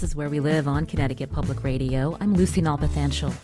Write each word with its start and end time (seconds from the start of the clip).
This 0.00 0.12
is 0.12 0.16
Where 0.16 0.30
We 0.30 0.40
Live 0.40 0.66
on 0.66 0.86
Connecticut 0.86 1.30
Public 1.30 1.62
Radio. 1.62 2.16
I'm 2.22 2.32
Lucy 2.32 2.62
Nalpathanchel. 2.62 3.34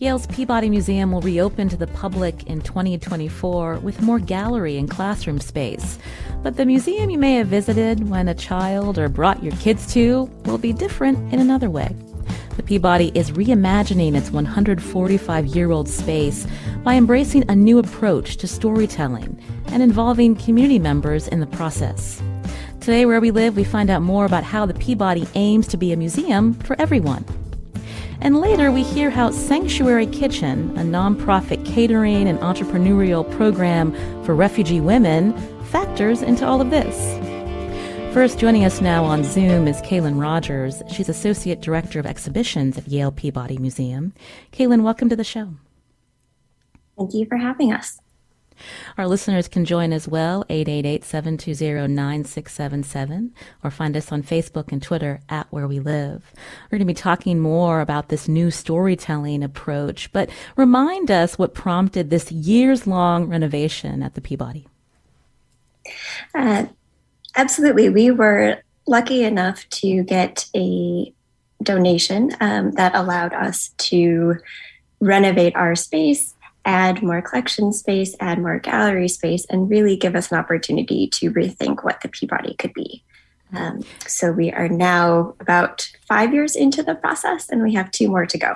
Yale's 0.00 0.26
Peabody 0.26 0.68
Museum 0.68 1.12
will 1.12 1.20
reopen 1.20 1.68
to 1.68 1.76
the 1.76 1.86
public 1.86 2.42
in 2.48 2.62
2024 2.62 3.78
with 3.78 4.02
more 4.02 4.18
gallery 4.18 4.76
and 4.76 4.90
classroom 4.90 5.38
space. 5.38 6.00
But 6.42 6.56
the 6.56 6.66
museum 6.66 7.10
you 7.10 7.18
may 7.18 7.34
have 7.34 7.46
visited 7.46 8.08
when 8.08 8.26
a 8.26 8.34
child 8.34 8.98
or 8.98 9.08
brought 9.08 9.44
your 9.44 9.54
kids 9.58 9.94
to 9.94 10.24
will 10.46 10.58
be 10.58 10.72
different 10.72 11.32
in 11.32 11.38
another 11.38 11.70
way. 11.70 11.94
The 12.56 12.64
Peabody 12.64 13.12
is 13.14 13.30
reimagining 13.30 14.16
its 14.16 14.32
145 14.32 15.46
year 15.46 15.70
old 15.70 15.88
space 15.88 16.44
by 16.82 16.94
embracing 16.94 17.48
a 17.48 17.54
new 17.54 17.78
approach 17.78 18.36
to 18.38 18.48
storytelling 18.48 19.40
and 19.66 19.80
involving 19.80 20.34
community 20.34 20.80
members 20.80 21.28
in 21.28 21.38
the 21.38 21.46
process. 21.46 22.20
Today, 22.80 23.04
where 23.04 23.20
we 23.20 23.30
live, 23.30 23.56
we 23.56 23.64
find 23.64 23.90
out 23.90 24.00
more 24.00 24.24
about 24.24 24.42
how 24.42 24.64
the 24.64 24.72
Peabody 24.72 25.28
aims 25.34 25.66
to 25.68 25.76
be 25.76 25.92
a 25.92 25.98
museum 25.98 26.54
for 26.54 26.80
everyone. 26.80 27.26
And 28.22 28.38
later, 28.38 28.72
we 28.72 28.82
hear 28.82 29.10
how 29.10 29.32
Sanctuary 29.32 30.06
Kitchen, 30.06 30.70
a 30.78 30.82
nonprofit 30.82 31.62
catering 31.66 32.26
and 32.26 32.38
entrepreneurial 32.38 33.30
program 33.36 33.92
for 34.24 34.34
refugee 34.34 34.80
women, 34.80 35.36
factors 35.66 36.22
into 36.22 36.46
all 36.46 36.62
of 36.62 36.70
this. 36.70 37.18
First, 38.14 38.38
joining 38.38 38.64
us 38.64 38.80
now 38.80 39.04
on 39.04 39.24
Zoom 39.24 39.68
is 39.68 39.82
Kaylin 39.82 40.18
Rogers. 40.18 40.82
She's 40.90 41.10
Associate 41.10 41.60
Director 41.60 42.00
of 42.00 42.06
Exhibitions 42.06 42.78
at 42.78 42.88
Yale 42.88 43.12
Peabody 43.12 43.58
Museum. 43.58 44.14
Kaylin, 44.52 44.82
welcome 44.82 45.10
to 45.10 45.16
the 45.16 45.22
show. 45.22 45.52
Thank 46.96 47.12
you 47.12 47.26
for 47.26 47.36
having 47.36 47.74
us. 47.74 47.99
Our 48.98 49.06
listeners 49.06 49.46
can 49.48 49.64
join 49.64 49.92
as 49.92 50.08
well, 50.08 50.44
888-720-9677, 50.48 53.30
or 53.64 53.70
find 53.70 53.96
us 53.96 54.12
on 54.12 54.22
Facebook 54.22 54.72
and 54.72 54.82
Twitter 54.82 55.20
at 55.28 55.46
Where 55.50 55.68
We 55.68 55.80
Live. 55.80 56.32
We're 56.66 56.78
going 56.78 56.86
to 56.86 56.86
be 56.86 56.94
talking 56.94 57.38
more 57.38 57.80
about 57.80 58.08
this 58.08 58.28
new 58.28 58.50
storytelling 58.50 59.42
approach, 59.42 60.12
but 60.12 60.30
remind 60.56 61.10
us 61.10 61.38
what 61.38 61.54
prompted 61.54 62.10
this 62.10 62.30
years-long 62.32 63.26
renovation 63.26 64.02
at 64.02 64.14
the 64.14 64.20
Peabody. 64.20 64.66
Uh, 66.34 66.66
absolutely. 67.36 67.88
We 67.88 68.10
were 68.10 68.62
lucky 68.86 69.24
enough 69.24 69.66
to 69.70 70.02
get 70.02 70.46
a 70.54 71.12
donation 71.62 72.36
um, 72.40 72.72
that 72.72 72.94
allowed 72.94 73.32
us 73.32 73.70
to 73.78 74.36
renovate 75.00 75.56
our 75.56 75.74
space 75.76 76.34
add 76.64 77.02
more 77.02 77.22
collection 77.22 77.72
space, 77.72 78.14
add 78.20 78.38
more 78.38 78.58
gallery 78.58 79.08
space, 79.08 79.46
and 79.46 79.70
really 79.70 79.96
give 79.96 80.14
us 80.14 80.30
an 80.30 80.38
opportunity 80.38 81.06
to 81.08 81.30
rethink 81.32 81.84
what 81.84 82.00
the 82.00 82.08
Peabody 82.08 82.54
could 82.54 82.74
be. 82.74 83.02
Um, 83.52 83.82
so 84.06 84.30
we 84.30 84.52
are 84.52 84.68
now 84.68 85.34
about 85.40 85.90
five 86.06 86.32
years 86.32 86.54
into 86.54 86.82
the 86.82 86.94
process, 86.94 87.48
and 87.48 87.62
we 87.62 87.74
have 87.74 87.90
two 87.90 88.08
more 88.08 88.26
to 88.26 88.38
go. 88.38 88.54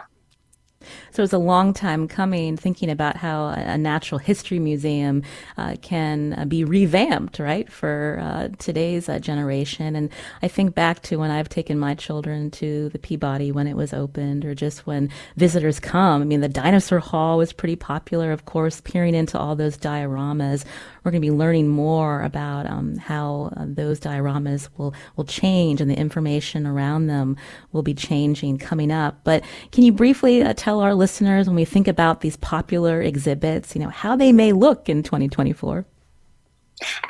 So 1.14 1.22
it's 1.22 1.32
a 1.32 1.38
long 1.38 1.72
time 1.72 2.08
coming, 2.08 2.56
thinking 2.56 2.90
about 2.90 3.16
how 3.16 3.46
a 3.46 3.78
natural 3.78 4.18
history 4.18 4.58
museum 4.58 5.22
uh, 5.56 5.76
can 5.80 6.32
uh, 6.32 6.44
be 6.44 6.64
revamped, 6.64 7.38
right, 7.38 7.70
for 7.70 8.18
uh, 8.20 8.48
today's 8.58 9.08
uh, 9.08 9.20
generation. 9.20 9.94
And 9.94 10.10
I 10.42 10.48
think 10.48 10.74
back 10.74 11.02
to 11.02 11.16
when 11.16 11.30
I've 11.30 11.48
taken 11.48 11.78
my 11.78 11.94
children 11.94 12.50
to 12.52 12.88
the 12.88 12.98
Peabody 12.98 13.52
when 13.52 13.68
it 13.68 13.76
was 13.76 13.92
opened, 13.92 14.44
or 14.44 14.56
just 14.56 14.88
when 14.88 15.08
visitors 15.36 15.78
come. 15.78 16.20
I 16.20 16.24
mean, 16.24 16.40
the 16.40 16.48
dinosaur 16.48 16.98
hall 16.98 17.38
was 17.38 17.52
pretty 17.52 17.76
popular, 17.76 18.32
of 18.32 18.44
course, 18.44 18.80
peering 18.80 19.14
into 19.14 19.38
all 19.38 19.54
those 19.54 19.78
dioramas. 19.78 20.64
We're 21.04 21.12
going 21.12 21.22
to 21.22 21.28
be 21.28 21.36
learning 21.36 21.68
more 21.68 22.22
about 22.22 22.66
um, 22.66 22.96
how 22.96 23.52
uh, 23.56 23.66
those 23.68 24.00
dioramas 24.00 24.68
will, 24.78 24.92
will 25.14 25.26
change 25.26 25.80
and 25.80 25.88
the 25.88 25.96
information 25.96 26.66
around 26.66 27.06
them 27.06 27.36
will 27.70 27.82
be 27.82 27.94
changing 27.94 28.58
coming 28.58 28.90
up. 28.90 29.20
But 29.22 29.44
can 29.70 29.84
you 29.84 29.92
briefly 29.92 30.42
uh, 30.42 30.54
tell 30.56 30.80
our 30.80 30.92
listeners 30.92 31.03
when 31.46 31.54
we 31.54 31.64
think 31.64 31.88
about 31.88 32.20
these 32.20 32.36
popular 32.36 33.00
exhibits, 33.00 33.74
you 33.74 33.80
know, 33.80 33.90
how 33.90 34.16
they 34.16 34.32
may 34.32 34.52
look 34.52 34.88
in 34.88 35.02
2024? 35.02 35.86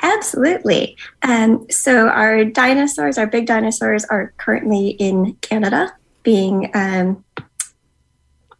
Absolutely. 0.01 0.95
Um, 1.23 1.65
so 1.69 2.07
our 2.07 2.45
dinosaurs, 2.45 3.17
our 3.17 3.27
big 3.27 3.47
dinosaurs, 3.47 4.05
are 4.05 4.33
currently 4.37 4.89
in 4.89 5.33
Canada, 5.41 5.93
being 6.23 6.69
um, 6.73 7.23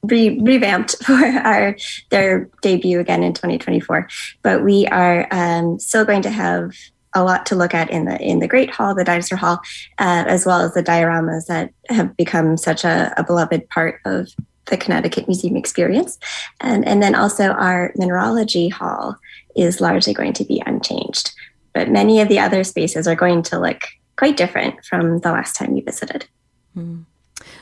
re- 0.03 0.39
revamped 0.39 0.95
for 1.03 1.13
our 1.13 1.75
their 2.09 2.49
debut 2.61 2.99
again 2.99 3.23
in 3.23 3.33
2024. 3.33 4.07
But 4.41 4.63
we 4.63 4.87
are 4.87 5.27
um, 5.31 5.79
still 5.79 6.05
going 6.05 6.23
to 6.23 6.31
have 6.31 6.71
a 7.13 7.23
lot 7.23 7.45
to 7.45 7.55
look 7.55 7.73
at 7.73 7.89
in 7.89 8.05
the 8.05 8.21
in 8.21 8.39
the 8.39 8.47
Great 8.47 8.69
Hall, 8.69 8.93
the 8.93 9.03
Dinosaur 9.03 9.37
Hall, 9.37 9.59
uh, 9.99 10.25
as 10.27 10.45
well 10.45 10.61
as 10.61 10.73
the 10.73 10.83
dioramas 10.83 11.45
that 11.47 11.71
have 11.89 12.15
become 12.17 12.57
such 12.57 12.83
a, 12.83 13.13
a 13.17 13.23
beloved 13.23 13.69
part 13.69 14.01
of 14.05 14.27
the 14.67 14.77
Connecticut 14.77 15.27
Museum 15.27 15.55
experience. 15.55 16.17
And, 16.61 16.87
and 16.87 17.01
then 17.01 17.15
also 17.15 17.51
our 17.51 17.91
Mineralogy 17.95 18.69
Hall 18.69 19.15
is 19.55 19.81
largely 19.81 20.13
going 20.13 20.33
to 20.33 20.43
be 20.43 20.61
unchanged. 20.65 21.31
But 21.73 21.89
many 21.89 22.21
of 22.21 22.29
the 22.29 22.39
other 22.39 22.63
spaces 22.63 23.07
are 23.07 23.15
going 23.15 23.43
to 23.43 23.59
look 23.59 23.81
quite 24.17 24.37
different 24.37 24.83
from 24.85 25.19
the 25.19 25.31
last 25.31 25.55
time 25.55 25.75
you 25.75 25.83
visited. 25.83 26.25
Mm. 26.75 27.05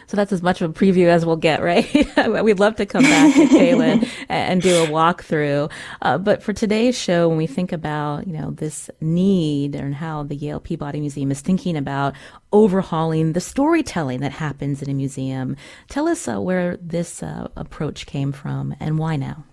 So 0.07 0.17
that's 0.17 0.31
as 0.31 0.41
much 0.41 0.61
of 0.61 0.69
a 0.69 0.73
preview 0.73 1.07
as 1.07 1.25
we'll 1.25 1.37
get, 1.37 1.61
right? 1.61 1.87
We'd 2.43 2.59
love 2.59 2.75
to 2.77 2.85
come 2.85 3.03
back 3.03 3.33
to 3.35 3.45
Kaylin 3.47 4.09
and 4.29 4.61
do 4.61 4.83
a 4.83 4.87
walkthrough. 4.87 5.71
Uh, 6.01 6.17
but 6.17 6.43
for 6.43 6.53
today's 6.53 6.97
show, 6.97 7.29
when 7.29 7.37
we 7.37 7.47
think 7.47 7.71
about, 7.71 8.27
you 8.27 8.33
know, 8.33 8.51
this 8.51 8.89
need 9.01 9.75
and 9.75 9.95
how 9.95 10.23
the 10.23 10.35
Yale 10.35 10.59
Peabody 10.59 10.99
Museum 10.99 11.31
is 11.31 11.41
thinking 11.41 11.77
about 11.77 12.13
overhauling 12.51 13.33
the 13.33 13.41
storytelling 13.41 14.19
that 14.21 14.33
happens 14.33 14.81
in 14.81 14.89
a 14.89 14.93
museum, 14.93 15.55
tell 15.89 16.07
us 16.07 16.27
uh, 16.27 16.39
where 16.39 16.77
this 16.77 17.23
uh, 17.23 17.47
approach 17.55 18.05
came 18.05 18.31
from 18.31 18.75
and 18.79 18.99
why 18.99 19.15
now. 19.15 19.43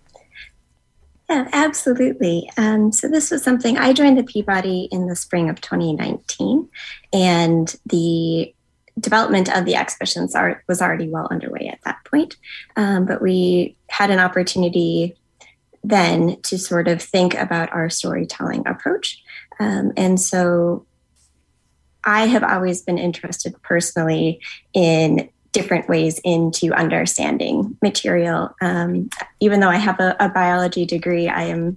Yeah, 1.31 1.49
absolutely. 1.53 2.51
Um, 2.57 2.91
so 2.91 3.07
this 3.07 3.31
was 3.31 3.45
something 3.45 3.79
I 3.79 3.93
joined 3.93 4.19
the 4.19 4.25
Peabody 4.25 4.89
in 4.91 5.07
the 5.07 5.15
spring 5.15 5.49
of 5.49 5.61
2019, 5.61 6.69
and 7.13 7.77
the 7.87 8.53
development 9.01 9.55
of 9.55 9.65
the 9.65 9.75
exhibitions 9.75 10.35
are, 10.35 10.63
was 10.69 10.81
already 10.81 11.09
well 11.09 11.29
underway 11.31 11.69
at 11.69 11.81
that 11.85 11.99
point. 12.05 12.37
Um, 12.77 13.07
but 13.07 13.21
we 13.23 13.77
had 13.89 14.11
an 14.11 14.19
opportunity 14.19 15.17
then 15.83 16.41
to 16.43 16.59
sort 16.59 16.89
of 16.89 17.03
think 17.03 17.35
about 17.35 17.73
our 17.73 17.89
storytelling 17.89 18.67
approach. 18.67 19.23
Um, 19.59 19.93
and 19.97 20.21
so 20.21 20.87
I 22.05 22.27
have 22.27 22.45
always 22.45 22.83
been 22.83 22.99
interested 22.99 23.61
personally 23.63 24.41
in 24.73 25.29
different 25.53 25.89
ways 25.89 26.21
into 26.23 26.73
understanding 26.73 27.77
material. 27.83 28.55
Um, 28.61 29.11
even 29.41 29.61
though 29.61 29.69
I 29.69 29.77
have 29.77 29.99
a, 29.99 30.17
a, 30.21 30.29
biology 30.29 30.87
degree, 30.87 31.29
I 31.29 31.43
am 31.45 31.77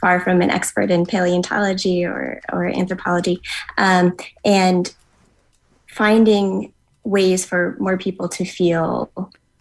far 0.00 0.18
from 0.18 0.42
an 0.42 0.50
expert 0.50 0.90
in 0.90 1.06
paleontology 1.06 2.04
or, 2.04 2.40
or 2.52 2.66
anthropology. 2.66 3.40
Um, 3.78 4.16
and 4.44 4.92
finding 5.92 6.72
ways 7.04 7.44
for 7.44 7.76
more 7.78 7.98
people 7.98 8.28
to 8.28 8.44
feel 8.44 9.12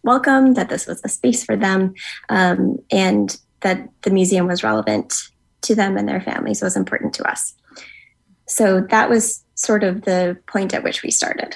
welcome, 0.03 0.53
that 0.53 0.69
this 0.69 0.87
was 0.87 1.01
a 1.03 1.09
space 1.09 1.43
for 1.43 1.55
them, 1.55 1.93
um, 2.29 2.79
and 2.91 3.37
that 3.61 3.87
the 4.01 4.09
museum 4.09 4.47
was 4.47 4.63
relevant 4.63 5.13
to 5.61 5.75
them 5.75 5.97
and 5.97 6.07
their 6.07 6.21
families 6.21 6.61
was 6.61 6.75
important 6.75 7.13
to 7.13 7.29
us. 7.29 7.53
So 8.47 8.81
that 8.89 9.09
was 9.09 9.43
sort 9.55 9.83
of 9.83 10.03
the 10.03 10.37
point 10.47 10.73
at 10.73 10.83
which 10.83 11.03
we 11.03 11.11
started. 11.11 11.55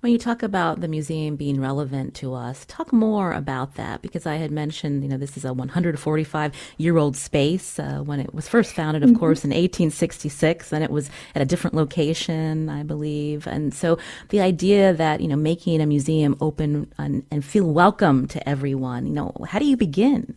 When 0.00 0.12
you 0.12 0.18
talk 0.18 0.42
about 0.42 0.80
the 0.80 0.88
museum 0.88 1.36
being 1.36 1.60
relevant 1.60 2.14
to 2.16 2.34
us, 2.34 2.64
talk 2.66 2.92
more 2.92 3.32
about 3.32 3.76
that 3.76 4.02
because 4.02 4.26
I 4.26 4.36
had 4.36 4.50
mentioned, 4.50 5.02
you 5.02 5.08
know, 5.08 5.16
this 5.16 5.36
is 5.36 5.44
a 5.44 5.52
145 5.52 6.52
year 6.76 6.98
old 6.98 7.16
space 7.16 7.78
uh, 7.78 8.00
when 8.04 8.20
it 8.20 8.34
was 8.34 8.46
first 8.46 8.74
founded, 8.74 9.02
of 9.02 9.10
mm-hmm. 9.10 9.18
course, 9.18 9.44
in 9.44 9.50
1866, 9.50 10.72
and 10.72 10.84
it 10.84 10.90
was 10.90 11.08
at 11.34 11.42
a 11.42 11.46
different 11.46 11.74
location, 11.74 12.68
I 12.68 12.82
believe. 12.82 13.46
And 13.46 13.72
so 13.72 13.98
the 14.28 14.40
idea 14.40 14.92
that, 14.92 15.20
you 15.20 15.28
know, 15.28 15.36
making 15.36 15.80
a 15.80 15.86
museum 15.86 16.36
open 16.40 16.92
and, 16.98 17.24
and 17.30 17.44
feel 17.44 17.72
welcome 17.72 18.28
to 18.28 18.48
everyone, 18.48 19.06
you 19.06 19.12
know, 19.12 19.34
how 19.48 19.58
do 19.58 19.64
you 19.64 19.76
begin? 19.76 20.36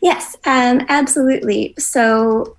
Yes, 0.00 0.36
um, 0.44 0.84
absolutely. 0.88 1.74
So, 1.78 2.56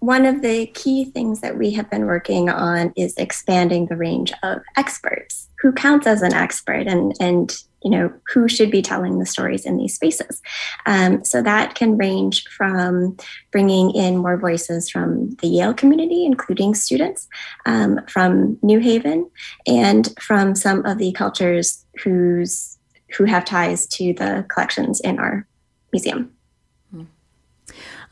one 0.00 0.24
of 0.24 0.40
the 0.40 0.66
key 0.66 1.04
things 1.04 1.40
that 1.40 1.58
we 1.58 1.70
have 1.72 1.90
been 1.90 2.06
working 2.06 2.48
on 2.48 2.92
is 2.96 3.14
expanding 3.16 3.86
the 3.86 3.96
range 3.96 4.32
of 4.42 4.62
experts. 4.76 5.48
Who 5.60 5.72
counts 5.72 6.06
as 6.06 6.22
an 6.22 6.32
expert, 6.32 6.86
and 6.86 7.14
and 7.20 7.54
you 7.82 7.90
know 7.90 8.10
who 8.32 8.48
should 8.48 8.70
be 8.70 8.80
telling 8.80 9.18
the 9.18 9.26
stories 9.26 9.66
in 9.66 9.76
these 9.76 9.94
spaces? 9.94 10.40
Um, 10.86 11.22
so 11.22 11.42
that 11.42 11.74
can 11.74 11.98
range 11.98 12.48
from 12.48 13.18
bringing 13.52 13.90
in 13.90 14.16
more 14.16 14.38
voices 14.38 14.88
from 14.88 15.32
the 15.42 15.48
Yale 15.48 15.74
community, 15.74 16.24
including 16.24 16.74
students 16.74 17.28
um, 17.66 18.00
from 18.08 18.58
New 18.62 18.78
Haven, 18.78 19.30
and 19.66 20.08
from 20.18 20.54
some 20.54 20.84
of 20.86 20.96
the 20.96 21.12
cultures 21.12 21.84
whose 22.02 22.78
who 23.18 23.24
have 23.24 23.44
ties 23.44 23.86
to 23.88 24.14
the 24.14 24.46
collections 24.48 25.00
in 25.00 25.18
our 25.18 25.46
museum. 25.92 26.32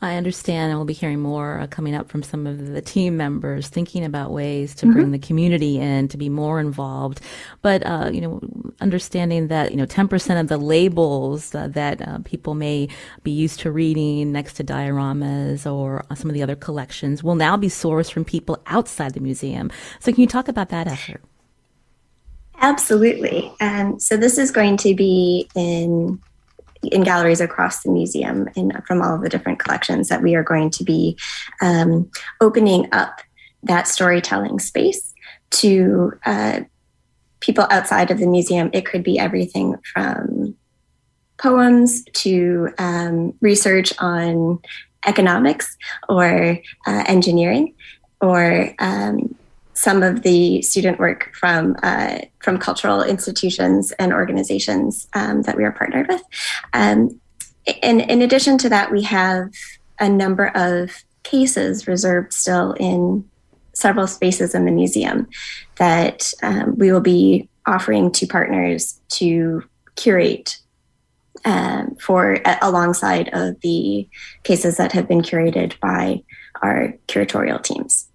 I 0.01 0.15
understand, 0.15 0.69
and 0.69 0.79
we'll 0.79 0.85
be 0.85 0.93
hearing 0.93 1.19
more 1.19 1.59
uh, 1.59 1.67
coming 1.67 1.93
up 1.93 2.09
from 2.09 2.23
some 2.23 2.47
of 2.47 2.67
the 2.67 2.81
team 2.81 3.17
members 3.17 3.67
thinking 3.67 4.05
about 4.05 4.31
ways 4.31 4.73
to 4.75 4.85
mm-hmm. 4.85 4.93
bring 4.93 5.11
the 5.11 5.19
community 5.19 5.77
in 5.77 6.07
to 6.07 6.17
be 6.17 6.29
more 6.29 6.61
involved. 6.61 7.19
But 7.61 7.85
uh, 7.85 8.09
you 8.13 8.21
know, 8.21 8.39
understanding 8.79 9.49
that 9.49 9.71
you 9.71 9.77
know, 9.77 9.85
ten 9.85 10.07
percent 10.07 10.39
of 10.39 10.47
the 10.47 10.57
labels 10.57 11.53
uh, 11.53 11.67
that 11.69 12.01
uh, 12.01 12.19
people 12.23 12.53
may 12.53 12.87
be 13.23 13.31
used 13.31 13.59
to 13.61 13.71
reading 13.71 14.31
next 14.31 14.53
to 14.53 14.63
dioramas 14.63 15.69
or 15.69 16.05
some 16.15 16.29
of 16.29 16.33
the 16.33 16.43
other 16.43 16.55
collections 16.55 17.21
will 17.21 17.35
now 17.35 17.57
be 17.57 17.67
sourced 17.67 18.11
from 18.11 18.23
people 18.23 18.61
outside 18.67 19.13
the 19.13 19.19
museum. 19.19 19.69
So, 19.99 20.13
can 20.13 20.21
you 20.21 20.27
talk 20.27 20.47
about 20.47 20.69
that 20.69 20.87
effort? 20.87 21.21
Absolutely. 22.61 23.53
And 23.59 24.01
so 24.01 24.17
this 24.17 24.37
is 24.37 24.51
going 24.51 24.77
to 24.77 24.93
be 24.93 25.49
in 25.55 26.21
in 26.83 27.03
galleries 27.03 27.41
across 27.41 27.83
the 27.83 27.91
museum 27.91 28.47
and 28.55 28.81
from 28.85 29.01
all 29.01 29.15
of 29.15 29.21
the 29.21 29.29
different 29.29 29.59
collections 29.59 30.07
that 30.09 30.21
we 30.21 30.35
are 30.35 30.43
going 30.43 30.69
to 30.69 30.83
be 30.83 31.17
um, 31.61 32.09
opening 32.41 32.87
up 32.91 33.21
that 33.63 33.87
storytelling 33.87 34.59
space 34.59 35.13
to 35.51 36.13
uh, 36.25 36.61
people 37.41 37.65
outside 37.69 38.11
of 38.11 38.19
the 38.19 38.27
museum. 38.27 38.69
It 38.73 38.85
could 38.85 39.03
be 39.03 39.19
everything 39.19 39.75
from 39.93 40.55
poems 41.37 42.03
to 42.13 42.69
um, 42.77 43.33
research 43.41 43.93
on 43.99 44.59
economics 45.07 45.77
or 46.07 46.59
uh, 46.85 47.03
engineering 47.07 47.73
or 48.21 48.73
um, 48.79 49.35
some 49.79 50.03
of 50.03 50.23
the 50.23 50.61
student 50.61 50.99
work 50.99 51.31
from 51.33 51.73
uh, 51.83 52.19
from 52.39 52.57
cultural 52.57 53.01
institutions 53.01 53.93
and 53.93 54.11
organizations 54.11 55.07
um, 55.13 55.43
that 55.43 55.55
we 55.55 55.63
are 55.63 55.71
partnered 55.71 56.05
with. 56.09 56.21
Um, 56.73 57.21
and 57.81 58.01
in 58.01 58.21
addition 58.21 58.57
to 58.57 58.67
that, 58.67 58.91
we 58.91 59.03
have 59.03 59.49
a 59.97 60.09
number 60.09 60.47
of 60.53 60.91
cases 61.23 61.87
reserved 61.87 62.33
still 62.33 62.73
in 62.73 63.23
several 63.71 64.05
spaces 64.05 64.53
in 64.53 64.65
the 64.65 64.71
museum 64.71 65.29
that 65.77 66.33
um, 66.43 66.77
we 66.77 66.91
will 66.91 66.99
be 66.99 67.47
offering 67.65 68.11
to 68.11 68.27
partners 68.27 68.99
to 69.07 69.63
curate 69.95 70.59
um, 71.45 71.95
for 72.01 72.45
uh, 72.45 72.57
alongside 72.61 73.29
of 73.31 73.57
the 73.61 74.09
cases 74.43 74.75
that 74.75 74.91
have 74.91 75.07
been 75.07 75.21
curated 75.21 75.79
by 75.79 76.21
our 76.61 76.93
curatorial 77.07 77.63
teams. 77.63 78.08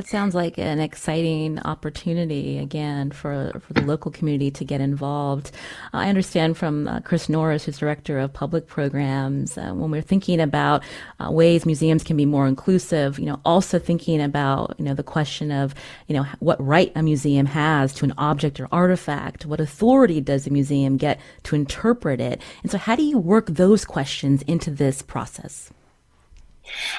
That 0.00 0.06
sounds 0.06 0.34
like 0.34 0.56
an 0.56 0.80
exciting 0.80 1.58
opportunity 1.58 2.56
again 2.56 3.10
for 3.10 3.60
for 3.60 3.74
the 3.74 3.82
local 3.82 4.10
community 4.10 4.50
to 4.52 4.64
get 4.64 4.80
involved. 4.80 5.50
I 5.92 6.08
understand 6.08 6.56
from 6.56 6.88
uh, 6.88 7.00
Chris 7.00 7.28
Norris, 7.28 7.66
who's 7.66 7.76
director 7.76 8.18
of 8.18 8.32
public 8.32 8.66
programs, 8.66 9.58
uh, 9.58 9.72
when 9.74 9.90
we're 9.90 10.00
thinking 10.00 10.40
about 10.40 10.82
uh, 11.22 11.30
ways 11.30 11.66
museums 11.66 12.02
can 12.02 12.16
be 12.16 12.24
more 12.24 12.46
inclusive. 12.46 13.18
You 13.18 13.26
know, 13.26 13.40
also 13.44 13.78
thinking 13.78 14.22
about 14.22 14.74
you 14.78 14.86
know 14.86 14.94
the 14.94 15.02
question 15.02 15.52
of 15.52 15.74
you 16.06 16.16
know 16.16 16.24
what 16.38 16.58
right 16.66 16.92
a 16.94 17.02
museum 17.02 17.44
has 17.44 17.92
to 17.96 18.06
an 18.06 18.14
object 18.16 18.58
or 18.58 18.68
artifact. 18.72 19.44
What 19.44 19.60
authority 19.60 20.22
does 20.22 20.46
a 20.46 20.50
museum 20.50 20.96
get 20.96 21.20
to 21.42 21.56
interpret 21.56 22.22
it? 22.22 22.40
And 22.62 22.72
so, 22.72 22.78
how 22.78 22.96
do 22.96 23.02
you 23.02 23.18
work 23.18 23.48
those 23.48 23.84
questions 23.84 24.40
into 24.46 24.70
this 24.70 25.02
process? 25.02 25.70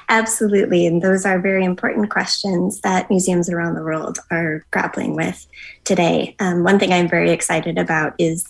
Absolutely. 0.09 0.85
And 0.85 1.01
those 1.01 1.25
are 1.25 1.39
very 1.39 1.63
important 1.63 2.09
questions 2.09 2.81
that 2.81 3.09
museums 3.09 3.49
around 3.49 3.75
the 3.75 3.83
world 3.83 4.19
are 4.29 4.65
grappling 4.71 5.15
with 5.15 5.45
today. 5.83 6.35
Um, 6.39 6.63
one 6.63 6.79
thing 6.79 6.93
I'm 6.93 7.09
very 7.09 7.31
excited 7.31 7.77
about 7.77 8.13
is 8.17 8.47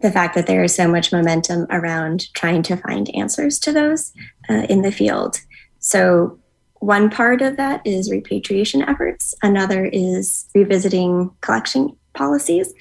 the 0.00 0.12
fact 0.12 0.34
that 0.34 0.46
there 0.46 0.62
is 0.62 0.74
so 0.74 0.88
much 0.88 1.12
momentum 1.12 1.66
around 1.70 2.32
trying 2.34 2.62
to 2.64 2.76
find 2.76 3.14
answers 3.14 3.58
to 3.60 3.72
those 3.72 4.12
uh, 4.48 4.66
in 4.68 4.82
the 4.82 4.92
field. 4.92 5.40
So, 5.80 6.38
one 6.80 7.10
part 7.10 7.42
of 7.42 7.56
that 7.56 7.84
is 7.84 8.08
repatriation 8.08 8.82
efforts, 8.82 9.34
another 9.42 9.86
is 9.86 10.48
revisiting 10.54 11.30
collection 11.40 11.96
policies. 12.12 12.72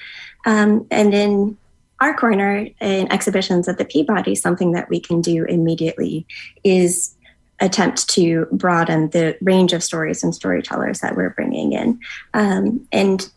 Um, 0.46 0.86
and 0.92 1.16
in 1.16 1.58
our 2.00 2.14
corner 2.14 2.68
in 2.80 3.12
exhibitions 3.12 3.68
at 3.68 3.80
the 3.80 3.86
Peabody, 3.86 4.36
something 4.36 4.72
that 4.74 4.90
we 4.90 5.00
can 5.00 5.22
do 5.22 5.46
immediately 5.46 6.28
is 6.64 7.16
attempt 7.60 8.08
to 8.10 8.48
broaden 8.52 9.10
the 9.10 9.38
range 9.42 9.74
of 9.74 9.84
stories 9.84 10.24
and 10.24 10.36
storytellers 10.36 11.00
that 11.00 11.16
we're 11.16 11.32
bringing 11.32 11.74
in 11.74 12.00
um, 12.34 12.88
and 12.92 13.30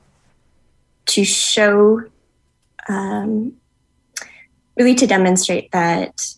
to 1.06 1.24
show 1.24 2.02
um, 2.88 3.52
really 4.76 4.94
to 4.94 5.06
demonstrate 5.06 5.70
that 5.72 6.34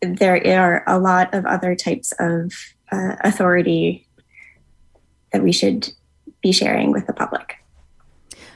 there 0.00 0.60
are 0.60 0.82
a 0.86 0.98
lot 0.98 1.32
of 1.32 1.46
other 1.46 1.74
types 1.74 2.12
of 2.18 2.52
uh, 2.90 3.16
authority 3.20 4.06
that 5.32 5.42
we 5.42 5.52
should 5.52 5.92
be 6.42 6.52
sharing 6.52 6.90
with 6.90 7.06
the 7.06 7.12
public. 7.12 7.61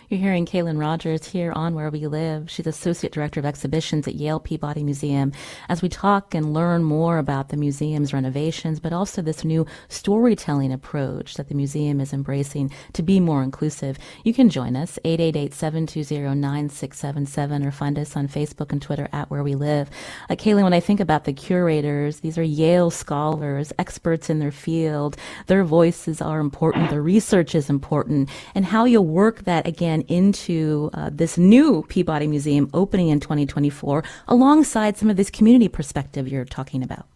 You're 0.09 0.21
hearing 0.21 0.47
Kaylin 0.47 0.79
Rogers 0.79 1.27
here 1.27 1.51
on 1.51 1.75
Where 1.75 1.91
We 1.91 2.07
Live. 2.07 2.49
She's 2.49 2.69
Associate 2.69 3.13
Director 3.13 3.41
of 3.41 3.47
Exhibitions 3.47 4.07
at 4.07 4.15
Yale 4.15 4.39
Peabody 4.39 4.85
Museum 4.85 5.33
as 5.69 5.83
we 5.83 5.89
talk 5.89 6.33
and 6.33 6.55
learn 6.55 6.85
more 6.85 7.19
about 7.19 7.49
the 7.49 7.57
museum's 7.57 8.13
renovations, 8.13 8.79
but 8.79 8.93
also 8.93 9.21
this 9.21 9.45
new 9.45 9.67
storytelling 9.89 10.73
approach 10.73 11.35
that 11.35 11.49
the 11.49 11.57
museum 11.57 12.01
is 12.01 12.13
embracing 12.13 12.71
to 12.93 13.03
be 13.03 13.19
more 13.19 13.43
inclusive. 13.43 13.99
You 14.23 14.33
can 14.33 14.49
join 14.49 14.77
us, 14.77 14.97
888-720-9677, 15.05 17.67
or 17.67 17.73
find 17.73 17.99
us 17.99 18.17
on 18.17 18.29
Facebook 18.29 18.71
and 18.71 18.81
Twitter 18.81 19.09
at 19.13 19.29
Where 19.29 19.43
We 19.43 19.57
Live. 19.57 19.91
Uh, 20.31 20.37
Kaylin, 20.37 20.63
when 20.63 20.73
I 20.73 20.79
think 20.79 21.01
about 21.01 21.25
the 21.25 21.33
curators, 21.33 22.21
these 22.21 22.39
are 22.39 22.45
Yale 22.45 22.93
scholars, 22.93 23.73
experts 23.77 24.31
in 24.31 24.39
their 24.39 24.53
field. 24.53 25.17
Their 25.49 25.65
voices 25.65 26.23
are 26.23 26.39
important. 26.39 26.91
Their 26.91 27.03
research 27.03 27.57
is 27.57 27.69
important. 27.69 28.29
And 28.55 28.67
how 28.67 28.85
you 28.85 29.03
work 29.03 29.43
that 29.47 29.67
again 29.67 29.96
into 30.03 30.91
uh, 30.95 31.11
this 31.13 31.39
new 31.39 31.85
Peabody 31.89 32.27
Museum 32.27 32.71
opening 32.73 33.09
in 33.09 33.21
2024 33.21 34.03
alongside 34.29 34.97
some 34.97 35.11
of 35.11 35.17
this 35.17 35.31
community 35.31 35.69
perspective 35.69 36.29
you're 36.29 36.45
talking 36.45 36.83
about. 36.83 37.07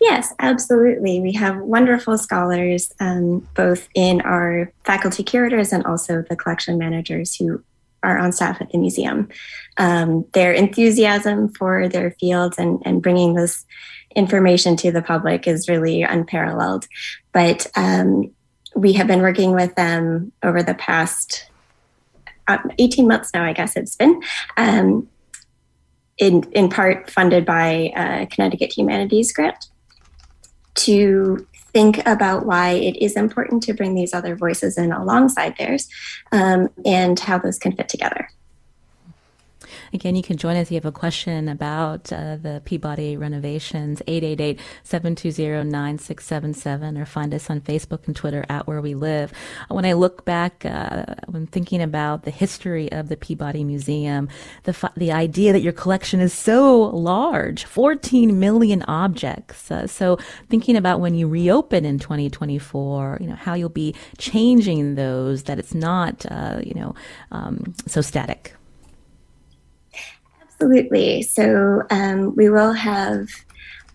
Yes, 0.00 0.32
absolutely. 0.38 1.20
We 1.20 1.32
have 1.32 1.58
wonderful 1.58 2.18
scholars, 2.18 2.92
um, 3.00 3.46
both 3.54 3.88
in 3.94 4.20
our 4.22 4.72
faculty 4.84 5.22
curators 5.22 5.72
and 5.72 5.84
also 5.84 6.24
the 6.28 6.36
collection 6.36 6.78
managers 6.78 7.36
who 7.36 7.62
are 8.02 8.18
on 8.18 8.32
staff 8.32 8.60
at 8.60 8.70
the 8.70 8.78
museum. 8.78 9.28
Um, 9.76 10.24
their 10.32 10.52
enthusiasm 10.52 11.50
for 11.50 11.88
their 11.88 12.12
fields 12.12 12.58
and, 12.58 12.82
and 12.84 13.02
bringing 13.02 13.34
this 13.34 13.64
information 14.16 14.76
to 14.76 14.90
the 14.90 15.02
public 15.02 15.46
is 15.46 15.68
really 15.68 16.02
unparalleled. 16.02 16.86
But 17.32 17.66
um, 17.76 18.32
we 18.74 18.92
have 18.94 19.06
been 19.06 19.20
working 19.20 19.52
with 19.52 19.74
them 19.74 20.32
over 20.42 20.62
the 20.62 20.74
past 20.74 21.46
uh, 22.48 22.58
18 22.78 23.06
months 23.06 23.30
now, 23.32 23.44
I 23.44 23.52
guess 23.52 23.76
it's 23.76 23.96
been, 23.96 24.20
um, 24.56 25.08
in, 26.18 26.44
in 26.52 26.68
part 26.68 27.10
funded 27.10 27.46
by 27.46 27.92
a 27.96 28.26
Connecticut 28.26 28.76
Humanities 28.76 29.32
Grant, 29.32 29.66
to 30.74 31.46
think 31.72 32.04
about 32.06 32.46
why 32.46 32.70
it 32.70 32.96
is 32.96 33.16
important 33.16 33.62
to 33.64 33.72
bring 33.72 33.94
these 33.94 34.12
other 34.12 34.34
voices 34.34 34.76
in 34.76 34.92
alongside 34.92 35.56
theirs 35.56 35.88
um, 36.32 36.68
and 36.84 37.18
how 37.20 37.38
those 37.38 37.58
can 37.58 37.72
fit 37.72 37.88
together. 37.88 38.28
Again, 39.92 40.14
you 40.14 40.22
can 40.22 40.36
join 40.36 40.56
us 40.56 40.68
if 40.68 40.70
you 40.70 40.76
have 40.76 40.84
a 40.84 40.92
question 40.92 41.48
about 41.48 42.12
uh, 42.12 42.36
the 42.36 42.62
Peabody 42.64 43.16
renovations, 43.16 44.00
888-720-9677, 44.06 47.00
or 47.00 47.04
find 47.04 47.34
us 47.34 47.50
on 47.50 47.60
Facebook 47.60 48.06
and 48.06 48.14
Twitter 48.14 48.46
at 48.48 48.68
Where 48.68 48.80
We 48.80 48.94
Live. 48.94 49.32
When 49.68 49.84
I 49.84 49.94
look 49.94 50.24
back, 50.24 50.64
uh, 50.64 51.06
when 51.26 51.48
thinking 51.48 51.82
about 51.82 52.22
the 52.22 52.30
history 52.30 52.92
of 52.92 53.08
the 53.08 53.16
Peabody 53.16 53.64
Museum, 53.64 54.28
the, 54.62 54.92
the 54.96 55.10
idea 55.10 55.52
that 55.52 55.62
your 55.62 55.72
collection 55.72 56.20
is 56.20 56.32
so 56.32 56.82
large, 56.82 57.64
14 57.64 58.38
million 58.38 58.84
objects. 58.84 59.72
Uh, 59.72 59.88
so 59.88 60.18
thinking 60.48 60.76
about 60.76 61.00
when 61.00 61.16
you 61.16 61.26
reopen 61.26 61.84
in 61.84 61.98
2024, 61.98 63.18
you 63.20 63.26
know, 63.26 63.34
how 63.34 63.54
you'll 63.54 63.68
be 63.68 63.96
changing 64.18 64.94
those, 64.94 65.42
that 65.44 65.58
it's 65.58 65.74
not, 65.74 66.24
uh, 66.30 66.60
you 66.62 66.74
know, 66.74 66.94
um, 67.32 67.74
so 67.88 68.00
static. 68.00 68.54
Absolutely. 70.60 71.22
So 71.22 71.84
um, 71.90 72.36
we 72.36 72.50
will 72.50 72.72
have 72.72 73.28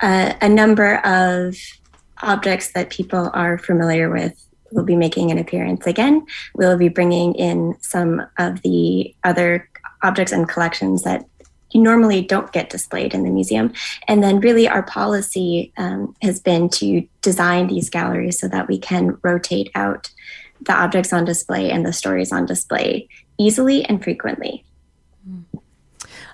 a, 0.02 0.36
a 0.42 0.50
number 0.50 0.98
of 1.06 1.56
objects 2.24 2.72
that 2.72 2.90
people 2.90 3.30
are 3.34 3.60
familiar 3.60 4.10
with 4.10 4.34
will 4.72 4.84
be 4.84 4.96
making 4.96 5.30
an 5.30 5.38
appearance 5.38 5.86
again. 5.86 6.26
We'll 6.56 6.78
be 6.78 6.90
bringing 6.90 7.36
in 7.36 7.78
some 7.82 8.26
of 8.40 8.64
the 8.64 9.16
other 9.24 9.70
objects 10.02 10.32
and 10.32 10.50
collections 10.50 11.04
that 11.04 11.26
you 11.70 11.82
normally 11.82 12.22
don't 12.22 12.52
get 12.52 12.72
displayed 12.72 13.14
in 13.14 13.24
the 13.24 13.30
museum. 13.30 13.72
And 14.08 14.24
then, 14.24 14.40
really, 14.40 14.68
our 14.68 14.84
policy 14.84 15.72
um, 15.78 16.16
has 16.24 16.40
been 16.40 16.70
to 16.70 17.08
design 17.22 17.68
these 17.68 17.92
galleries 17.92 18.40
so 18.40 18.48
that 18.48 18.68
we 18.68 18.80
can 18.80 19.20
rotate 19.22 19.70
out 19.76 20.10
the 20.62 20.74
objects 20.74 21.14
on 21.14 21.26
display 21.26 21.70
and 21.70 21.86
the 21.86 21.94
stories 21.94 22.32
on 22.32 22.46
display 22.46 23.08
easily 23.38 23.86
and 23.86 24.04
frequently. 24.04 24.64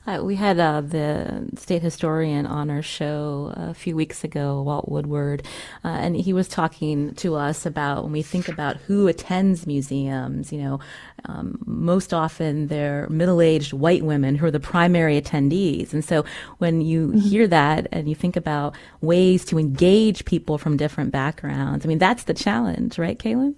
Uh, 0.07 0.19
we 0.23 0.35
had 0.35 0.59
uh, 0.59 0.81
the 0.81 1.47
state 1.55 1.83
historian 1.83 2.47
on 2.47 2.71
our 2.71 2.81
show 2.81 3.53
a 3.55 3.73
few 3.73 3.95
weeks 3.95 4.23
ago, 4.23 4.61
Walt 4.63 4.89
Woodward, 4.89 5.45
uh, 5.85 5.89
and 5.89 6.15
he 6.15 6.33
was 6.33 6.47
talking 6.47 7.13
to 7.15 7.35
us 7.35 7.67
about 7.67 8.03
when 8.03 8.11
we 8.11 8.23
think 8.23 8.47
about 8.47 8.77
who 8.77 9.07
attends 9.07 9.67
museums, 9.67 10.51
you 10.51 10.59
know, 10.59 10.79
um, 11.25 11.59
most 11.67 12.15
often 12.15 12.67
they're 12.67 13.07
middle 13.09 13.41
aged 13.41 13.73
white 13.73 14.03
women 14.03 14.35
who 14.35 14.47
are 14.47 14.51
the 14.51 14.59
primary 14.59 15.21
attendees. 15.21 15.93
And 15.93 16.03
so 16.03 16.25
when 16.57 16.81
you 16.81 17.09
mm-hmm. 17.09 17.19
hear 17.19 17.47
that 17.47 17.87
and 17.91 18.09
you 18.09 18.15
think 18.15 18.35
about 18.35 18.75
ways 19.01 19.45
to 19.45 19.59
engage 19.59 20.25
people 20.25 20.57
from 20.57 20.77
different 20.77 21.11
backgrounds, 21.11 21.85
I 21.85 21.87
mean, 21.87 21.99
that's 21.99 22.23
the 22.23 22.33
challenge, 22.33 22.97
right, 22.97 23.19
Kaylin? 23.19 23.53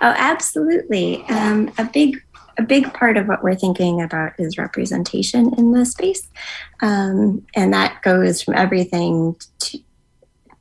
Oh, 0.00 0.14
absolutely. 0.16 1.22
Um, 1.28 1.72
a 1.78 1.84
big 1.84 2.20
a 2.58 2.62
big 2.62 2.92
part 2.92 3.16
of 3.16 3.28
what 3.28 3.42
we're 3.42 3.54
thinking 3.54 4.02
about 4.02 4.32
is 4.38 4.58
representation 4.58 5.54
in 5.56 5.72
the 5.72 5.86
space, 5.86 6.28
um, 6.82 7.46
and 7.54 7.72
that 7.72 8.02
goes 8.02 8.42
from 8.42 8.54
everything 8.54 9.36
to 9.60 9.78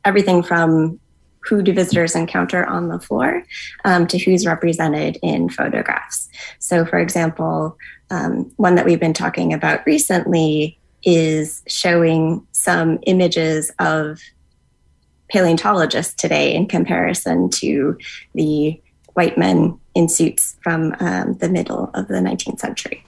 everything 0.05 0.41
from 0.43 0.99
who 1.41 1.61
do 1.61 1.73
visitors 1.73 2.15
encounter 2.15 2.65
on 2.65 2.89
the 2.89 2.99
floor 2.99 3.43
um, 3.85 4.05
to 4.07 4.17
who's 4.17 4.45
represented 4.45 5.17
in 5.23 5.49
photographs. 5.49 6.29
So, 6.59 6.85
for 6.85 6.99
example, 6.99 7.77
um, 8.09 8.51
one 8.57 8.75
that 8.75 8.85
we've 8.85 8.99
been 8.99 9.13
talking 9.13 9.53
about 9.53 9.85
recently 9.85 10.77
is 11.03 11.63
showing 11.67 12.45
some 12.51 12.99
images 13.03 13.71
of 13.79 14.19
paleontologists 15.29 16.13
today 16.13 16.53
in 16.53 16.67
comparison 16.67 17.49
to 17.49 17.97
the 18.33 18.81
white 19.17 19.35
men 19.35 19.77
in 19.95 20.07
suits 20.07 20.55
from 20.61 20.95
um, 20.99 21.33
the 21.39 21.49
middle 21.49 21.89
of 21.95 22.07
the 22.07 22.19
19th 22.19 22.59
century. 22.59 23.03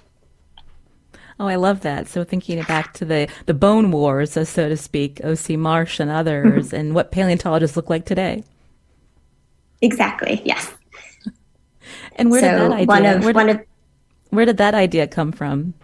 Oh, 1.39 1.45
I 1.45 1.55
love 1.55 1.81
that. 1.81 2.07
So 2.07 2.23
thinking 2.23 2.61
back 2.63 2.93
to 2.95 3.05
the, 3.05 3.29
the 3.45 3.53
bone 3.53 3.91
wars, 3.91 4.35
uh, 4.35 4.43
so 4.43 4.67
to 4.67 4.75
speak, 4.75 5.21
O.C. 5.23 5.55
Marsh 5.55 5.99
and 5.99 6.09
others, 6.09 6.67
mm-hmm. 6.67 6.75
and 6.75 6.95
what 6.95 7.11
paleontologists 7.11 7.77
look 7.77 7.91
like 7.91 8.05
today. 8.05 8.43
Exactly. 9.81 10.41
Yes. 10.43 10.73
and 12.15 12.31
where 12.31 12.41
so 12.41 12.47
did 12.47 12.59
that 12.59 12.71
idea? 12.71 12.85
One 12.87 13.05
of, 13.05 13.23
where, 13.23 13.33
did, 13.33 13.35
one 13.35 13.49
of, 13.49 13.65
where 14.31 14.45
did 14.45 14.57
that 14.57 14.73
idea 14.73 15.07
come 15.07 15.31
from? 15.31 15.75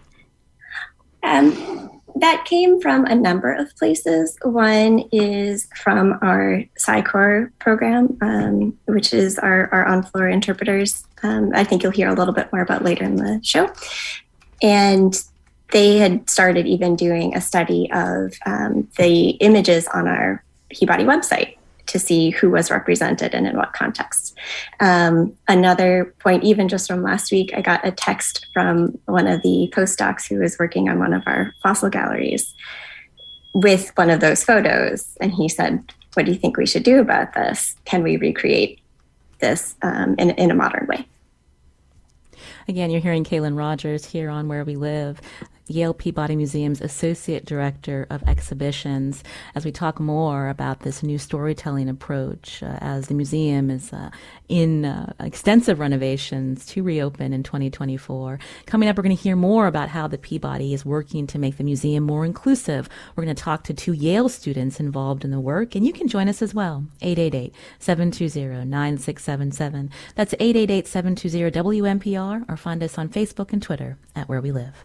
Um, 1.22 1.85
that 2.20 2.44
came 2.46 2.80
from 2.80 3.04
a 3.04 3.14
number 3.14 3.52
of 3.52 3.74
places. 3.76 4.36
One 4.42 5.04
is 5.12 5.68
from 5.76 6.18
our 6.22 6.64
Sci-Corps 6.76 7.52
program, 7.58 8.16
um, 8.22 8.78
which 8.86 9.12
is 9.12 9.38
our, 9.38 9.68
our 9.72 9.84
on 9.86 10.02
floor 10.02 10.28
interpreters. 10.28 11.04
Um, 11.22 11.52
I 11.54 11.64
think 11.64 11.82
you'll 11.82 11.92
hear 11.92 12.08
a 12.08 12.14
little 12.14 12.34
bit 12.34 12.50
more 12.52 12.62
about 12.62 12.82
later 12.82 13.04
in 13.04 13.16
the 13.16 13.40
show. 13.42 13.70
And 14.62 15.14
they 15.72 15.98
had 15.98 16.30
started 16.30 16.66
even 16.66 16.96
doing 16.96 17.36
a 17.36 17.40
study 17.40 17.90
of 17.92 18.34
um, 18.46 18.88
the 18.96 19.30
images 19.30 19.86
on 19.88 20.08
our 20.08 20.42
Peabody 20.70 21.04
website 21.04 21.56
to 21.86 21.98
see 21.98 22.30
who 22.30 22.50
was 22.50 22.70
represented 22.70 23.34
and 23.34 23.46
in 23.46 23.56
what 23.56 23.72
context. 23.72 24.36
Um, 24.80 25.36
another 25.48 26.14
point, 26.18 26.44
even 26.44 26.68
just 26.68 26.86
from 26.88 27.02
last 27.02 27.30
week, 27.32 27.52
I 27.54 27.60
got 27.60 27.86
a 27.86 27.90
text 27.90 28.46
from 28.52 28.98
one 29.06 29.26
of 29.26 29.42
the 29.42 29.72
postdocs 29.74 30.28
who 30.28 30.38
was 30.38 30.58
working 30.58 30.88
on 30.88 30.98
one 30.98 31.12
of 31.12 31.22
our 31.26 31.54
fossil 31.62 31.88
galleries 31.88 32.54
with 33.54 33.90
one 33.96 34.10
of 34.10 34.20
those 34.20 34.44
photos. 34.44 35.16
And 35.20 35.32
he 35.32 35.48
said, 35.48 35.92
What 36.14 36.26
do 36.26 36.32
you 36.32 36.38
think 36.38 36.56
we 36.56 36.66
should 36.66 36.82
do 36.82 37.00
about 37.00 37.34
this? 37.34 37.74
Can 37.84 38.02
we 38.02 38.16
recreate 38.16 38.80
this 39.40 39.74
um, 39.82 40.14
in, 40.18 40.30
in 40.30 40.50
a 40.50 40.54
modern 40.54 40.86
way? 40.86 41.06
Again, 42.68 42.90
you're 42.90 43.00
hearing 43.00 43.24
Kaylin 43.24 43.56
Rogers 43.56 44.04
here 44.04 44.28
on 44.28 44.48
Where 44.48 44.64
We 44.64 44.76
Live. 44.76 45.20
Yale 45.68 45.94
Peabody 45.94 46.36
Museum's 46.36 46.80
Associate 46.80 47.44
Director 47.44 48.06
of 48.08 48.22
Exhibitions, 48.22 49.24
as 49.56 49.64
we 49.64 49.72
talk 49.72 49.98
more 49.98 50.48
about 50.48 50.80
this 50.80 51.02
new 51.02 51.18
storytelling 51.18 51.88
approach 51.88 52.62
uh, 52.62 52.78
as 52.80 53.08
the 53.08 53.14
museum 53.14 53.68
is 53.68 53.92
uh, 53.92 54.10
in 54.48 54.84
uh, 54.84 55.12
extensive 55.18 55.80
renovations 55.80 56.64
to 56.66 56.84
reopen 56.84 57.32
in 57.32 57.42
2024. 57.42 58.38
Coming 58.66 58.88
up, 58.88 58.96
we're 58.96 59.02
going 59.02 59.16
to 59.16 59.22
hear 59.22 59.34
more 59.34 59.66
about 59.66 59.88
how 59.88 60.06
the 60.06 60.18
Peabody 60.18 60.72
is 60.72 60.84
working 60.84 61.26
to 61.26 61.38
make 61.38 61.56
the 61.56 61.64
museum 61.64 62.04
more 62.04 62.24
inclusive. 62.24 62.88
We're 63.16 63.24
going 63.24 63.34
to 63.34 63.42
talk 63.42 63.64
to 63.64 63.74
two 63.74 63.92
Yale 63.92 64.28
students 64.28 64.78
involved 64.78 65.24
in 65.24 65.32
the 65.32 65.40
work, 65.40 65.74
and 65.74 65.84
you 65.84 65.92
can 65.92 66.06
join 66.06 66.28
us 66.28 66.42
as 66.42 66.54
well. 66.54 66.86
888 67.02 67.52
720 67.80 68.64
9677. 68.64 69.90
That's 70.14 70.34
888 70.34 70.86
720 70.86 71.50
WNPR, 71.50 72.48
or 72.48 72.56
find 72.56 72.84
us 72.84 72.98
on 72.98 73.08
Facebook 73.08 73.52
and 73.52 73.60
Twitter 73.60 73.98
at 74.14 74.28
Where 74.28 74.40
We 74.40 74.52
Live. 74.52 74.84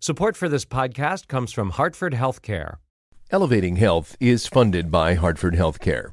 Support 0.00 0.36
for 0.36 0.48
this 0.48 0.64
podcast 0.64 1.26
comes 1.26 1.52
from 1.52 1.70
Hartford 1.70 2.14
Healthcare. 2.14 2.76
Elevating 3.32 3.74
Health 3.76 4.16
is 4.20 4.46
funded 4.46 4.92
by 4.92 5.14
Hartford 5.14 5.54
Healthcare. 5.54 6.12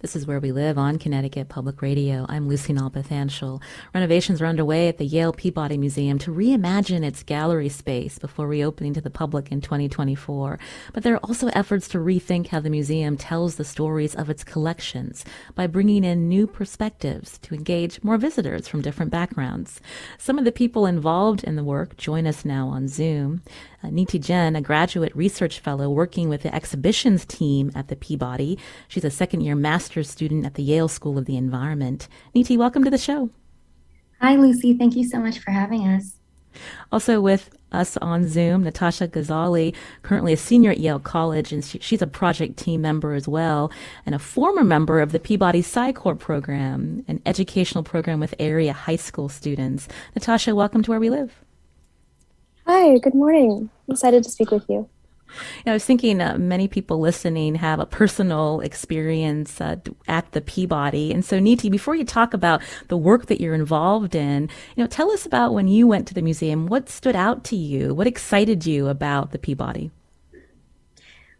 This 0.00 0.14
is 0.14 0.28
Where 0.28 0.38
We 0.38 0.52
Live 0.52 0.78
on 0.78 0.96
Connecticut 0.96 1.48
Public 1.48 1.82
Radio. 1.82 2.24
I'm 2.28 2.48
Lucy 2.48 2.72
Nalpathanchel. 2.72 3.60
Renovations 3.92 4.40
are 4.40 4.46
underway 4.46 4.86
at 4.86 4.98
the 4.98 5.04
Yale 5.04 5.32
Peabody 5.32 5.76
Museum 5.76 6.20
to 6.20 6.30
reimagine 6.32 7.02
its 7.04 7.24
gallery 7.24 7.68
space 7.68 8.16
before 8.16 8.46
reopening 8.46 8.94
to 8.94 9.00
the 9.00 9.10
public 9.10 9.50
in 9.50 9.60
2024. 9.60 10.60
But 10.92 11.02
there 11.02 11.14
are 11.14 11.24
also 11.24 11.48
efforts 11.48 11.88
to 11.88 11.98
rethink 11.98 12.46
how 12.46 12.60
the 12.60 12.70
museum 12.70 13.16
tells 13.16 13.56
the 13.56 13.64
stories 13.64 14.14
of 14.14 14.30
its 14.30 14.44
collections 14.44 15.24
by 15.56 15.66
bringing 15.66 16.04
in 16.04 16.28
new 16.28 16.46
perspectives 16.46 17.36
to 17.38 17.56
engage 17.56 18.00
more 18.04 18.18
visitors 18.18 18.68
from 18.68 18.82
different 18.82 19.10
backgrounds. 19.10 19.80
Some 20.16 20.38
of 20.38 20.44
the 20.44 20.52
people 20.52 20.86
involved 20.86 21.42
in 21.42 21.56
the 21.56 21.64
work 21.64 21.96
join 21.96 22.24
us 22.24 22.44
now 22.44 22.68
on 22.68 22.86
Zoom. 22.86 23.42
Uh, 23.82 23.90
Niti 23.90 24.18
Jain, 24.18 24.56
a 24.56 24.60
graduate 24.60 25.14
research 25.14 25.60
fellow 25.60 25.88
working 25.88 26.28
with 26.28 26.42
the 26.42 26.52
exhibitions 26.52 27.24
team 27.24 27.70
at 27.76 27.86
the 27.88 27.94
Peabody. 27.94 28.58
She's 28.88 29.04
a 29.04 29.10
second 29.10 29.42
year 29.42 29.54
master's 29.54 30.10
student 30.10 30.44
at 30.44 30.54
the 30.54 30.64
Yale 30.64 30.88
School 30.88 31.16
of 31.16 31.26
the 31.26 31.36
Environment. 31.36 32.08
Niti, 32.34 32.56
welcome 32.56 32.82
to 32.82 32.90
the 32.90 32.98
show. 32.98 33.30
Hi, 34.20 34.34
Lucy. 34.34 34.76
Thank 34.76 34.96
you 34.96 35.08
so 35.08 35.20
much 35.20 35.38
for 35.38 35.52
having 35.52 35.86
us. 35.86 36.16
Also 36.90 37.20
with 37.20 37.50
us 37.70 37.96
on 37.98 38.26
Zoom, 38.26 38.64
Natasha 38.64 39.06
Ghazali, 39.06 39.76
currently 40.02 40.32
a 40.32 40.36
senior 40.36 40.72
at 40.72 40.80
Yale 40.80 40.98
College, 40.98 41.52
and 41.52 41.64
she, 41.64 41.78
she's 41.78 42.02
a 42.02 42.06
project 42.06 42.56
team 42.56 42.80
member 42.80 43.12
as 43.12 43.28
well, 43.28 43.70
and 44.04 44.14
a 44.14 44.18
former 44.18 44.64
member 44.64 45.00
of 45.00 45.12
the 45.12 45.20
Peabody 45.20 45.60
Sci-Corps 45.60 46.16
program, 46.16 47.04
an 47.06 47.22
educational 47.26 47.84
program 47.84 48.18
with 48.18 48.34
area 48.40 48.72
high 48.72 48.96
school 48.96 49.28
students. 49.28 49.86
Natasha, 50.16 50.52
welcome 50.54 50.82
to 50.82 50.90
Where 50.90 50.98
We 50.98 51.10
Live. 51.10 51.44
Hi, 52.70 52.98
good 52.98 53.14
morning. 53.14 53.70
I'm 53.88 53.92
excited 53.94 54.22
to 54.24 54.30
speak 54.30 54.50
with 54.50 54.68
you. 54.68 54.90
I 55.64 55.72
was 55.72 55.86
thinking 55.86 56.20
uh, 56.20 56.36
many 56.36 56.68
people 56.68 57.00
listening 57.00 57.54
have 57.54 57.80
a 57.80 57.86
personal 57.86 58.60
experience 58.60 59.58
uh, 59.58 59.76
at 60.06 60.30
the 60.32 60.42
Peabody. 60.42 61.10
And 61.10 61.24
so, 61.24 61.38
Niti, 61.38 61.70
before 61.70 61.94
you 61.94 62.04
talk 62.04 62.34
about 62.34 62.60
the 62.88 62.96
work 62.98 63.24
that 63.26 63.40
you're 63.40 63.54
involved 63.54 64.14
in, 64.14 64.50
you 64.76 64.84
know, 64.84 64.86
tell 64.86 65.10
us 65.10 65.24
about 65.24 65.54
when 65.54 65.66
you 65.66 65.86
went 65.86 66.06
to 66.08 66.14
the 66.14 66.20
museum. 66.20 66.66
What 66.66 66.90
stood 66.90 67.16
out 67.16 67.42
to 67.44 67.56
you? 67.56 67.94
What 67.94 68.06
excited 68.06 68.66
you 68.66 68.88
about 68.88 69.30
the 69.32 69.38
Peabody? 69.38 69.90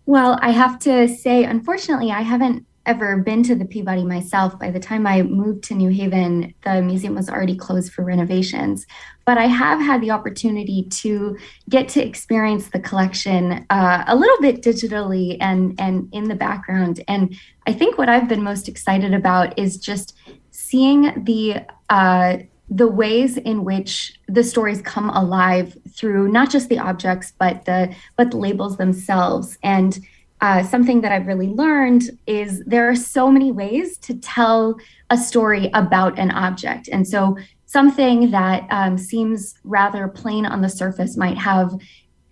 Well, 0.07 0.39
I 0.41 0.53
have 0.53 0.79
to 0.81 1.09
say, 1.09 1.45
unfortunately, 1.45 2.11
I 2.11 2.23
haven't 2.23 2.65
ever 2.89 3.19
been 3.19 3.43
to 3.43 3.55
the 3.55 3.67
Peabody 3.67 4.03
myself. 4.03 4.59
By 4.59 4.71
the 4.71 4.81
time 4.81 5.07
I 5.07 5.23
moved 5.23 5.63
to 5.65 5.75
New 5.75 5.91
Haven, 5.91 6.55
the 6.65 6.81
museum 6.81 7.15
was 7.15 7.29
already 7.29 7.55
closed 7.55 7.93
for 7.93 8.03
renovations. 8.03 8.87
But 9.27 9.37
I 9.37 9.45
have 9.45 9.79
had 9.79 10.01
the 10.01 10.11
opportunity 10.11 10.85
to 11.03 11.37
get 11.69 11.91
to 11.91 12.03
experience 12.03 12.71
the 12.71 12.81
collection 12.81 13.67
uh, 13.69 14.05
a 14.07 14.17
little 14.17 14.41
bit 14.41 14.63
digitally 14.63 15.37
and, 15.39 15.79
and 15.79 16.09
in 16.13 16.25
the 16.25 16.35
background. 16.35 17.05
And 17.07 17.37
I 17.67 17.75
think 17.75 17.99
what 17.99 18.09
I've 18.09 18.27
been 18.27 18.43
most 18.43 18.69
excited 18.69 19.13
about 19.13 19.59
is 19.59 19.77
just 19.77 20.17
seeing 20.51 21.25
the 21.25 21.67
uh, 21.91 22.39
the 22.71 22.89
ways 22.89 23.39
in 23.39 23.65
which 23.65 24.19
the 24.29 24.45
stories 24.45 24.83
come 24.83 25.09
alive 25.11 25.77
through 25.91 26.29
not 26.29 26.51
just 26.51 26.69
the 26.69 26.79
objects 26.79 27.33
but 27.39 27.65
the 27.65 27.95
but 28.17 28.31
the 28.31 28.37
labels 28.37 28.77
themselves 28.77 29.57
and 29.63 30.01
uh, 30.41 30.63
something 30.63 31.01
that 31.01 31.13
I've 31.13 31.27
really 31.27 31.49
learned 31.49 32.11
is 32.27 32.63
there 32.65 32.89
are 32.89 32.97
so 32.97 33.31
many 33.31 33.51
ways 33.51 33.99
to 33.99 34.15
tell 34.15 34.77
a 35.11 35.17
story 35.17 35.71
about 35.75 36.19
an 36.19 36.31
object. 36.31 36.89
And 36.89 37.07
so 37.07 37.37
something 37.67 38.31
that 38.31 38.67
um, 38.71 38.97
seems 38.97 39.55
rather 39.65 40.09
plain 40.09 40.47
on 40.47 40.63
the 40.63 40.69
surface 40.69 41.17
might 41.17 41.39
have 41.39 41.75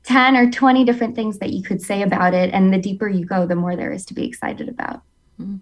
10 0.04 0.36
or 0.36 0.50
20 0.50 0.84
different 0.84 1.16
things 1.16 1.38
that 1.38 1.52
you 1.52 1.62
could 1.62 1.82
say 1.82 2.02
about 2.02 2.32
it. 2.32 2.52
And 2.52 2.72
the 2.72 2.78
deeper 2.78 3.08
you 3.08 3.24
go, 3.24 3.44
the 3.46 3.56
more 3.56 3.74
there 3.74 3.92
is 3.92 4.04
to 4.06 4.14
be 4.14 4.24
excited 4.24 4.68
about. 4.68 5.02
Mm. 5.40 5.60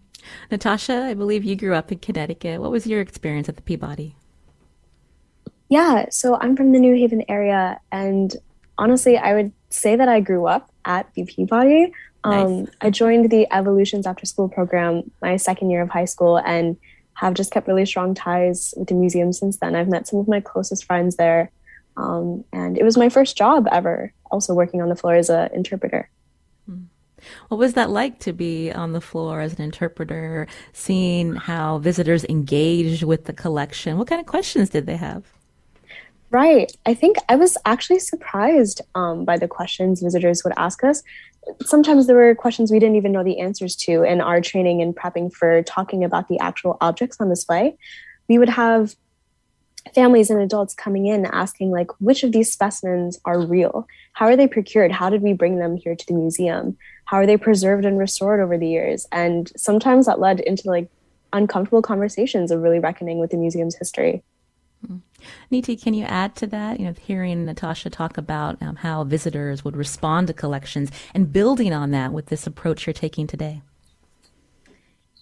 Natasha, 0.51 1.05
I 1.05 1.15
believe 1.15 1.45
you 1.45 1.57
grew 1.57 1.75
up 1.75 1.91
in 1.91 1.99
Connecticut. 1.99 2.61
What 2.61 2.71
was 2.71 2.87
your 2.87 3.01
experience 3.01 3.49
at 3.49 3.57
the 3.57 3.63
Peabody? 3.63 4.17
Yeah, 5.69 6.07
so 6.11 6.39
I'm 6.41 6.57
from 6.57 6.73
the 6.73 6.79
New 6.79 6.95
Haven 6.95 7.25
area. 7.29 7.81
And 7.91 8.37
honestly, 8.79 9.17
I 9.17 9.35
would 9.35 9.53
say 9.71 9.97
that 9.97 10.09
I 10.09 10.21
grew 10.21 10.47
up 10.47 10.71
at 10.85 11.13
the 11.15 11.25
Peabody. 11.25 11.93
Um, 12.25 12.65
nice. 12.65 12.69
I 12.81 12.91
joined 12.91 13.31
the 13.31 13.47
Evolutions 13.53 14.07
After 14.07 14.27
School 14.27 14.49
program 14.49 15.11
my 15.21 15.37
second 15.37 15.71
year 15.71 15.83
of 15.83 15.91
high 15.91 16.07
school 16.07 16.39
and 16.39 16.77
have 17.15 17.35
just 17.35 17.53
kept 17.53 17.69
really 17.69 17.87
strong 17.87 18.15
ties 18.15 18.75
with 18.77 18.89
the 18.89 18.95
museum 18.95 19.33
since 19.33 19.59
then. 19.59 19.77
I've 19.77 19.89
met 19.89 20.09
some 20.09 20.19
of 20.19 20.27
my 20.27 20.41
closest 20.41 20.85
friends 20.85 21.17
there. 21.17 21.51
Um, 21.97 22.45
and 22.53 22.77
it 22.77 22.83
was 22.83 22.97
my 22.97 23.09
first 23.09 23.37
job 23.37 23.69
ever, 23.71 24.13
also 24.31 24.53
working 24.55 24.83
on 24.83 24.89
the 24.89 24.97
floor 24.97 25.15
as 25.15 25.31
an 25.31 25.51
interpreter. 25.53 26.09
Hmm. 26.67 26.85
What 27.49 27.59
was 27.59 27.75
that 27.75 27.91
like 27.91 28.19
to 28.21 28.33
be 28.33 28.73
on 28.73 28.93
the 28.93 29.01
floor 29.01 29.41
as 29.41 29.55
an 29.55 29.63
interpreter, 29.63 30.49
seeing 30.73 31.37
how 31.37 31.79
visitors 31.79 32.25
engaged 32.25 33.05
with 33.05 33.27
the 33.27 33.33
collection? 33.33 33.97
What 33.97 34.09
kind 34.09 34.21
of 34.21 34.27
questions 34.27 34.71
did 34.71 34.87
they 34.87 34.97
have? 34.97 35.25
Right. 36.31 36.77
I 36.85 36.95
think 36.95 37.17
I 37.29 37.37
was 37.37 37.57
actually 37.65 38.01
surprised 38.01 38.81
um, 38.97 39.25
by 39.25 39.39
the 39.39 39.47
questions 39.47 40.03
visitors 40.03 40.43
would 40.43 40.55
ask 40.57 40.83
us 40.83 41.01
sometimes 41.65 42.07
there 42.07 42.17
were 42.17 42.35
questions 42.35 42.71
we 42.71 42.79
didn't 42.79 42.97
even 42.97 43.13
know 43.13 43.25
the 43.25 43.41
answers 43.41 43.77
to 43.77 44.03
in 44.03 44.21
our 44.21 44.41
training 44.41 44.83
and 44.83 44.95
prepping 44.95 45.33
for 45.33 45.63
talking 45.63 46.05
about 46.05 46.29
the 46.29 46.39
actual 46.39 46.77
objects 46.81 47.17
on 47.21 47.29
display. 47.29 47.77
We 48.29 48.39
would 48.39 48.49
have 48.49 48.95
families 49.95 50.31
and 50.31 50.41
adults 50.41 50.75
coming 50.75 51.07
in 51.07 51.27
asking 51.27 51.71
like 51.71 51.91
which 52.01 52.23
of 52.23 52.33
these 52.33 52.53
specimens 52.53 53.21
are 53.25 53.41
real? 53.41 53.87
How 54.15 54.27
are 54.27 54.37
they 54.37 54.49
procured? 54.49 54.93
How 54.93 55.11
did 55.11 55.23
we 55.23 55.35
bring 55.35 55.59
them 55.59 55.77
here 55.77 55.95
to 55.95 56.07
the 56.07 56.15
museum? 56.15 56.77
How 57.05 57.19
are 57.19 57.27
they 57.27 57.37
preserved 57.37 57.85
and 57.85 57.99
restored 57.99 58.41
over 58.41 58.57
the 58.57 58.69
years? 58.69 59.07
And 59.13 59.53
sometimes 59.57 60.07
that 60.07 60.21
led 60.21 60.41
into 60.41 60.69
like 60.69 60.89
uncomfortable 61.33 61.83
conversations 61.83 62.51
of 62.51 62.63
really 62.63 62.79
reckoning 62.79 63.19
with 63.19 63.31
the 63.31 63.37
museum's 63.37 63.75
history 63.75 64.23
Niti, 65.51 65.77
can 65.77 65.95
you 65.95 66.05
add 66.05 66.35
to 66.37 66.47
that? 66.49 66.79
You 66.79 66.87
know, 66.87 66.95
hearing 67.01 67.45
Natasha 67.45 67.91
talk 67.91 68.19
about 68.19 68.61
um, 68.63 68.77
how 68.77 69.05
visitors 69.05 69.65
would 69.65 69.77
respond 69.77 70.27
to 70.29 70.33
collections 70.35 70.91
and 71.15 71.33
building 71.33 71.73
on 71.73 71.91
that 71.93 72.13
with 72.13 72.27
this 72.27 72.47
approach 72.47 72.87
you're 72.87 72.95
taking 72.95 73.27
today. 73.27 73.63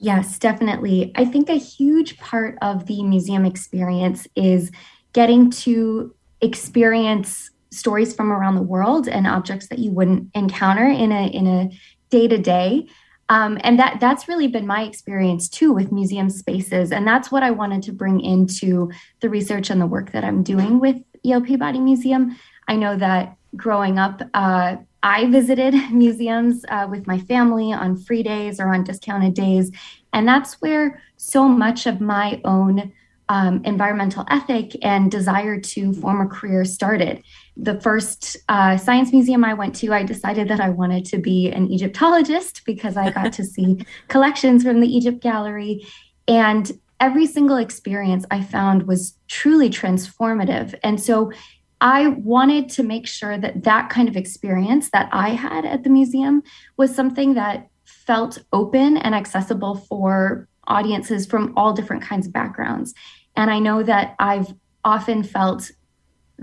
Yes, 0.00 0.38
definitely. 0.38 1.12
I 1.14 1.24
think 1.24 1.48
a 1.48 1.54
huge 1.54 2.18
part 2.18 2.58
of 2.60 2.86
the 2.86 3.02
museum 3.04 3.44
experience 3.44 4.26
is 4.34 4.72
getting 5.12 5.50
to 5.50 6.12
experience 6.40 7.50
stories 7.70 8.14
from 8.14 8.32
around 8.32 8.56
the 8.56 8.62
world 8.62 9.08
and 9.08 9.26
objects 9.26 9.68
that 9.68 9.78
you 9.78 9.92
wouldn't 9.92 10.28
encounter 10.34 10.86
in 10.86 11.12
a 11.12 11.28
in 11.28 11.46
a 11.46 11.70
day 12.10 12.28
to 12.28 12.36
day 12.36 12.86
um, 13.32 13.56
and 13.64 13.78
that 13.78 13.98
that's 13.98 14.28
really 14.28 14.46
been 14.46 14.66
my 14.66 14.82
experience 14.82 15.48
too 15.48 15.72
with 15.72 15.90
museum 15.90 16.28
spaces. 16.28 16.92
And 16.92 17.08
that's 17.08 17.32
what 17.32 17.42
I 17.42 17.50
wanted 17.50 17.82
to 17.84 17.92
bring 17.92 18.20
into 18.20 18.90
the 19.20 19.30
research 19.30 19.70
and 19.70 19.80
the 19.80 19.86
work 19.86 20.12
that 20.12 20.22
I'm 20.22 20.42
doing 20.42 20.80
with 20.80 20.96
Yale 21.22 21.40
Peabody 21.40 21.80
Museum. 21.80 22.38
I 22.68 22.76
know 22.76 22.94
that 22.98 23.38
growing 23.56 23.98
up, 23.98 24.20
uh, 24.34 24.76
I 25.02 25.30
visited 25.30 25.72
museums 25.90 26.66
uh, 26.68 26.86
with 26.90 27.06
my 27.06 27.18
family 27.20 27.72
on 27.72 27.96
free 27.96 28.22
days 28.22 28.60
or 28.60 28.68
on 28.68 28.84
discounted 28.84 29.32
days. 29.32 29.70
And 30.12 30.28
that's 30.28 30.60
where 30.60 31.00
so 31.16 31.48
much 31.48 31.86
of 31.86 32.02
my 32.02 32.38
own 32.44 32.92
um, 33.30 33.62
environmental 33.64 34.26
ethic 34.28 34.76
and 34.82 35.10
desire 35.10 35.58
to 35.58 35.94
form 35.94 36.20
a 36.20 36.26
career 36.26 36.66
started. 36.66 37.22
The 37.56 37.80
first 37.80 38.36
uh, 38.48 38.76
science 38.76 39.12
museum 39.12 39.44
I 39.44 39.54
went 39.54 39.74
to, 39.76 39.92
I 39.92 40.02
decided 40.04 40.48
that 40.48 40.60
I 40.60 40.70
wanted 40.70 41.04
to 41.06 41.18
be 41.18 41.50
an 41.50 41.70
Egyptologist 41.70 42.62
because 42.64 42.96
I 42.96 43.10
got 43.10 43.32
to 43.34 43.44
see 43.44 43.84
collections 44.08 44.62
from 44.62 44.80
the 44.80 44.88
Egypt 44.88 45.20
Gallery. 45.20 45.86
And 46.26 46.72
every 46.98 47.26
single 47.26 47.56
experience 47.56 48.24
I 48.30 48.42
found 48.42 48.86
was 48.86 49.18
truly 49.28 49.68
transformative. 49.68 50.74
And 50.82 51.00
so 51.00 51.32
I 51.80 52.08
wanted 52.08 52.68
to 52.70 52.84
make 52.84 53.08
sure 53.08 53.36
that 53.36 53.64
that 53.64 53.90
kind 53.90 54.08
of 54.08 54.16
experience 54.16 54.90
that 54.90 55.08
I 55.12 55.30
had 55.30 55.64
at 55.64 55.82
the 55.82 55.90
museum 55.90 56.44
was 56.76 56.94
something 56.94 57.34
that 57.34 57.68
felt 57.84 58.38
open 58.52 58.96
and 58.96 59.14
accessible 59.14 59.74
for 59.74 60.48
audiences 60.68 61.26
from 61.26 61.52
all 61.56 61.72
different 61.72 62.02
kinds 62.02 62.26
of 62.26 62.32
backgrounds. 62.32 62.94
And 63.34 63.50
I 63.50 63.58
know 63.58 63.82
that 63.82 64.14
I've 64.20 64.54
often 64.84 65.24
felt 65.24 65.70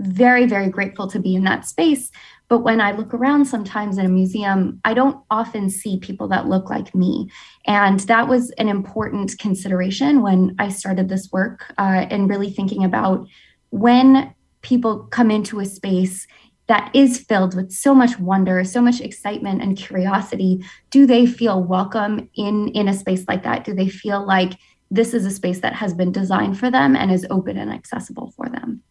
very, 0.00 0.46
very 0.46 0.68
grateful 0.68 1.06
to 1.08 1.18
be 1.18 1.34
in 1.34 1.44
that 1.44 1.66
space. 1.66 2.10
But 2.48 2.60
when 2.60 2.80
I 2.80 2.92
look 2.92 3.14
around 3.14 3.44
sometimes 3.44 3.96
in 3.96 4.06
a 4.06 4.08
museum, 4.08 4.80
I 4.84 4.94
don't 4.94 5.22
often 5.30 5.70
see 5.70 5.98
people 5.98 6.26
that 6.28 6.48
look 6.48 6.68
like 6.68 6.94
me. 6.94 7.30
And 7.66 8.00
that 8.00 8.28
was 8.28 8.50
an 8.52 8.68
important 8.68 9.38
consideration 9.38 10.22
when 10.22 10.56
I 10.58 10.68
started 10.68 11.08
this 11.08 11.30
work 11.30 11.72
uh, 11.78 12.06
and 12.10 12.28
really 12.28 12.50
thinking 12.50 12.84
about 12.84 13.26
when 13.70 14.34
people 14.62 15.04
come 15.10 15.30
into 15.30 15.60
a 15.60 15.64
space 15.64 16.26
that 16.66 16.90
is 16.94 17.18
filled 17.18 17.54
with 17.54 17.72
so 17.72 17.94
much 17.94 18.18
wonder, 18.18 18.62
so 18.64 18.80
much 18.80 19.00
excitement 19.00 19.62
and 19.62 19.76
curiosity, 19.76 20.64
do 20.90 21.06
they 21.06 21.26
feel 21.26 21.62
welcome 21.62 22.28
in, 22.34 22.68
in 22.68 22.88
a 22.88 22.94
space 22.94 23.24
like 23.28 23.42
that? 23.42 23.64
Do 23.64 23.74
they 23.74 23.88
feel 23.88 24.24
like 24.24 24.52
this 24.90 25.14
is 25.14 25.24
a 25.24 25.30
space 25.30 25.60
that 25.60 25.74
has 25.74 25.94
been 25.94 26.12
designed 26.12 26.58
for 26.58 26.70
them 26.70 26.96
and 26.96 27.12
is 27.12 27.26
open 27.30 27.56
and 27.56 27.72
accessible 27.72 28.32
for 28.36 28.48
them. 28.48 28.82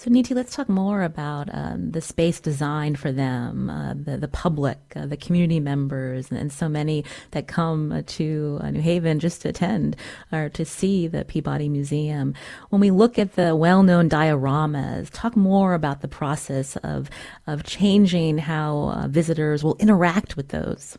So, 0.00 0.08
Niti, 0.08 0.32
let's 0.32 0.56
talk 0.56 0.70
more 0.70 1.02
about 1.02 1.50
um, 1.52 1.90
the 1.90 2.00
space 2.00 2.40
designed 2.40 2.98
for 2.98 3.12
them, 3.12 3.68
uh, 3.68 3.92
the, 3.92 4.16
the 4.16 4.28
public, 4.28 4.78
uh, 4.96 5.04
the 5.04 5.16
community 5.18 5.60
members, 5.60 6.30
and, 6.30 6.40
and, 6.40 6.50
so 6.50 6.70
many 6.70 7.04
that 7.32 7.48
come 7.48 7.92
uh, 7.92 8.00
to 8.06 8.60
uh, 8.62 8.70
New 8.70 8.80
Haven 8.80 9.18
just 9.18 9.42
to 9.42 9.50
attend 9.50 9.96
or 10.32 10.48
to 10.48 10.64
see 10.64 11.06
the 11.06 11.26
Peabody 11.26 11.68
Museum. 11.68 12.32
When 12.70 12.80
we 12.80 12.90
look 12.90 13.18
at 13.18 13.36
the 13.36 13.54
well 13.54 13.82
known 13.82 14.08
dioramas, 14.08 15.10
talk 15.12 15.36
more 15.36 15.74
about 15.74 16.00
the 16.00 16.08
process 16.08 16.76
of, 16.76 17.10
of 17.46 17.64
changing 17.64 18.38
how 18.38 18.94
uh, 18.94 19.06
visitors 19.06 19.62
will 19.62 19.76
interact 19.80 20.34
with 20.34 20.48
those. 20.48 20.96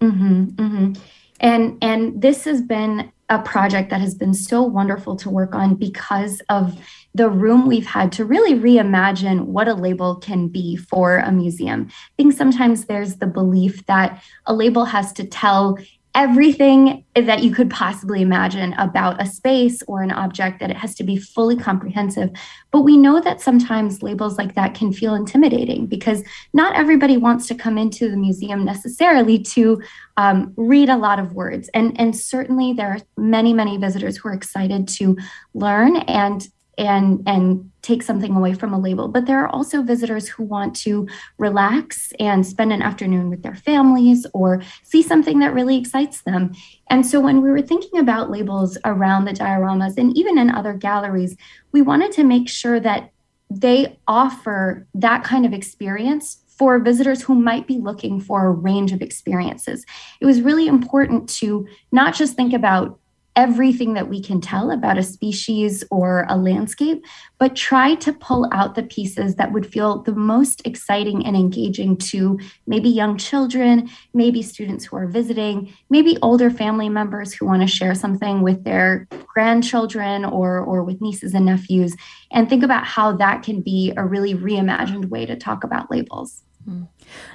Mm-hmm, 0.00 0.44
mm-hmm. 0.44 1.02
And, 1.40 1.78
and 1.82 2.22
this 2.22 2.44
has 2.44 2.62
been 2.62 3.10
a 3.30 3.38
project 3.38 3.90
that 3.90 4.00
has 4.00 4.14
been 4.14 4.34
so 4.34 4.62
wonderful 4.62 5.14
to 5.16 5.30
work 5.30 5.54
on 5.54 5.76
because 5.76 6.42
of 6.50 6.78
the 7.14 7.30
room 7.30 7.66
we've 7.66 7.86
had 7.86 8.12
to 8.12 8.24
really 8.24 8.54
reimagine 8.54 9.42
what 9.42 9.68
a 9.68 9.74
label 9.74 10.16
can 10.16 10.48
be 10.48 10.76
for 10.76 11.18
a 11.18 11.30
museum. 11.30 11.86
I 11.88 12.12
think 12.16 12.32
sometimes 12.32 12.84
there's 12.84 13.16
the 13.16 13.26
belief 13.26 13.86
that 13.86 14.22
a 14.46 14.54
label 14.54 14.84
has 14.84 15.12
to 15.14 15.24
tell 15.24 15.78
everything 16.14 17.04
that 17.14 17.42
you 17.42 17.52
could 17.54 17.70
possibly 17.70 18.20
imagine 18.20 18.72
about 18.74 19.22
a 19.22 19.26
space 19.26 19.80
or 19.86 20.02
an 20.02 20.10
object 20.10 20.58
that 20.58 20.70
it 20.70 20.76
has 20.76 20.94
to 20.96 21.04
be 21.04 21.16
fully 21.16 21.56
comprehensive. 21.56 22.30
But 22.72 22.82
we 22.82 22.96
know 22.96 23.20
that 23.20 23.40
sometimes 23.40 24.02
labels 24.02 24.36
like 24.36 24.54
that 24.54 24.74
can 24.74 24.92
feel 24.92 25.14
intimidating 25.14 25.86
because 25.86 26.24
not 26.52 26.74
everybody 26.74 27.16
wants 27.16 27.46
to 27.48 27.54
come 27.54 27.78
into 27.78 28.10
the 28.10 28.16
museum 28.16 28.64
necessarily 28.64 29.38
to 29.38 29.80
um, 30.16 30.52
read 30.56 30.88
a 30.88 30.96
lot 30.96 31.18
of 31.18 31.32
words. 31.32 31.70
And 31.74 31.98
and 32.00 32.16
certainly 32.16 32.72
there 32.72 32.88
are 32.88 32.98
many 33.16 33.52
many 33.52 33.76
visitors 33.76 34.16
who 34.16 34.28
are 34.28 34.34
excited 34.34 34.88
to 34.88 35.16
learn 35.54 35.96
and 35.96 36.46
and 36.78 37.22
and 37.26 37.70
take 37.82 38.02
something 38.02 38.34
away 38.34 38.52
from 38.52 38.72
a 38.72 38.78
label 38.78 39.08
but 39.08 39.26
there 39.26 39.42
are 39.42 39.48
also 39.48 39.82
visitors 39.82 40.28
who 40.28 40.42
want 40.42 40.74
to 40.74 41.08
relax 41.38 42.12
and 42.18 42.46
spend 42.46 42.72
an 42.72 42.82
afternoon 42.82 43.30
with 43.30 43.42
their 43.42 43.54
families 43.54 44.26
or 44.34 44.62
see 44.82 45.02
something 45.02 45.38
that 45.38 45.54
really 45.54 45.76
excites 45.76 46.22
them 46.22 46.52
and 46.88 47.06
so 47.06 47.20
when 47.20 47.42
we 47.42 47.50
were 47.50 47.62
thinking 47.62 47.98
about 47.98 48.30
labels 48.30 48.78
around 48.84 49.24
the 49.24 49.32
dioramas 49.32 49.96
and 49.96 50.16
even 50.16 50.38
in 50.38 50.50
other 50.50 50.74
galleries 50.74 51.36
we 51.72 51.82
wanted 51.82 52.12
to 52.12 52.24
make 52.24 52.48
sure 52.48 52.78
that 52.78 53.10
they 53.50 53.98
offer 54.06 54.86
that 54.94 55.24
kind 55.24 55.44
of 55.44 55.52
experience 55.52 56.38
for 56.60 56.78
visitors 56.78 57.22
who 57.22 57.34
might 57.34 57.66
be 57.66 57.78
looking 57.78 58.20
for 58.20 58.44
a 58.44 58.50
range 58.50 58.92
of 58.92 59.00
experiences. 59.00 59.86
It 60.20 60.26
was 60.26 60.42
really 60.42 60.66
important 60.66 61.26
to 61.36 61.66
not 61.90 62.14
just 62.14 62.36
think 62.36 62.52
about 62.52 62.99
everything 63.36 63.94
that 63.94 64.08
we 64.08 64.20
can 64.20 64.40
tell 64.40 64.70
about 64.70 64.98
a 64.98 65.02
species 65.02 65.84
or 65.90 66.26
a 66.28 66.36
landscape, 66.36 67.04
but 67.38 67.54
try 67.54 67.94
to 67.94 68.12
pull 68.12 68.48
out 68.52 68.74
the 68.74 68.82
pieces 68.82 69.36
that 69.36 69.52
would 69.52 69.64
feel 69.64 70.02
the 70.02 70.14
most 70.14 70.66
exciting 70.66 71.24
and 71.24 71.36
engaging 71.36 71.96
to 71.96 72.38
maybe 72.66 72.88
young 72.88 73.16
children, 73.16 73.88
maybe 74.14 74.42
students 74.42 74.84
who 74.84 74.96
are 74.96 75.06
visiting, 75.06 75.72
maybe 75.90 76.18
older 76.22 76.50
family 76.50 76.88
members 76.88 77.32
who 77.32 77.46
want 77.46 77.62
to 77.62 77.68
share 77.68 77.94
something 77.94 78.42
with 78.42 78.64
their 78.64 79.06
grandchildren 79.26 80.24
or, 80.24 80.58
or 80.58 80.82
with 80.82 81.00
nieces 81.00 81.32
and 81.32 81.46
nephews, 81.46 81.94
and 82.32 82.48
think 82.48 82.64
about 82.64 82.84
how 82.84 83.12
that 83.16 83.42
can 83.42 83.60
be 83.60 83.92
a 83.96 84.04
really 84.04 84.34
reimagined 84.34 85.08
way 85.08 85.24
to 85.24 85.36
talk 85.36 85.64
about 85.64 85.90
labels. 85.90 86.42
Mm. 86.68 86.88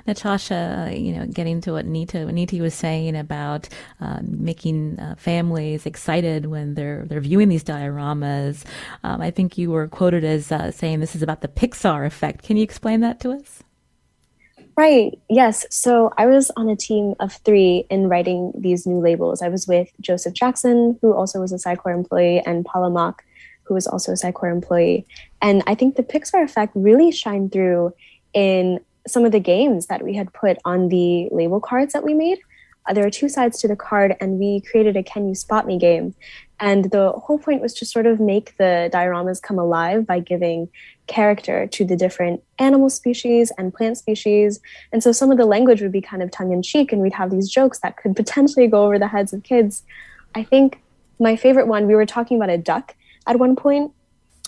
Natasha, 0.07 0.91
you 0.95 1.13
know, 1.13 1.25
getting 1.25 1.61
to 1.61 1.71
what 1.73 1.85
Nita 1.85 2.31
Niti 2.31 2.61
was 2.61 2.73
saying 2.73 3.15
about 3.15 3.69
uh, 3.99 4.19
making 4.21 4.99
uh, 4.99 5.15
families 5.17 5.85
excited 5.85 6.45
when 6.47 6.75
they're 6.75 7.05
they're 7.05 7.21
viewing 7.21 7.49
these 7.49 7.63
dioramas. 7.63 8.63
Um, 9.03 9.21
I 9.21 9.31
think 9.31 9.57
you 9.57 9.71
were 9.71 9.87
quoted 9.87 10.23
as 10.23 10.51
uh, 10.51 10.71
saying 10.71 10.99
this 10.99 11.15
is 11.15 11.21
about 11.21 11.41
the 11.41 11.47
Pixar 11.47 12.05
effect. 12.05 12.43
Can 12.43 12.57
you 12.57 12.63
explain 12.63 13.01
that 13.01 13.19
to 13.21 13.31
us? 13.31 13.63
Right. 14.77 15.17
Yes. 15.29 15.65
So 15.69 16.11
I 16.17 16.25
was 16.25 16.51
on 16.57 16.67
a 16.67 16.75
team 16.75 17.15
of 17.21 17.31
three 17.31 17.85
in 17.89 18.09
writing 18.09 18.51
these 18.57 18.85
new 18.85 18.99
labels. 18.99 19.41
I 19.41 19.47
was 19.47 19.67
with 19.67 19.89
Joseph 20.01 20.33
Jackson, 20.33 20.99
who 21.01 21.13
also 21.13 21.39
was 21.39 21.53
a 21.53 21.59
Sci-Corps 21.59 21.93
employee, 21.93 22.41
and 22.45 22.65
Paula 22.65 22.89
Mock, 22.89 23.23
who 23.63 23.73
was 23.73 23.87
also 23.87 24.11
a 24.11 24.17
Sci-Corps 24.17 24.49
employee. 24.49 25.05
And 25.41 25.63
I 25.65 25.75
think 25.75 25.95
the 25.95 26.03
Pixar 26.03 26.43
effect 26.43 26.73
really 26.75 27.11
shined 27.11 27.53
through 27.53 27.93
in 28.33 28.81
some 29.07 29.25
of 29.25 29.31
the 29.31 29.39
games 29.39 29.87
that 29.87 30.03
we 30.03 30.15
had 30.15 30.33
put 30.33 30.57
on 30.65 30.89
the 30.89 31.29
label 31.31 31.59
cards 31.59 31.93
that 31.93 32.03
we 32.03 32.13
made. 32.13 32.39
Uh, 32.87 32.93
there 32.93 33.05
are 33.05 33.11
two 33.11 33.29
sides 33.29 33.59
to 33.59 33.67
the 33.67 33.75
card, 33.75 34.15
and 34.19 34.39
we 34.39 34.61
created 34.61 34.95
a 34.95 35.03
Can 35.03 35.27
You 35.27 35.35
Spot 35.35 35.65
Me 35.65 35.77
game. 35.77 36.13
And 36.59 36.91
the 36.91 37.11
whole 37.11 37.37
point 37.37 37.61
was 37.61 37.73
to 37.75 37.85
sort 37.85 38.05
of 38.05 38.19
make 38.19 38.55
the 38.57 38.89
dioramas 38.93 39.41
come 39.41 39.59
alive 39.59 40.05
by 40.05 40.19
giving 40.19 40.69
character 41.07 41.67
to 41.67 41.83
the 41.83 41.95
different 41.95 42.43
animal 42.59 42.89
species 42.89 43.51
and 43.57 43.73
plant 43.73 43.97
species. 43.97 44.59
And 44.91 45.03
so 45.03 45.11
some 45.11 45.31
of 45.31 45.37
the 45.37 45.45
language 45.45 45.81
would 45.81 45.91
be 45.91 46.01
kind 46.01 46.23
of 46.23 46.31
tongue 46.31 46.51
in 46.51 46.61
cheek, 46.61 46.91
and 46.91 47.01
we'd 47.01 47.13
have 47.13 47.31
these 47.31 47.49
jokes 47.49 47.79
that 47.79 47.97
could 47.97 48.15
potentially 48.15 48.67
go 48.67 48.85
over 48.85 48.99
the 48.99 49.07
heads 49.07 49.33
of 49.33 49.43
kids. 49.43 49.83
I 50.35 50.43
think 50.43 50.81
my 51.19 51.35
favorite 51.35 51.67
one, 51.67 51.87
we 51.87 51.95
were 51.95 52.05
talking 52.05 52.37
about 52.37 52.49
a 52.49 52.57
duck 52.57 52.95
at 53.27 53.39
one 53.39 53.55
point, 53.55 53.91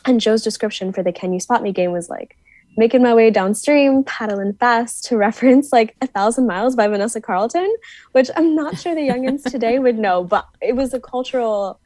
and 0.06 0.22
Joe's 0.22 0.44
description 0.44 0.94
for 0.94 1.02
the 1.02 1.12
Can 1.12 1.34
You 1.34 1.40
Spot 1.40 1.64
Me 1.64 1.72
game 1.72 1.92
was 1.92 2.10
like, 2.10 2.38
making 2.78 3.02
my 3.02 3.14
way 3.14 3.32
downstream, 3.32 4.04
paddling 4.04 4.54
fast 4.54 5.04
to 5.06 5.18
reference 5.28 5.74
like 5.74 5.96
a 6.02 6.08
thousand 6.08 6.48
miles 6.48 6.76
by 6.76 6.88
Vanessa 6.88 7.20
Carlton, 7.20 7.76
which 8.14 8.30
I'm 8.36 8.56
not 8.56 8.80
sure 8.80 8.96
the 8.96 9.02
youngins 9.02 9.44
today 9.52 9.80
would 9.80 9.98
know, 9.98 10.24
but 10.24 10.48
it 10.62 10.76
was 10.76 10.94
a 10.94 11.00
cultural 11.00 11.80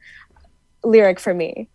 lyric 0.84 1.18
for 1.18 1.34
me. 1.34 1.68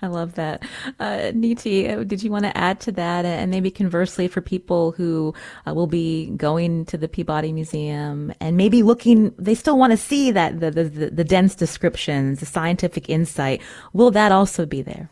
I 0.00 0.08
love 0.08 0.34
that. 0.34 0.62
Uh, 0.98 1.30
Niti, 1.34 1.88
uh, 1.88 2.02
did 2.04 2.22
you 2.22 2.30
want 2.30 2.44
to 2.44 2.56
add 2.56 2.80
to 2.80 2.92
that? 2.92 3.24
And 3.24 3.50
maybe 3.50 3.70
conversely, 3.70 4.28
for 4.28 4.40
people 4.42 4.92
who 4.92 5.32
uh, 5.66 5.72
will 5.72 5.86
be 5.86 6.26
going 6.36 6.84
to 6.86 6.98
the 6.98 7.08
Peabody 7.08 7.52
Museum 7.52 8.32
and 8.40 8.56
maybe 8.56 8.82
looking, 8.82 9.32
they 9.38 9.54
still 9.54 9.78
want 9.78 9.92
to 9.92 9.96
see 9.96 10.30
that 10.32 10.60
the, 10.60 10.70
the, 10.70 10.84
the 11.10 11.24
dense 11.24 11.54
descriptions, 11.54 12.40
the 12.40 12.46
scientific 12.46 13.08
insight. 13.08 13.62
Will 13.92 14.10
that 14.10 14.32
also 14.32 14.66
be 14.66 14.82
there? 14.82 15.08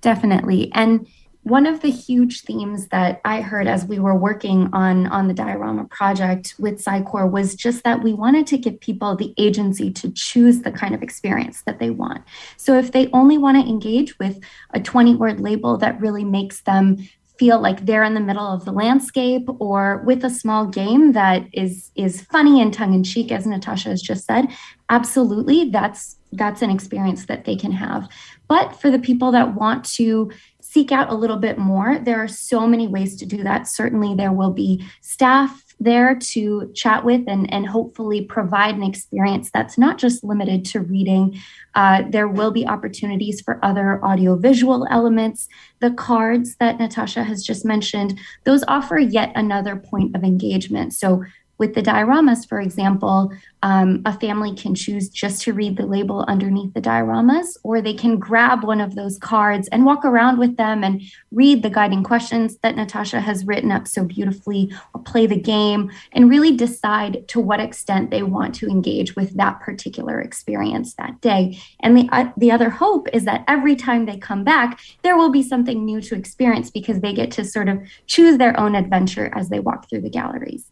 Definitely. 0.00 0.70
And 0.74 1.08
one 1.48 1.66
of 1.66 1.80
the 1.80 1.90
huge 1.90 2.42
themes 2.42 2.88
that 2.88 3.20
I 3.24 3.40
heard 3.40 3.66
as 3.66 3.84
we 3.84 3.98
were 3.98 4.14
working 4.14 4.68
on, 4.72 5.06
on 5.06 5.28
the 5.28 5.34
diorama 5.34 5.84
project 5.86 6.54
with 6.58 6.74
Sci-Corps 6.74 7.26
was 7.26 7.54
just 7.54 7.84
that 7.84 8.02
we 8.02 8.12
wanted 8.12 8.46
to 8.48 8.58
give 8.58 8.80
people 8.80 9.16
the 9.16 9.34
agency 9.38 9.90
to 9.92 10.10
choose 10.10 10.60
the 10.60 10.70
kind 10.70 10.94
of 10.94 11.02
experience 11.02 11.62
that 11.62 11.78
they 11.78 11.90
want. 11.90 12.22
So 12.56 12.78
if 12.78 12.92
they 12.92 13.08
only 13.12 13.38
want 13.38 13.56
to 13.56 13.68
engage 13.68 14.18
with 14.18 14.40
a 14.74 14.80
20 14.80 15.16
word 15.16 15.40
label 15.40 15.78
that 15.78 16.00
really 16.00 16.24
makes 16.24 16.60
them 16.60 16.98
feel 17.38 17.60
like 17.60 17.86
they're 17.86 18.02
in 18.02 18.14
the 18.14 18.20
middle 18.20 18.46
of 18.46 18.64
the 18.64 18.72
landscape 18.72 19.48
or 19.60 20.02
with 20.04 20.24
a 20.24 20.30
small 20.30 20.66
game 20.66 21.12
that 21.12 21.42
is 21.52 21.90
is 21.94 22.22
funny 22.22 22.60
and 22.60 22.74
tongue 22.74 22.92
in 22.92 23.04
cheek 23.04 23.30
as 23.30 23.46
Natasha 23.46 23.90
has 23.90 24.02
just 24.02 24.26
said 24.26 24.48
absolutely 24.90 25.70
that's 25.70 26.16
that's 26.32 26.62
an 26.62 26.70
experience 26.70 27.26
that 27.26 27.44
they 27.44 27.54
can 27.54 27.70
have 27.70 28.08
but 28.48 28.74
for 28.80 28.90
the 28.90 28.98
people 28.98 29.30
that 29.30 29.54
want 29.54 29.84
to 29.84 30.30
seek 30.70 30.92
out 30.92 31.10
a 31.10 31.14
little 31.14 31.38
bit 31.38 31.56
more, 31.56 31.98
there 31.98 32.22
are 32.22 32.28
so 32.28 32.66
many 32.66 32.86
ways 32.86 33.16
to 33.16 33.24
do 33.24 33.42
that. 33.42 33.66
Certainly, 33.66 34.16
there 34.16 34.32
will 34.32 34.52
be 34.52 34.84
staff 35.00 35.64
there 35.80 36.14
to 36.16 36.70
chat 36.74 37.04
with 37.04 37.22
and, 37.26 37.50
and 37.52 37.66
hopefully 37.66 38.22
provide 38.22 38.74
an 38.74 38.82
experience 38.82 39.50
that's 39.54 39.78
not 39.78 39.96
just 39.96 40.22
limited 40.24 40.64
to 40.66 40.80
reading. 40.80 41.38
Uh, 41.74 42.02
there 42.10 42.28
will 42.28 42.50
be 42.50 42.66
opportunities 42.66 43.40
for 43.40 43.64
other 43.64 44.04
audiovisual 44.04 44.86
elements. 44.90 45.48
The 45.80 45.92
cards 45.92 46.56
that 46.56 46.78
Natasha 46.78 47.22
has 47.22 47.42
just 47.42 47.64
mentioned, 47.64 48.18
those 48.44 48.64
offer 48.68 48.98
yet 48.98 49.32
another 49.36 49.76
point 49.76 50.14
of 50.14 50.22
engagement. 50.22 50.92
So 50.92 51.24
with 51.58 51.74
the 51.74 51.82
dioramas, 51.82 52.48
for 52.48 52.60
example, 52.60 53.32
um, 53.62 54.02
a 54.04 54.18
family 54.18 54.54
can 54.54 54.74
choose 54.74 55.08
just 55.08 55.42
to 55.42 55.52
read 55.52 55.76
the 55.76 55.86
label 55.86 56.24
underneath 56.28 56.72
the 56.74 56.80
dioramas, 56.80 57.56
or 57.64 57.80
they 57.80 57.94
can 57.94 58.16
grab 58.16 58.62
one 58.62 58.80
of 58.80 58.94
those 58.94 59.18
cards 59.18 59.66
and 59.68 59.84
walk 59.84 60.04
around 60.04 60.38
with 60.38 60.56
them 60.56 60.84
and 60.84 61.02
read 61.32 61.64
the 61.64 61.70
guiding 61.70 62.04
questions 62.04 62.56
that 62.58 62.76
Natasha 62.76 63.20
has 63.20 63.44
written 63.44 63.72
up 63.72 63.88
so 63.88 64.04
beautifully, 64.04 64.72
or 64.94 65.02
play 65.02 65.26
the 65.26 65.40
game 65.40 65.90
and 66.12 66.30
really 66.30 66.56
decide 66.56 67.26
to 67.28 67.40
what 67.40 67.58
extent 67.58 68.10
they 68.10 68.22
want 68.22 68.54
to 68.54 68.68
engage 68.68 69.16
with 69.16 69.36
that 69.36 69.58
particular 69.60 70.20
experience 70.20 70.94
that 70.94 71.20
day. 71.20 71.58
And 71.80 71.96
the, 71.96 72.08
uh, 72.12 72.30
the 72.36 72.52
other 72.52 72.70
hope 72.70 73.08
is 73.12 73.24
that 73.24 73.44
every 73.48 73.74
time 73.74 74.06
they 74.06 74.16
come 74.16 74.44
back, 74.44 74.78
there 75.02 75.16
will 75.16 75.30
be 75.30 75.42
something 75.42 75.84
new 75.84 76.00
to 76.02 76.14
experience 76.14 76.70
because 76.70 77.00
they 77.00 77.12
get 77.12 77.32
to 77.32 77.44
sort 77.44 77.68
of 77.68 77.80
choose 78.06 78.38
their 78.38 78.58
own 78.58 78.76
adventure 78.76 79.32
as 79.34 79.48
they 79.48 79.58
walk 79.58 79.88
through 79.88 80.02
the 80.02 80.10
galleries. 80.10 80.70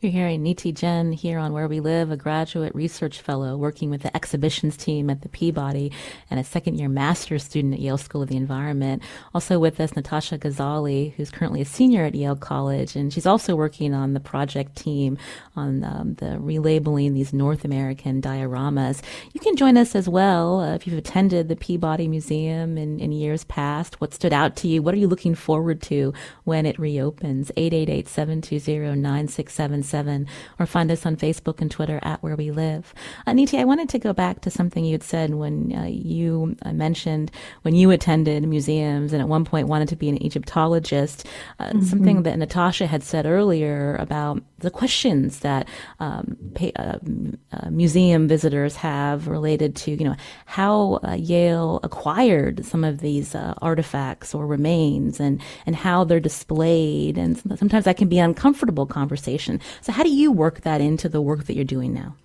You're 0.00 0.12
hearing 0.12 0.44
Niti 0.44 0.70
Jain 0.70 1.10
here 1.10 1.40
on 1.40 1.52
Where 1.52 1.66
We 1.66 1.80
Live, 1.80 2.12
a 2.12 2.16
graduate 2.16 2.72
research 2.72 3.20
fellow 3.20 3.56
working 3.56 3.90
with 3.90 4.02
the 4.02 4.14
exhibitions 4.14 4.76
team 4.76 5.10
at 5.10 5.22
the 5.22 5.28
Peabody 5.28 5.90
and 6.30 6.38
a 6.38 6.44
second 6.44 6.78
year 6.78 6.88
master's 6.88 7.42
student 7.42 7.74
at 7.74 7.80
Yale 7.80 7.98
School 7.98 8.22
of 8.22 8.28
the 8.28 8.36
Environment. 8.36 9.02
Also 9.34 9.58
with 9.58 9.80
us, 9.80 9.96
Natasha 9.96 10.38
Ghazali, 10.38 11.14
who's 11.14 11.32
currently 11.32 11.60
a 11.60 11.64
senior 11.64 12.04
at 12.04 12.14
Yale 12.14 12.36
College, 12.36 12.94
and 12.94 13.12
she's 13.12 13.26
also 13.26 13.56
working 13.56 13.92
on 13.92 14.12
the 14.12 14.20
project 14.20 14.76
team 14.76 15.18
on 15.56 15.82
um, 15.82 16.14
the 16.14 16.36
relabeling 16.36 17.14
these 17.14 17.32
North 17.32 17.64
American 17.64 18.22
dioramas. 18.22 19.02
You 19.32 19.40
can 19.40 19.56
join 19.56 19.76
us 19.76 19.96
as 19.96 20.08
well 20.08 20.60
uh, 20.60 20.76
if 20.76 20.86
you've 20.86 20.96
attended 20.96 21.48
the 21.48 21.56
Peabody 21.56 22.06
Museum 22.06 22.78
in, 22.78 23.00
in 23.00 23.10
years 23.10 23.42
past. 23.42 24.00
What 24.00 24.14
stood 24.14 24.32
out 24.32 24.54
to 24.58 24.68
you? 24.68 24.80
What 24.80 24.94
are 24.94 24.98
you 24.98 25.08
looking 25.08 25.34
forward 25.34 25.82
to 25.82 26.14
when 26.44 26.66
it 26.66 26.78
reopens? 26.78 27.50
888 27.56 28.06
720 28.06 29.87
or 30.58 30.66
find 30.66 30.90
us 30.90 31.06
on 31.06 31.16
Facebook 31.16 31.60
and 31.60 31.70
Twitter 31.70 31.98
at 32.02 32.22
Where 32.22 32.36
We 32.36 32.50
Live. 32.50 32.94
Aniti, 33.26 33.58
I 33.58 33.64
wanted 33.64 33.88
to 33.90 33.98
go 33.98 34.12
back 34.12 34.40
to 34.42 34.50
something 34.50 34.84
you'd 34.84 35.02
said 35.02 35.34
when 35.34 35.74
uh, 35.74 35.84
you 35.84 36.56
uh, 36.62 36.72
mentioned 36.72 37.30
when 37.62 37.74
you 37.74 37.90
attended 37.90 38.46
museums 38.46 39.12
and 39.12 39.22
at 39.22 39.28
one 39.28 39.44
point 39.44 39.68
wanted 39.68 39.88
to 39.88 39.96
be 39.96 40.08
an 40.08 40.22
Egyptologist, 40.22 41.26
uh, 41.58 41.66
mm-hmm. 41.66 41.82
something 41.82 42.22
that 42.22 42.38
Natasha 42.38 42.86
had 42.86 43.02
said 43.02 43.26
earlier 43.26 43.96
about 43.96 44.42
the 44.58 44.70
questions 44.70 45.40
that 45.40 45.68
um, 46.00 46.36
pay, 46.54 46.72
uh, 46.76 46.98
uh, 47.52 47.70
museum 47.70 48.26
visitors 48.28 48.76
have 48.76 49.28
related 49.28 49.76
to, 49.76 49.92
you 49.92 50.04
know, 50.04 50.16
how 50.46 51.00
uh, 51.04 51.14
Yale 51.14 51.80
acquired 51.82 52.64
some 52.64 52.84
of 52.84 52.98
these 52.98 53.34
artifacts 53.62 54.34
or 54.34 54.46
remains 54.46 55.20
and, 55.20 55.40
and 55.66 55.76
how 55.76 56.04
they're 56.04 56.20
displayed. 56.20 57.16
And 57.16 57.38
sometimes 57.58 57.84
that 57.84 57.96
can 57.96 58.08
be 58.08 58.18
an 58.18 58.24
uncomfortable 58.24 58.86
conversation. 58.86 59.60
So, 59.80 59.92
how 59.92 60.02
do 60.02 60.10
you 60.10 60.32
work 60.32 60.62
that 60.62 60.80
into 60.80 61.08
the 61.08 61.20
work 61.20 61.44
that 61.44 61.54
you're 61.54 61.64
doing 61.64 61.92
now? 61.94 62.16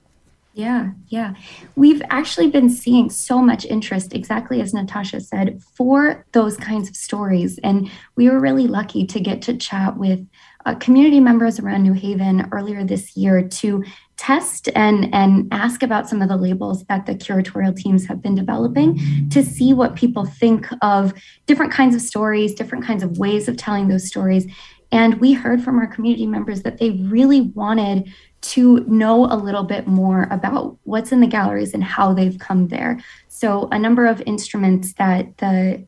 Yeah, 0.55 0.91
yeah. 1.07 1.33
We've 1.75 2.03
actually 2.11 2.51
been 2.51 2.69
seeing 2.69 3.09
so 3.09 3.41
much 3.41 3.65
interest, 3.65 4.13
exactly 4.13 4.61
as 4.61 4.71
Natasha 4.71 5.19
said, 5.19 5.63
for 5.75 6.23
those 6.31 6.57
kinds 6.57 6.87
of 6.87 6.95
stories. 6.95 7.57
And 7.63 7.89
we 8.15 8.29
were 8.29 8.39
really 8.39 8.67
lucky 8.67 9.07
to 9.07 9.19
get 9.19 9.41
to 9.43 9.57
chat 9.57 9.97
with 9.97 10.23
uh, 10.65 10.75
community 10.75 11.19
members 11.19 11.59
around 11.59 11.81
New 11.81 11.93
Haven 11.93 12.47
earlier 12.51 12.83
this 12.83 13.17
year 13.17 13.41
to 13.41 13.83
test 14.15 14.69
and, 14.75 15.13
and 15.13 15.51
ask 15.51 15.81
about 15.81 16.07
some 16.07 16.21
of 16.21 16.29
the 16.29 16.37
labels 16.37 16.85
that 16.85 17.07
the 17.07 17.15
curatorial 17.15 17.75
teams 17.75 18.05
have 18.05 18.21
been 18.21 18.35
developing 18.35 19.27
to 19.29 19.43
see 19.43 19.73
what 19.73 19.95
people 19.95 20.23
think 20.23 20.67
of 20.81 21.13
different 21.47 21.71
kinds 21.71 21.95
of 21.95 22.01
stories, 22.01 22.53
different 22.53 22.85
kinds 22.85 23.01
of 23.01 23.17
ways 23.17 23.47
of 23.47 23.57
telling 23.57 23.87
those 23.87 24.07
stories. 24.07 24.45
And 24.93 25.19
we 25.19 25.34
heard 25.34 25.63
from 25.63 25.79
our 25.79 25.88
community 25.88 26.27
members 26.27 26.62
that 26.62 26.77
they 26.77 26.91
really 26.91 27.41
wanted 27.41 28.13
to 28.41 28.82
know 28.82 29.25
a 29.25 29.36
little 29.36 29.63
bit 29.63 29.88
more 29.88 30.27
about 30.29 30.77
what's 30.84 31.12
in 31.12 31.19
the 31.19 31.25
galleries 31.25 31.73
and 31.73 31.84
how 31.84 32.13
they've 32.13 32.38
come 32.38 32.67
there. 32.67 32.99
So, 33.27 33.67
a 33.71 33.79
number 33.79 34.06
of 34.06 34.21
instruments 34.27 34.93
that 34.93 35.36
the 35.38 35.84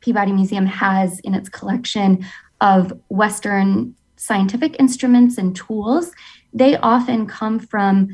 Peabody 0.00 0.32
Museum 0.32 0.66
has 0.66 1.20
in 1.20 1.34
its 1.34 1.48
collection 1.48 2.26
of 2.60 2.92
Western 3.08 3.94
scientific 4.16 4.78
instruments 4.78 5.38
and 5.38 5.56
tools, 5.56 6.12
they 6.52 6.76
often 6.76 7.26
come 7.26 7.60
from 7.60 8.08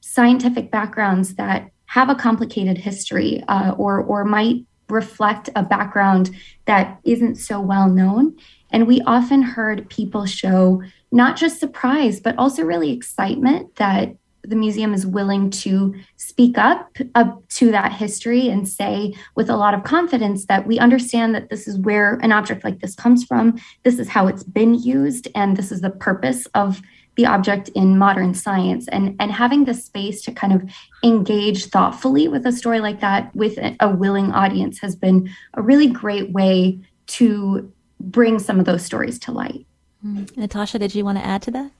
scientific 0.00 0.72
backgrounds 0.72 1.36
that 1.36 1.70
have 1.86 2.10
a 2.10 2.16
complicated 2.16 2.78
history 2.78 3.44
uh, 3.46 3.70
or, 3.78 4.00
or 4.00 4.24
might 4.24 4.64
reflect 4.88 5.50
a 5.54 5.62
background 5.62 6.30
that 6.64 6.98
isn't 7.04 7.36
so 7.36 7.60
well 7.60 7.88
known. 7.88 8.36
And 8.70 8.86
we 8.86 9.00
often 9.02 9.42
heard 9.42 9.88
people 9.88 10.26
show 10.26 10.82
not 11.10 11.36
just 11.36 11.60
surprise, 11.60 12.20
but 12.20 12.36
also 12.38 12.62
really 12.62 12.92
excitement 12.92 13.76
that 13.76 14.14
the 14.42 14.56
museum 14.56 14.94
is 14.94 15.06
willing 15.06 15.50
to 15.50 15.94
speak 16.16 16.56
up, 16.56 16.96
up 17.14 17.46
to 17.48 17.70
that 17.70 17.92
history 17.92 18.48
and 18.48 18.68
say 18.68 19.14
with 19.34 19.50
a 19.50 19.56
lot 19.56 19.74
of 19.74 19.84
confidence 19.84 20.46
that 20.46 20.66
we 20.66 20.78
understand 20.78 21.34
that 21.34 21.50
this 21.50 21.68
is 21.68 21.76
where 21.78 22.14
an 22.22 22.32
object 22.32 22.64
like 22.64 22.80
this 22.80 22.94
comes 22.94 23.24
from, 23.24 23.58
this 23.82 23.98
is 23.98 24.08
how 24.08 24.26
it's 24.26 24.44
been 24.44 24.74
used, 24.74 25.28
and 25.34 25.56
this 25.56 25.70
is 25.70 25.80
the 25.80 25.90
purpose 25.90 26.46
of 26.54 26.80
the 27.16 27.26
object 27.26 27.68
in 27.70 27.98
modern 27.98 28.32
science. 28.32 28.86
And 28.88 29.16
and 29.18 29.32
having 29.32 29.64
the 29.64 29.74
space 29.74 30.22
to 30.22 30.32
kind 30.32 30.52
of 30.52 30.62
engage 31.02 31.66
thoughtfully 31.66 32.28
with 32.28 32.46
a 32.46 32.52
story 32.52 32.80
like 32.80 33.00
that 33.00 33.34
with 33.34 33.58
a 33.80 33.94
willing 33.94 34.30
audience 34.32 34.78
has 34.80 34.94
been 34.94 35.28
a 35.54 35.62
really 35.62 35.88
great 35.88 36.30
way 36.32 36.78
to 37.08 37.72
bring 38.00 38.38
some 38.38 38.58
of 38.58 38.64
those 38.64 38.84
stories 38.84 39.18
to 39.18 39.32
light 39.32 39.66
Mm. 40.04 40.36
Natasha, 40.36 40.78
did 40.78 40.94
you 40.94 41.04
want 41.04 41.18
to 41.18 41.26
add 41.26 41.42
to 41.42 41.50
that? 41.52 41.70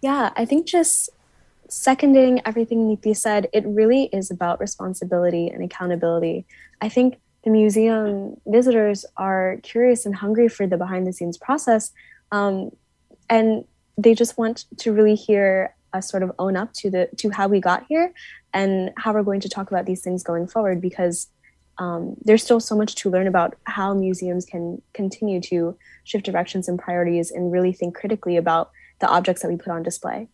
Yeah, 0.00 0.32
I 0.36 0.44
think 0.44 0.66
just 0.66 1.10
seconding 1.68 2.42
everything 2.44 2.88
Niti 2.88 3.14
said, 3.14 3.48
it 3.52 3.64
really 3.66 4.04
is 4.12 4.30
about 4.30 4.60
responsibility 4.60 5.48
and 5.48 5.62
accountability. 5.62 6.44
I 6.80 6.88
think 6.88 7.18
the 7.44 7.50
museum 7.50 8.36
visitors 8.46 9.04
are 9.16 9.58
curious 9.62 10.04
and 10.04 10.14
hungry 10.14 10.48
for 10.48 10.66
the 10.66 10.76
behind 10.76 11.06
the 11.06 11.12
scenes 11.12 11.38
process. 11.38 11.92
Um, 12.30 12.70
and 13.30 13.64
they 13.96 14.14
just 14.14 14.36
want 14.36 14.64
to 14.78 14.92
really 14.92 15.14
hear 15.14 15.74
us 15.92 16.10
sort 16.10 16.22
of 16.22 16.32
own 16.38 16.56
up 16.56 16.72
to 16.72 16.90
the 16.90 17.08
to 17.18 17.30
how 17.30 17.48
we 17.48 17.60
got 17.60 17.84
here 17.88 18.12
and 18.54 18.90
how 18.96 19.12
we're 19.12 19.22
going 19.22 19.40
to 19.40 19.48
talk 19.48 19.70
about 19.70 19.86
these 19.86 20.00
things 20.00 20.22
going 20.22 20.46
forward 20.46 20.80
because 20.80 21.28
um, 21.78 22.16
there's 22.22 22.42
still 22.42 22.60
so 22.60 22.76
much 22.76 22.94
to 22.96 23.10
learn 23.10 23.26
about 23.26 23.56
how 23.64 23.94
museums 23.94 24.44
can 24.44 24.80
continue 24.92 25.40
to 25.42 25.76
shift 26.04 26.24
directions 26.24 26.68
and 26.68 26.78
priorities 26.78 27.30
and 27.30 27.52
really 27.52 27.72
think 27.72 27.94
critically 27.94 28.36
about 28.36 28.70
the 29.00 29.08
objects 29.08 29.42
that 29.42 29.48
we 29.48 29.56
put 29.56 29.68
on 29.68 29.82
display. 29.82 30.28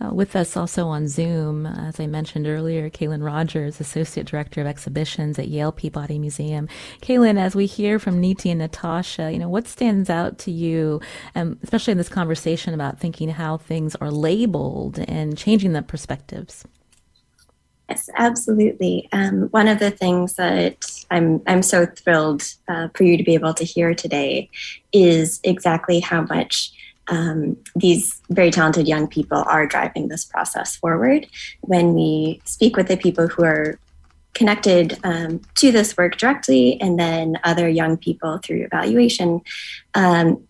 Uh, 0.00 0.12
with 0.12 0.34
us 0.34 0.56
also 0.56 0.86
on 0.86 1.06
Zoom, 1.06 1.66
as 1.66 2.00
I 2.00 2.06
mentioned 2.06 2.46
earlier, 2.46 2.88
Kaylin 2.88 3.22
Rogers, 3.22 3.78
Associate 3.78 4.26
Director 4.26 4.62
of 4.62 4.66
Exhibitions 4.66 5.38
at 5.38 5.48
Yale 5.48 5.72
Peabody 5.72 6.18
Museum. 6.18 6.66
Kaylin, 7.02 7.38
as 7.38 7.54
we 7.54 7.66
hear 7.66 7.98
from 7.98 8.20
Niti 8.20 8.50
and 8.50 8.60
Natasha, 8.60 9.30
you 9.30 9.38
know, 9.38 9.50
what 9.50 9.68
stands 9.68 10.08
out 10.08 10.38
to 10.38 10.50
you, 10.50 11.00
um, 11.34 11.58
especially 11.62 11.92
in 11.92 11.98
this 11.98 12.08
conversation 12.08 12.72
about 12.72 12.98
thinking 12.98 13.28
how 13.28 13.58
things 13.58 13.94
are 13.96 14.10
labeled 14.10 14.98
and 15.00 15.36
changing 15.36 15.74
the 15.74 15.82
perspectives? 15.82 16.64
Yes, 17.90 18.08
absolutely. 18.16 19.08
Um, 19.10 19.48
one 19.50 19.66
of 19.66 19.80
the 19.80 19.90
things 19.90 20.34
that 20.34 20.76
I'm 21.10 21.42
I'm 21.48 21.62
so 21.62 21.86
thrilled 21.86 22.44
uh, 22.68 22.86
for 22.94 23.02
you 23.02 23.16
to 23.16 23.24
be 23.24 23.34
able 23.34 23.52
to 23.54 23.64
hear 23.64 23.94
today 23.94 24.48
is 24.92 25.40
exactly 25.42 25.98
how 25.98 26.22
much 26.22 26.70
um, 27.08 27.56
these 27.74 28.22
very 28.30 28.52
talented 28.52 28.86
young 28.86 29.08
people 29.08 29.42
are 29.44 29.66
driving 29.66 30.06
this 30.06 30.24
process 30.24 30.76
forward. 30.76 31.26
When 31.62 31.94
we 31.94 32.40
speak 32.44 32.76
with 32.76 32.86
the 32.86 32.96
people 32.96 33.26
who 33.26 33.42
are 33.42 33.76
connected 34.34 34.96
um, 35.02 35.40
to 35.56 35.72
this 35.72 35.96
work 35.96 36.16
directly, 36.16 36.80
and 36.80 36.96
then 36.96 37.40
other 37.42 37.68
young 37.68 37.96
people 37.96 38.38
through 38.38 38.62
evaluation, 38.62 39.40
um, 39.94 40.40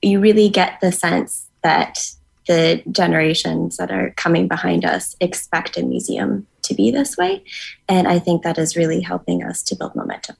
you 0.00 0.20
really 0.20 0.48
get 0.48 0.80
the 0.80 0.90
sense 0.90 1.50
that 1.62 2.10
the 2.46 2.82
generations 2.90 3.76
that 3.76 3.90
are 3.90 4.14
coming 4.16 4.48
behind 4.48 4.86
us 4.86 5.16
expect 5.20 5.76
a 5.76 5.82
museum 5.82 6.46
to 6.68 6.74
be 6.74 6.90
this 6.90 7.16
way. 7.16 7.42
And 7.88 8.06
I 8.06 8.18
think 8.18 8.42
that 8.42 8.58
is 8.58 8.76
really 8.76 9.00
helping 9.00 9.42
us 9.42 9.62
to 9.64 9.76
build 9.76 9.94
momentum. 9.94 10.36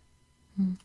Mm. 0.61 0.77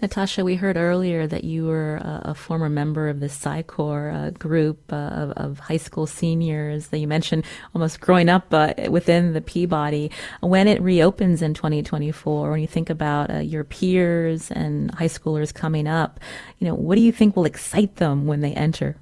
Natasha, 0.00 0.44
we 0.44 0.54
heard 0.54 0.76
earlier 0.76 1.26
that 1.26 1.42
you 1.42 1.66
were 1.66 1.96
a, 1.96 2.22
a 2.26 2.34
former 2.34 2.68
member 2.68 3.08
of 3.08 3.18
the 3.18 3.26
Sci-Corps 3.26 4.10
uh, 4.10 4.30
group 4.30 4.92
uh, 4.92 4.96
of, 4.96 5.30
of, 5.32 5.58
high 5.58 5.76
school 5.76 6.06
seniors 6.06 6.88
that 6.88 6.98
you 6.98 7.08
mentioned 7.08 7.44
almost 7.74 8.00
growing 8.00 8.28
up 8.28 8.46
uh, 8.52 8.74
within 8.88 9.32
the 9.32 9.40
Peabody. 9.40 10.12
When 10.40 10.68
it 10.68 10.80
reopens 10.80 11.42
in 11.42 11.52
2024, 11.54 12.50
when 12.50 12.60
you 12.60 12.68
think 12.68 12.90
about 12.90 13.30
uh, 13.30 13.38
your 13.38 13.64
peers 13.64 14.52
and 14.52 14.94
high 14.94 15.08
schoolers 15.08 15.52
coming 15.52 15.88
up, 15.88 16.20
you 16.60 16.68
know, 16.68 16.74
what 16.74 16.94
do 16.94 17.00
you 17.00 17.10
think 17.10 17.34
will 17.34 17.44
excite 17.44 17.96
them 17.96 18.26
when 18.26 18.42
they 18.42 18.52
enter? 18.52 18.96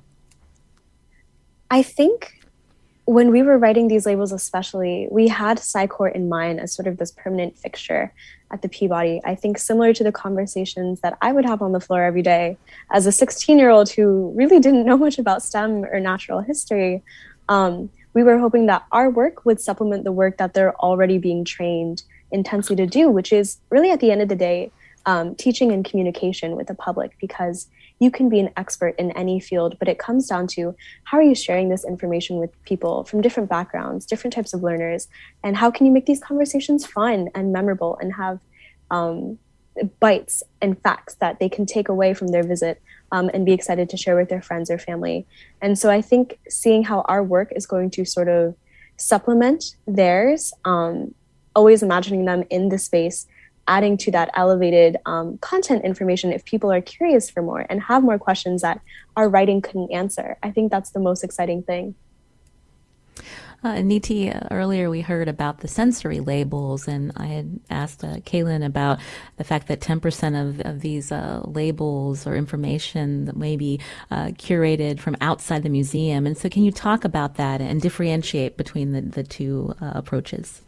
I 1.71 1.83
think 1.83 2.33
when 3.07 3.31
we 3.31 3.43
were 3.43 3.59
writing 3.59 3.89
these 3.89 4.07
labels, 4.07 4.33
especially, 4.33 5.09
we 5.11 5.29
had 5.29 5.59
Sci-Corps 5.59 6.09
in 6.09 6.29
mind 6.29 6.61
as 6.61 6.73
sort 6.73 6.87
of 6.87 6.97
this 6.97 7.11
permanent 7.11 7.59
fixture 7.59 8.13
at 8.51 8.63
the 8.63 8.69
Peabody. 8.69 9.21
I 9.25 9.35
think 9.35 9.59
similar 9.59 9.93
to 9.93 10.05
the 10.05 10.13
conversations 10.13 11.01
that 11.01 11.19
I 11.21 11.33
would 11.33 11.45
have 11.45 11.61
on 11.61 11.73
the 11.73 11.81
floor 11.81 12.03
every 12.03 12.23
day 12.23 12.57
as 12.91 13.07
a 13.07 13.13
16 13.13 13.59
year 13.59 13.69
old 13.69 13.91
who 13.91 14.33
really 14.35 14.59
didn't 14.59 14.87
know 14.87 14.97
much 14.97 15.19
about 15.19 15.43
STEM 15.43 15.85
or 15.85 16.01
natural 16.01 16.41
history. 16.41 17.03
Um, 17.49 17.91
we 18.15 18.23
were 18.23 18.39
hoping 18.39 18.67
that 18.67 18.85
our 18.91 19.11
work 19.11 19.45
would 19.45 19.61
supplement 19.61 20.05
the 20.05 20.13
work 20.13 20.39
that 20.39 20.55
they're 20.55 20.75
already 20.77 21.19
being 21.19 21.45
trained 21.45 22.05
intensely 22.31 22.77
to 22.77 22.87
do, 22.87 23.11
which 23.11 23.33
is 23.33 23.59
really 23.69 23.91
at 23.91 24.01
the 24.01 24.13
end 24.13 24.23
of 24.23 24.29
the 24.29 24.37
day, 24.37 24.71
um, 25.05 25.35
teaching 25.35 25.73
and 25.73 25.85
communication 25.85 26.57
with 26.57 26.69
the 26.69 26.75
public 26.75 27.17
because 27.21 27.69
you 28.05 28.11
can 28.11 28.29
be 28.29 28.39
an 28.39 28.51
expert 28.57 28.95
in 28.99 29.11
any 29.13 29.41
field, 29.41 29.77
but 29.79 29.89
it 29.89 29.99
comes 29.99 30.29
down 30.29 30.47
to 30.47 30.77
how 31.05 31.19
are 31.19 31.23
you 31.23 31.35
sharing 31.35 31.69
this 31.69 31.85
information 31.85 32.37
with 32.37 32.51
people 32.65 33.05
from 33.05 33.21
different 33.21 33.49
backgrounds, 33.49 34.07
different 34.07 34.35
types 34.35 34.53
of 34.55 34.63
learners, 34.63 35.09
and 35.43 35.57
how 35.57 35.71
can 35.71 35.87
you 35.87 35.93
make 35.93 36.07
these 36.07 36.21
conversations 36.21 36.87
fun 36.87 37.29
and 37.35 37.53
memorable 37.53 37.97
and 38.01 38.15
have 38.15 38.39
um, 38.91 39.39
bites 39.99 40.43
and 40.61 40.81
facts 40.83 41.15
that 41.17 41.41
they 41.41 41.49
can 41.49 41.67
take 41.67 41.89
away 41.89 42.15
from 42.15 42.29
their 42.29 42.45
visit 42.45 42.81
um, 43.11 43.31
and 43.35 43.45
be 43.45 43.53
excited 43.53 43.89
to 43.89 43.97
share 43.97 44.17
with 44.17 44.29
their 44.29 44.43
friends 44.43 44.71
or 44.71 44.79
family. 44.79 45.27
And 45.61 45.79
so 45.79 45.91
I 45.91 46.01
think 46.01 46.39
seeing 46.49 46.85
how 46.85 47.01
our 47.03 47.23
work 47.23 47.53
is 47.57 47.67
going 47.67 47.91
to 47.91 48.05
sort 48.05 48.29
of 48.29 48.55
supplement 48.97 49.77
theirs, 49.87 50.53
um, 50.65 51.15
always 51.57 51.83
imagining 51.83 52.25
them 52.25 52.45
in 52.51 52.69
the 52.69 52.79
space 52.79 53.27
adding 53.69 53.97
to 53.99 54.11
that 54.11 54.31
elevated 54.35 54.97
um, 55.07 55.39
content 55.39 55.85
information 55.85 56.33
if 56.33 56.45
people 56.45 56.71
are 56.73 56.81
curious 56.81 57.31
for 57.31 57.43
more 57.43 57.67
and 57.69 57.83
have 57.83 58.03
more 58.03 58.19
questions 58.19 58.63
that 58.63 58.81
our 59.17 59.29
writing 59.29 59.61
couldn't 59.61 59.91
answer. 59.93 60.37
I 60.43 60.51
think 60.51 60.71
that's 60.71 60.91
the 60.91 61.01
most 61.01 61.25
exciting 61.25 61.63
thing. 61.63 61.95
Uh, 63.65 63.81
Niti, 63.81 64.31
uh, 64.31 64.41
earlier 64.51 64.91
we 64.91 65.01
heard 65.01 65.27
about 65.27 65.61
the 65.61 65.69
sensory 65.69 66.21
labels, 66.21 66.87
and 66.87 67.13
I 67.17 67.27
had 67.27 67.61
asked 67.71 68.05
uh, 68.05 68.17
Kaylin 68.19 68.63
about 68.63 69.01
the 69.39 69.45
fact 69.45 69.69
that 69.69 69.81
10% 69.81 70.39
of, 70.39 70.61
of 70.67 70.81
these 70.81 71.11
uh, 71.11 71.41
labels 71.47 72.27
or 72.27 72.37
information 72.37 73.25
that 73.25 73.39
may 73.39 73.57
be 73.57 73.81
uh, 74.11 74.27
curated 74.37 75.01
from 75.01 75.17
outside 75.23 75.63
the 75.63 75.71
museum. 75.71 76.27
And 76.27 76.37
so, 76.37 76.51
can 76.51 76.63
you 76.63 76.73
talk 76.73 77.07
about 77.07 77.37
that 77.37 77.63
and 77.63 77.81
differentiate 77.81 78.59
between 78.59 78.93
the, 78.93 79.01
the 79.01 79.23
two 79.23 79.75
uh, 79.81 79.93
approaches? 79.95 80.61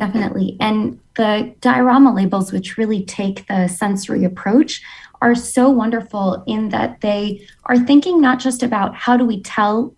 Definitely. 0.00 0.56
And 0.60 0.98
the 1.16 1.54
diorama 1.60 2.14
labels, 2.14 2.52
which 2.52 2.78
really 2.78 3.04
take 3.04 3.46
the 3.48 3.68
sensory 3.68 4.24
approach, 4.24 4.82
are 5.20 5.34
so 5.34 5.68
wonderful 5.68 6.42
in 6.46 6.70
that 6.70 7.02
they 7.02 7.46
are 7.64 7.78
thinking 7.78 8.18
not 8.18 8.40
just 8.40 8.62
about 8.62 8.94
how 8.94 9.18
do 9.18 9.26
we 9.26 9.42
tell 9.42 9.94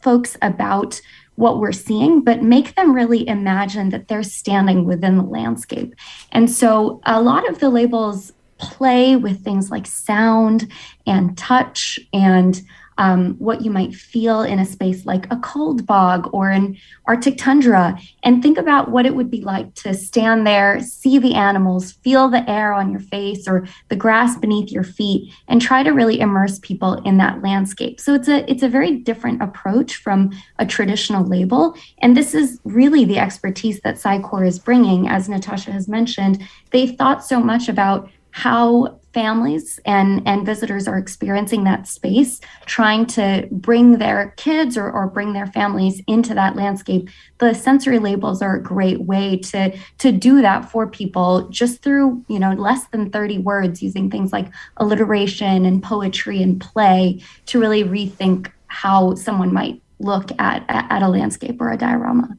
folks 0.00 0.38
about 0.40 0.98
what 1.34 1.58
we're 1.60 1.70
seeing, 1.70 2.22
but 2.22 2.42
make 2.42 2.74
them 2.76 2.94
really 2.94 3.28
imagine 3.28 3.90
that 3.90 4.08
they're 4.08 4.22
standing 4.22 4.86
within 4.86 5.18
the 5.18 5.22
landscape. 5.22 5.94
And 6.30 6.50
so 6.50 7.02
a 7.04 7.20
lot 7.20 7.46
of 7.46 7.58
the 7.58 7.68
labels 7.68 8.32
play 8.56 9.16
with 9.16 9.44
things 9.44 9.70
like 9.70 9.86
sound 9.86 10.72
and 11.06 11.36
touch 11.36 11.98
and 12.14 12.62
um, 13.02 13.34
what 13.46 13.62
you 13.64 13.70
might 13.70 13.94
feel 13.94 14.42
in 14.42 14.58
a 14.60 14.64
space 14.64 15.04
like 15.04 15.24
a 15.32 15.36
cold 15.38 15.84
bog 15.86 16.30
or 16.32 16.50
an 16.50 16.76
Arctic 17.06 17.36
tundra, 17.36 17.98
and 18.22 18.40
think 18.40 18.58
about 18.58 18.92
what 18.92 19.06
it 19.06 19.16
would 19.16 19.30
be 19.30 19.40
like 19.40 19.74
to 19.82 19.92
stand 19.92 20.46
there, 20.46 20.80
see 20.80 21.18
the 21.18 21.34
animals, 21.34 21.92
feel 22.04 22.28
the 22.28 22.48
air 22.48 22.72
on 22.72 22.92
your 22.92 23.00
face 23.00 23.48
or 23.48 23.66
the 23.88 23.96
grass 23.96 24.36
beneath 24.38 24.70
your 24.70 24.84
feet, 24.84 25.32
and 25.48 25.60
try 25.60 25.82
to 25.82 25.90
really 25.90 26.20
immerse 26.20 26.60
people 26.60 26.92
in 27.08 27.18
that 27.18 27.42
landscape. 27.42 27.98
So 27.98 28.14
it's 28.14 28.28
a 28.28 28.48
it's 28.48 28.62
a 28.62 28.68
very 28.68 28.92
different 29.08 29.42
approach 29.42 29.96
from 29.96 30.30
a 30.60 30.66
traditional 30.66 31.24
label, 31.24 31.74
and 31.98 32.16
this 32.16 32.34
is 32.34 32.60
really 32.62 33.04
the 33.04 33.18
expertise 33.18 33.80
that 33.80 33.96
Sci-Corps 33.96 34.44
is 34.44 34.60
bringing. 34.60 35.08
As 35.08 35.28
Natasha 35.28 35.72
has 35.72 35.88
mentioned, 35.88 36.46
they 36.70 36.86
thought 36.86 37.24
so 37.24 37.40
much 37.40 37.68
about 37.68 38.08
how 38.30 39.00
families 39.12 39.78
and, 39.84 40.26
and 40.26 40.46
visitors 40.46 40.88
are 40.88 40.98
experiencing 40.98 41.64
that 41.64 41.86
space, 41.86 42.40
trying 42.66 43.06
to 43.06 43.48
bring 43.50 43.98
their 43.98 44.34
kids 44.36 44.76
or, 44.76 44.90
or 44.90 45.06
bring 45.06 45.32
their 45.32 45.46
families 45.46 46.02
into 46.06 46.34
that 46.34 46.56
landscape. 46.56 47.08
The 47.38 47.54
sensory 47.54 47.98
labels 47.98 48.42
are 48.42 48.56
a 48.56 48.62
great 48.62 49.02
way 49.02 49.38
to, 49.38 49.76
to 49.98 50.12
do 50.12 50.42
that 50.42 50.70
for 50.70 50.86
people 50.86 51.48
just 51.48 51.82
through, 51.82 52.24
you 52.28 52.38
know, 52.38 52.52
less 52.52 52.86
than 52.88 53.10
30 53.10 53.38
words 53.38 53.82
using 53.82 54.10
things 54.10 54.32
like 54.32 54.48
alliteration 54.78 55.66
and 55.66 55.82
poetry 55.82 56.42
and 56.42 56.60
play 56.60 57.22
to 57.46 57.60
really 57.60 57.84
rethink 57.84 58.50
how 58.66 59.14
someone 59.14 59.52
might 59.52 59.82
look 59.98 60.30
at, 60.38 60.64
at 60.68 61.02
a 61.02 61.08
landscape 61.08 61.60
or 61.60 61.70
a 61.70 61.76
diorama. 61.76 62.36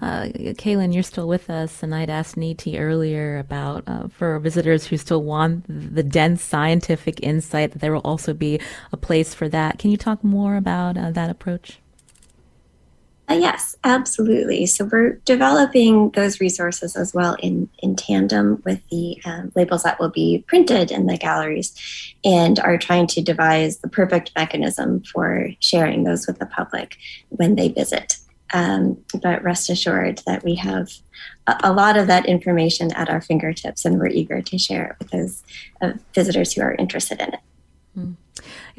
Uh, 0.00 0.28
Kaylin, 0.56 0.94
you're 0.94 1.02
still 1.02 1.28
with 1.28 1.50
us, 1.50 1.82
and 1.82 1.94
I'd 1.94 2.08
asked 2.08 2.36
Niti 2.36 2.78
earlier 2.78 3.38
about 3.38 3.84
uh, 3.86 4.08
for 4.08 4.38
visitors 4.38 4.86
who 4.86 4.96
still 4.96 5.22
want 5.22 5.64
the 5.68 6.02
dense 6.02 6.42
scientific 6.42 7.22
insight 7.22 7.72
that 7.72 7.80
there 7.80 7.92
will 7.92 8.00
also 8.00 8.32
be 8.32 8.60
a 8.92 8.96
place 8.96 9.34
for 9.34 9.48
that. 9.50 9.78
Can 9.78 9.90
you 9.90 9.98
talk 9.98 10.24
more 10.24 10.56
about 10.56 10.96
uh, 10.96 11.10
that 11.10 11.28
approach? 11.28 11.80
Uh, 13.30 13.34
yes, 13.34 13.76
absolutely. 13.84 14.66
So 14.66 14.86
we're 14.86 15.12
developing 15.24 16.10
those 16.10 16.40
resources 16.40 16.96
as 16.96 17.14
well 17.14 17.36
in, 17.38 17.68
in 17.78 17.94
tandem 17.94 18.60
with 18.64 18.80
the 18.90 19.20
um, 19.24 19.52
labels 19.54 19.84
that 19.84 20.00
will 20.00 20.08
be 20.08 20.42
printed 20.48 20.90
in 20.90 21.06
the 21.06 21.16
galleries 21.16 21.72
and 22.24 22.58
are 22.58 22.76
trying 22.76 23.06
to 23.08 23.22
devise 23.22 23.78
the 23.78 23.88
perfect 23.88 24.32
mechanism 24.34 25.04
for 25.04 25.50
sharing 25.60 26.02
those 26.02 26.26
with 26.26 26.40
the 26.40 26.46
public 26.46 26.96
when 27.28 27.54
they 27.54 27.68
visit. 27.68 28.16
Um, 28.52 28.98
but 29.22 29.42
rest 29.42 29.70
assured 29.70 30.22
that 30.26 30.42
we 30.42 30.56
have 30.56 30.90
a, 31.46 31.56
a, 31.64 31.72
lot 31.72 31.96
of 31.96 32.08
that 32.08 32.26
information 32.26 32.92
at 32.94 33.08
our 33.08 33.20
fingertips, 33.20 33.84
and 33.84 33.98
we're 33.98 34.08
eager 34.08 34.42
to 34.42 34.58
share 34.58 34.86
it 34.86 34.96
with 34.98 35.10
those 35.10 35.42
uh, 35.80 35.92
visitors 36.14 36.52
who 36.52 36.62
are 36.62 36.74
interested 36.74 37.20
in 37.20 37.34
it. 37.34 37.40
Mm. 37.96 38.16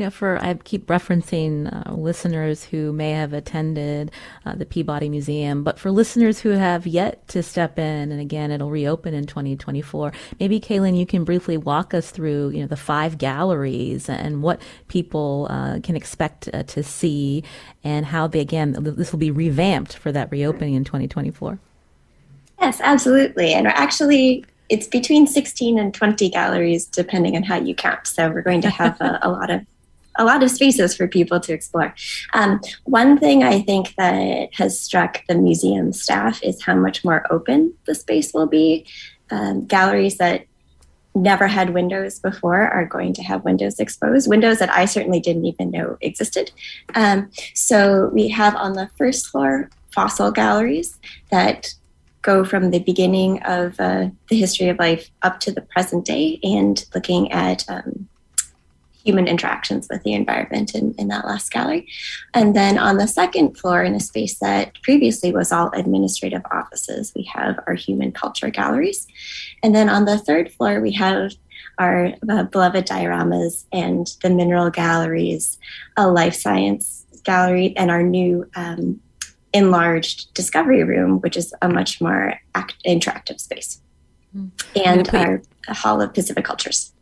Yeah, 0.01 0.09
for 0.09 0.43
I 0.43 0.55
keep 0.55 0.87
referencing 0.87 1.69
uh, 1.71 1.93
listeners 1.93 2.63
who 2.63 2.91
may 2.91 3.11
have 3.11 3.33
attended 3.33 4.09
uh, 4.47 4.55
the 4.55 4.65
Peabody 4.65 5.09
Museum, 5.09 5.63
but 5.63 5.77
for 5.77 5.91
listeners 5.91 6.39
who 6.39 6.49
have 6.49 6.87
yet 6.87 7.27
to 7.27 7.43
step 7.43 7.77
in, 7.77 8.11
and 8.11 8.19
again, 8.19 8.49
it'll 8.49 8.71
reopen 8.71 9.13
in 9.13 9.27
2024. 9.27 10.11
Maybe 10.39 10.59
Kaylin, 10.59 10.97
you 10.97 11.05
can 11.05 11.23
briefly 11.23 11.55
walk 11.55 11.93
us 11.93 12.09
through, 12.09 12.49
you 12.49 12.61
know, 12.61 12.67
the 12.67 12.75
five 12.75 13.19
galleries 13.19 14.09
and 14.09 14.41
what 14.41 14.59
people 14.87 15.45
uh, 15.51 15.79
can 15.83 15.95
expect 15.95 16.49
uh, 16.51 16.63
to 16.63 16.81
see, 16.81 17.43
and 17.83 18.07
how 18.07 18.25
they 18.25 18.39
again 18.39 18.75
this 18.79 19.11
will 19.11 19.19
be 19.19 19.29
revamped 19.29 19.95
for 19.97 20.11
that 20.11 20.31
reopening 20.31 20.73
in 20.73 20.83
2024. 20.83 21.59
Yes, 22.59 22.81
absolutely, 22.81 23.53
and 23.53 23.67
we're 23.67 23.73
actually 23.73 24.45
it's 24.67 24.87
between 24.87 25.27
16 25.27 25.77
and 25.77 25.93
20 25.93 26.29
galleries 26.29 26.87
depending 26.87 27.35
on 27.35 27.43
how 27.43 27.57
you 27.57 27.75
count 27.75 28.07
so 28.07 28.31
we're 28.31 28.41
going 28.41 28.61
to 28.61 28.69
have 28.69 28.99
a, 29.01 29.19
a 29.21 29.29
lot 29.29 29.49
of 29.49 29.65
a 30.17 30.25
lot 30.25 30.43
of 30.43 30.51
spaces 30.51 30.95
for 30.95 31.07
people 31.07 31.39
to 31.39 31.53
explore. 31.53 31.93
Um, 32.33 32.59
one 32.83 33.17
thing 33.17 33.43
I 33.43 33.61
think 33.61 33.95
that 33.95 34.53
has 34.53 34.79
struck 34.79 35.21
the 35.27 35.35
museum 35.35 35.93
staff 35.93 36.41
is 36.43 36.61
how 36.63 36.75
much 36.75 37.03
more 37.03 37.25
open 37.31 37.73
the 37.85 37.95
space 37.95 38.33
will 38.33 38.47
be. 38.47 38.85
Um, 39.29 39.65
galleries 39.65 40.17
that 40.17 40.45
never 41.13 41.47
had 41.47 41.71
windows 41.71 42.19
before 42.19 42.67
are 42.67 42.85
going 42.85 43.13
to 43.13 43.23
have 43.23 43.43
windows 43.43 43.79
exposed, 43.79 44.29
windows 44.29 44.59
that 44.59 44.69
I 44.69 44.85
certainly 44.85 45.19
didn't 45.19 45.45
even 45.45 45.71
know 45.71 45.97
existed. 46.01 46.51
Um, 46.95 47.31
so 47.53 48.09
we 48.13 48.29
have 48.29 48.55
on 48.55 48.73
the 48.73 48.89
first 48.97 49.27
floor 49.27 49.69
fossil 49.93 50.31
galleries 50.31 50.97
that 51.29 51.73
go 52.21 52.45
from 52.45 52.71
the 52.71 52.79
beginning 52.79 53.41
of 53.43 53.79
uh, 53.79 54.07
the 54.29 54.37
history 54.37 54.69
of 54.69 54.79
life 54.79 55.09
up 55.21 55.39
to 55.41 55.51
the 55.51 55.61
present 55.61 56.05
day 56.05 56.39
and 56.43 56.85
looking 56.93 57.31
at 57.31 57.67
um, 57.69 58.07
human 59.03 59.27
interactions 59.27 59.87
with 59.89 60.03
the 60.03 60.13
environment 60.13 60.75
in, 60.75 60.93
in 60.97 61.07
that 61.07 61.25
last 61.25 61.51
gallery. 61.51 61.87
And 62.33 62.55
then 62.55 62.77
on 62.77 62.97
the 62.97 63.07
second 63.07 63.57
floor, 63.57 63.83
in 63.83 63.95
a 63.95 63.99
space 63.99 64.39
that 64.39 64.81
previously 64.83 65.31
was 65.31 65.51
all 65.51 65.71
administrative 65.71 66.41
offices, 66.51 67.11
we 67.15 67.23
have 67.23 67.59
our 67.67 67.73
human 67.73 68.11
culture 68.11 68.49
galleries. 68.49 69.07
And 69.63 69.75
then 69.75 69.89
on 69.89 70.05
the 70.05 70.17
third 70.17 70.51
floor, 70.51 70.81
we 70.81 70.91
have 70.93 71.31
our 71.77 72.13
uh, 72.29 72.43
beloved 72.43 72.85
dioramas 72.85 73.65
and 73.71 74.07
the 74.21 74.29
mineral 74.29 74.69
galleries, 74.69 75.57
a 75.97 76.07
life 76.07 76.35
science 76.35 77.05
gallery, 77.23 77.75
and 77.77 77.89
our 77.89 78.03
new 78.03 78.49
um, 78.55 78.99
enlarged 79.53 80.33
discovery 80.33 80.83
room, 80.83 81.19
which 81.21 81.37
is 81.37 81.53
a 81.61 81.69
much 81.69 82.01
more 82.01 82.35
act- 82.55 82.83
interactive 82.85 83.39
space, 83.39 83.81
mm. 84.35 84.49
and 84.85 85.09
our 85.13 85.41
Hall 85.69 86.01
of 86.01 86.13
Pacific 86.13 86.45
Cultures. 86.45 86.93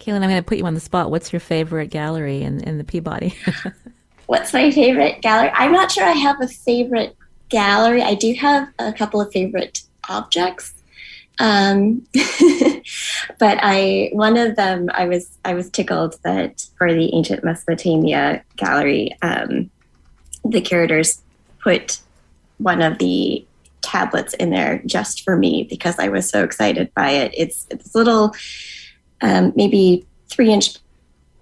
Kaylin, 0.00 0.16
I'm 0.16 0.30
going 0.30 0.36
to 0.36 0.42
put 0.42 0.58
you 0.58 0.66
on 0.66 0.74
the 0.74 0.80
spot. 0.80 1.10
What's 1.10 1.32
your 1.32 1.40
favorite 1.40 1.88
gallery 1.88 2.42
in, 2.42 2.60
in 2.60 2.78
the 2.78 2.84
Peabody? 2.84 3.34
What's 4.26 4.52
my 4.52 4.70
favorite 4.70 5.22
gallery? 5.22 5.50
I'm 5.54 5.72
not 5.72 5.90
sure 5.92 6.04
I 6.04 6.12
have 6.12 6.40
a 6.40 6.48
favorite 6.48 7.16
gallery. 7.48 8.02
I 8.02 8.14
do 8.14 8.34
have 8.34 8.68
a 8.78 8.92
couple 8.92 9.20
of 9.20 9.32
favorite 9.32 9.82
objects. 10.08 10.74
Um, 11.38 12.06
but 13.38 13.58
I 13.62 14.10
one 14.12 14.38
of 14.38 14.56
them 14.56 14.88
I 14.92 15.06
was 15.06 15.36
I 15.44 15.52
was 15.52 15.68
tickled 15.68 16.18
that 16.24 16.66
for 16.78 16.92
the 16.92 17.14
ancient 17.14 17.44
Mesopotamia 17.44 18.42
gallery, 18.56 19.16
um, 19.20 19.70
the 20.44 20.62
curators 20.62 21.22
put 21.62 22.00
one 22.58 22.80
of 22.80 22.98
the 22.98 23.46
tablets 23.82 24.34
in 24.34 24.50
there 24.50 24.82
just 24.86 25.22
for 25.22 25.36
me 25.36 25.64
because 25.64 25.98
I 25.98 26.08
was 26.08 26.28
so 26.28 26.42
excited 26.42 26.92
by 26.94 27.10
it. 27.10 27.32
It's 27.36 27.66
it's 27.70 27.94
little, 27.94 28.34
um, 29.26 29.52
maybe 29.56 30.06
three 30.28 30.52
inch 30.52 30.76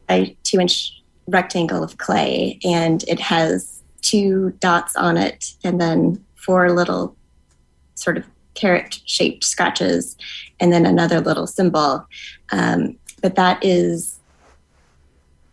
by 0.09 0.35
two 0.43 0.59
inch 0.59 1.03
rectangle 1.29 1.85
of 1.85 1.99
clay, 1.99 2.59
and 2.65 3.05
it 3.07 3.21
has 3.21 3.83
two 4.01 4.55
dots 4.59 4.97
on 4.97 5.17
it, 5.17 5.55
and 5.63 5.81
then 5.81 6.25
four 6.35 6.73
little 6.73 7.15
sort 7.95 8.17
of 8.17 8.25
carrot 8.55 9.01
shaped 9.05 9.45
scratches, 9.45 10.17
and 10.61 10.73
then 10.73 10.87
another 10.87 11.21
little 11.21 11.47
symbol. 11.47 12.07
Um, 12.51 12.97
but 13.21 13.35
that 13.37 13.63
is 13.63 14.19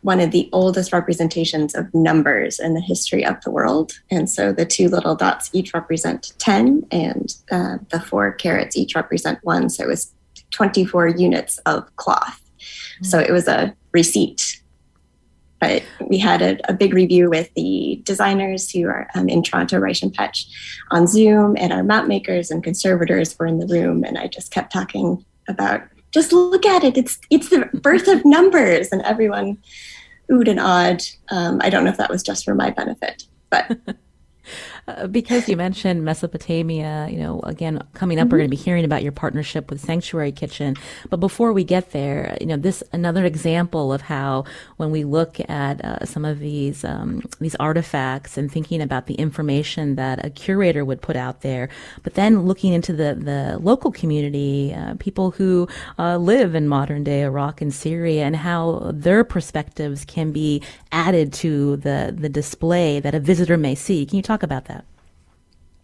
one 0.02 0.20
of 0.20 0.32
the 0.32 0.50
oldest 0.54 0.94
representations 0.94 1.76
of 1.76 1.94
numbers 1.94 2.60
in 2.60 2.74
the 2.74 2.82
history 2.82 3.24
of 3.24 3.40
the 3.42 3.52
world. 3.52 3.92
And 4.10 4.30
so 4.30 4.52
the 4.52 4.66
two 4.66 4.88
little 4.88 5.16
dots 5.16 5.50
each 5.54 5.74
represent 5.74 6.34
10, 6.40 6.88
and 6.92 7.36
uh, 7.52 7.78
the 7.90 8.00
four 8.00 8.32
carrots 8.32 8.78
each 8.78 8.96
represent 8.96 9.40
one. 9.44 9.70
So 9.70 9.84
it 9.84 9.88
was 9.88 10.14
24 10.52 11.10
units 11.10 11.58
of 11.60 11.94
cloth. 11.96 12.40
Mm-hmm. 12.60 13.06
So 13.06 13.20
it 13.20 13.32
was 13.32 13.48
a 13.48 13.76
receipt. 13.92 14.62
But 15.60 15.84
we 16.08 16.18
had 16.18 16.42
a, 16.42 16.58
a 16.70 16.74
big 16.74 16.94
review 16.94 17.30
with 17.30 17.54
the 17.54 18.02
designers 18.04 18.72
who 18.72 18.88
are 18.88 19.08
um, 19.14 19.30
in 19.30 19.44
Toronto, 19.44 19.78
Reich 19.78 20.02
and 20.02 20.16
Petch 20.16 20.48
on 20.90 21.06
Zoom, 21.06 21.56
and 21.58 21.72
our 21.72 21.84
map 21.84 22.08
makers 22.08 22.50
and 22.50 22.64
conservators 22.64 23.38
were 23.38 23.46
in 23.46 23.60
the 23.60 23.68
room. 23.68 24.04
And 24.04 24.18
I 24.18 24.26
just 24.28 24.52
kept 24.52 24.74
talking 24.74 25.24
about 25.48 25.84
just 26.12 26.34
look 26.34 26.66
at 26.66 26.84
it. 26.84 26.98
It's 26.98 27.20
it's 27.30 27.50
the 27.50 27.70
birth 27.74 28.08
of 28.08 28.26
numbers, 28.26 28.90
and 28.92 29.02
everyone 29.04 29.60
oohed 30.32 30.50
and 30.50 30.60
awed. 30.60 31.04
Um, 31.30 31.62
I 31.64 31.70
don't 31.70 31.84
know 31.84 31.92
if 31.92 31.98
that 31.98 32.10
was 32.10 32.24
just 32.24 32.44
for 32.44 32.56
my 32.56 32.72
benefit, 32.72 33.24
but 33.50 33.78
Uh, 34.88 35.08
because 35.08 35.48
you 35.48 35.56
mentioned 35.56 36.04
Mesopotamia, 36.04 37.08
you 37.12 37.20
know, 37.20 37.40
again, 37.42 37.82
coming 37.94 38.18
up, 38.18 38.26
mm-hmm. 38.26 38.32
we're 38.32 38.38
going 38.40 38.50
to 38.50 38.58
be 38.58 38.62
hearing 38.62 38.84
about 38.84 39.04
your 39.04 39.12
partnership 39.12 39.70
with 39.70 39.80
Sanctuary 39.80 40.32
Kitchen. 40.32 40.76
But 41.10 41.20
before 41.20 41.54
we 41.54 41.64
get 41.64 41.92
there, 41.92 42.36
you 42.42 42.48
know, 42.48 42.58
this 42.58 42.84
another 42.92 43.24
example 43.24 43.94
of 43.94 44.02
how 44.02 44.46
when 44.78 44.90
we 44.90 45.04
look 45.04 45.40
at 45.50 45.84
uh, 45.86 46.06
some 46.06 46.26
of 46.26 46.40
these 46.40 46.84
um, 46.84 47.22
these 47.40 47.56
artifacts 47.56 48.38
and 48.38 48.52
thinking 48.52 48.82
about 48.82 49.06
the 49.06 49.14
information 49.16 49.96
that 49.96 50.26
a 50.26 50.30
curator 50.30 50.84
would 50.84 51.02
put 51.02 51.16
out 51.16 51.42
there, 51.42 51.70
but 52.02 52.16
then 52.16 52.44
looking 52.44 52.74
into 52.74 52.94
the 52.94 53.14
the 53.14 53.60
local 53.60 53.92
community, 53.92 54.74
uh, 54.74 54.96
people 54.96 55.32
who 55.32 55.68
uh, 56.00 56.18
live 56.18 56.56
in 56.56 56.68
modern 56.68 57.04
day 57.04 57.22
Iraq 57.22 57.62
and 57.62 57.74
Syria, 57.74 58.24
and 58.24 58.36
how 58.36 58.92
their 58.94 59.24
perspectives 59.24 60.06
can 60.06 60.32
be 60.32 60.62
added 60.92 61.32
to 61.34 61.78
the 61.78 62.16
the 62.18 62.30
display 62.30 63.00
that 63.00 63.14
a 63.14 63.20
visitor 63.20 63.58
may 63.58 63.76
see. 63.76 64.06
Can 64.06 64.18
you 64.18 64.24
talk 64.24 64.42
about 64.42 64.66
that? 64.66 64.71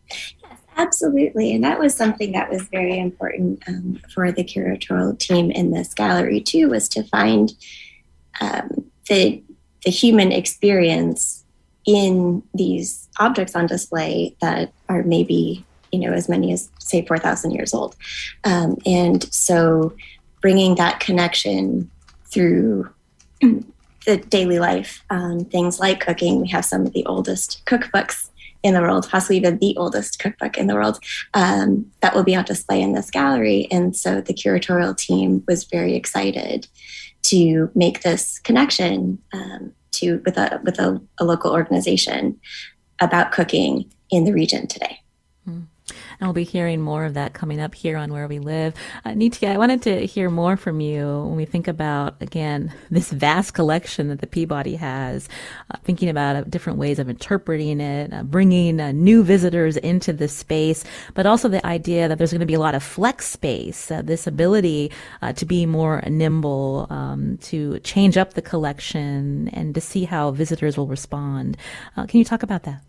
Yes, 0.09 0.59
Absolutely. 0.77 1.53
And 1.53 1.63
that 1.63 1.79
was 1.79 1.95
something 1.95 2.33
that 2.33 2.51
was 2.51 2.61
very 2.67 2.99
important 2.99 3.63
um, 3.67 3.99
for 4.13 4.31
the 4.31 4.43
curatorial 4.43 5.17
team 5.17 5.49
in 5.49 5.71
this 5.71 5.93
gallery, 5.93 6.39
too, 6.39 6.69
was 6.69 6.87
to 6.89 7.03
find 7.03 7.51
um, 8.39 8.85
the, 9.09 9.41
the 9.83 9.89
human 9.89 10.31
experience 10.31 11.43
in 11.85 12.43
these 12.53 13.09
objects 13.19 13.55
on 13.55 13.65
display 13.65 14.35
that 14.39 14.71
are 14.87 15.01
maybe, 15.01 15.65
you 15.91 15.99
know, 15.99 16.13
as 16.13 16.29
many 16.29 16.53
as, 16.53 16.69
say, 16.77 17.03
4,000 17.03 17.51
years 17.51 17.73
old. 17.73 17.95
Um, 18.43 18.77
and 18.85 19.23
so 19.33 19.95
bringing 20.41 20.75
that 20.75 20.99
connection 20.99 21.89
through 22.25 22.87
the 23.41 24.17
daily 24.29 24.59
life, 24.59 25.03
um, 25.09 25.43
things 25.45 25.79
like 25.79 26.01
cooking, 26.01 26.39
we 26.39 26.49
have 26.49 26.65
some 26.65 26.85
of 26.85 26.93
the 26.93 27.05
oldest 27.07 27.65
cookbooks 27.65 28.26
in 28.63 28.73
the 28.73 28.81
world, 28.81 29.07
possibly 29.09 29.37
even 29.37 29.57
the 29.57 29.75
oldest 29.77 30.19
cookbook 30.19 30.57
in 30.57 30.67
the 30.67 30.75
world, 30.75 30.99
um, 31.33 31.85
that 32.01 32.15
will 32.15 32.23
be 32.23 32.35
on 32.35 32.45
display 32.45 32.81
in 32.81 32.93
this 32.93 33.09
gallery. 33.09 33.67
And 33.71 33.95
so 33.95 34.21
the 34.21 34.33
curatorial 34.33 34.95
team 34.95 35.43
was 35.47 35.63
very 35.63 35.95
excited 35.95 36.67
to 37.23 37.69
make 37.75 38.01
this 38.01 38.39
connection 38.39 39.19
um, 39.33 39.73
to 39.91 40.21
with 40.25 40.37
a 40.37 40.61
with 40.63 40.79
a, 40.79 41.01
a, 41.19 41.25
local 41.25 41.51
organization 41.51 42.39
about 43.01 43.31
cooking 43.31 43.91
in 44.09 44.23
the 44.23 44.33
region 44.33 44.67
today. 44.67 44.99
And 45.89 46.27
we'll 46.27 46.33
be 46.33 46.43
hearing 46.43 46.81
more 46.81 47.05
of 47.05 47.13
that 47.13 47.33
coming 47.33 47.61
up 47.61 47.73
here 47.73 47.97
on 47.97 48.11
Where 48.11 48.27
We 48.27 48.39
Live. 48.39 48.73
Uh, 49.05 49.13
Niti, 49.13 49.47
I 49.47 49.57
wanted 49.57 49.81
to 49.83 50.05
hear 50.05 50.29
more 50.29 50.57
from 50.57 50.81
you 50.81 51.23
when 51.23 51.35
we 51.35 51.45
think 51.45 51.67
about, 51.67 52.15
again, 52.21 52.73
this 52.91 53.11
vast 53.11 53.53
collection 53.53 54.09
that 54.09 54.19
the 54.19 54.27
Peabody 54.27 54.75
has, 54.75 55.29
uh, 55.71 55.77
thinking 55.83 56.09
about 56.09 56.35
uh, 56.35 56.41
different 56.43 56.79
ways 56.79 56.99
of 56.99 57.09
interpreting 57.09 57.79
it, 57.79 58.13
uh, 58.13 58.23
bringing 58.23 58.79
uh, 58.79 58.91
new 58.91 59.23
visitors 59.23 59.77
into 59.77 60.11
the 60.11 60.27
space, 60.27 60.83
but 61.13 61.25
also 61.25 61.47
the 61.47 61.65
idea 61.65 62.07
that 62.07 62.17
there's 62.17 62.31
going 62.31 62.39
to 62.39 62.45
be 62.45 62.53
a 62.53 62.59
lot 62.59 62.75
of 62.75 62.83
flex 62.83 63.27
space, 63.27 63.91
uh, 63.91 64.01
this 64.01 64.27
ability 64.27 64.91
to 65.35 65.45
be 65.45 65.65
more 65.65 66.01
nimble, 66.07 66.87
um, 66.89 67.37
to 67.37 67.79
change 67.79 68.17
up 68.17 68.33
the 68.33 68.41
collection, 68.41 69.49
and 69.49 69.75
to 69.75 69.81
see 69.81 70.05
how 70.05 70.31
visitors 70.31 70.77
will 70.77 70.87
respond. 70.87 71.57
can 72.07 72.17
you 72.17 72.25
talk 72.25 72.43
about 72.43 72.63
that? 72.63 72.81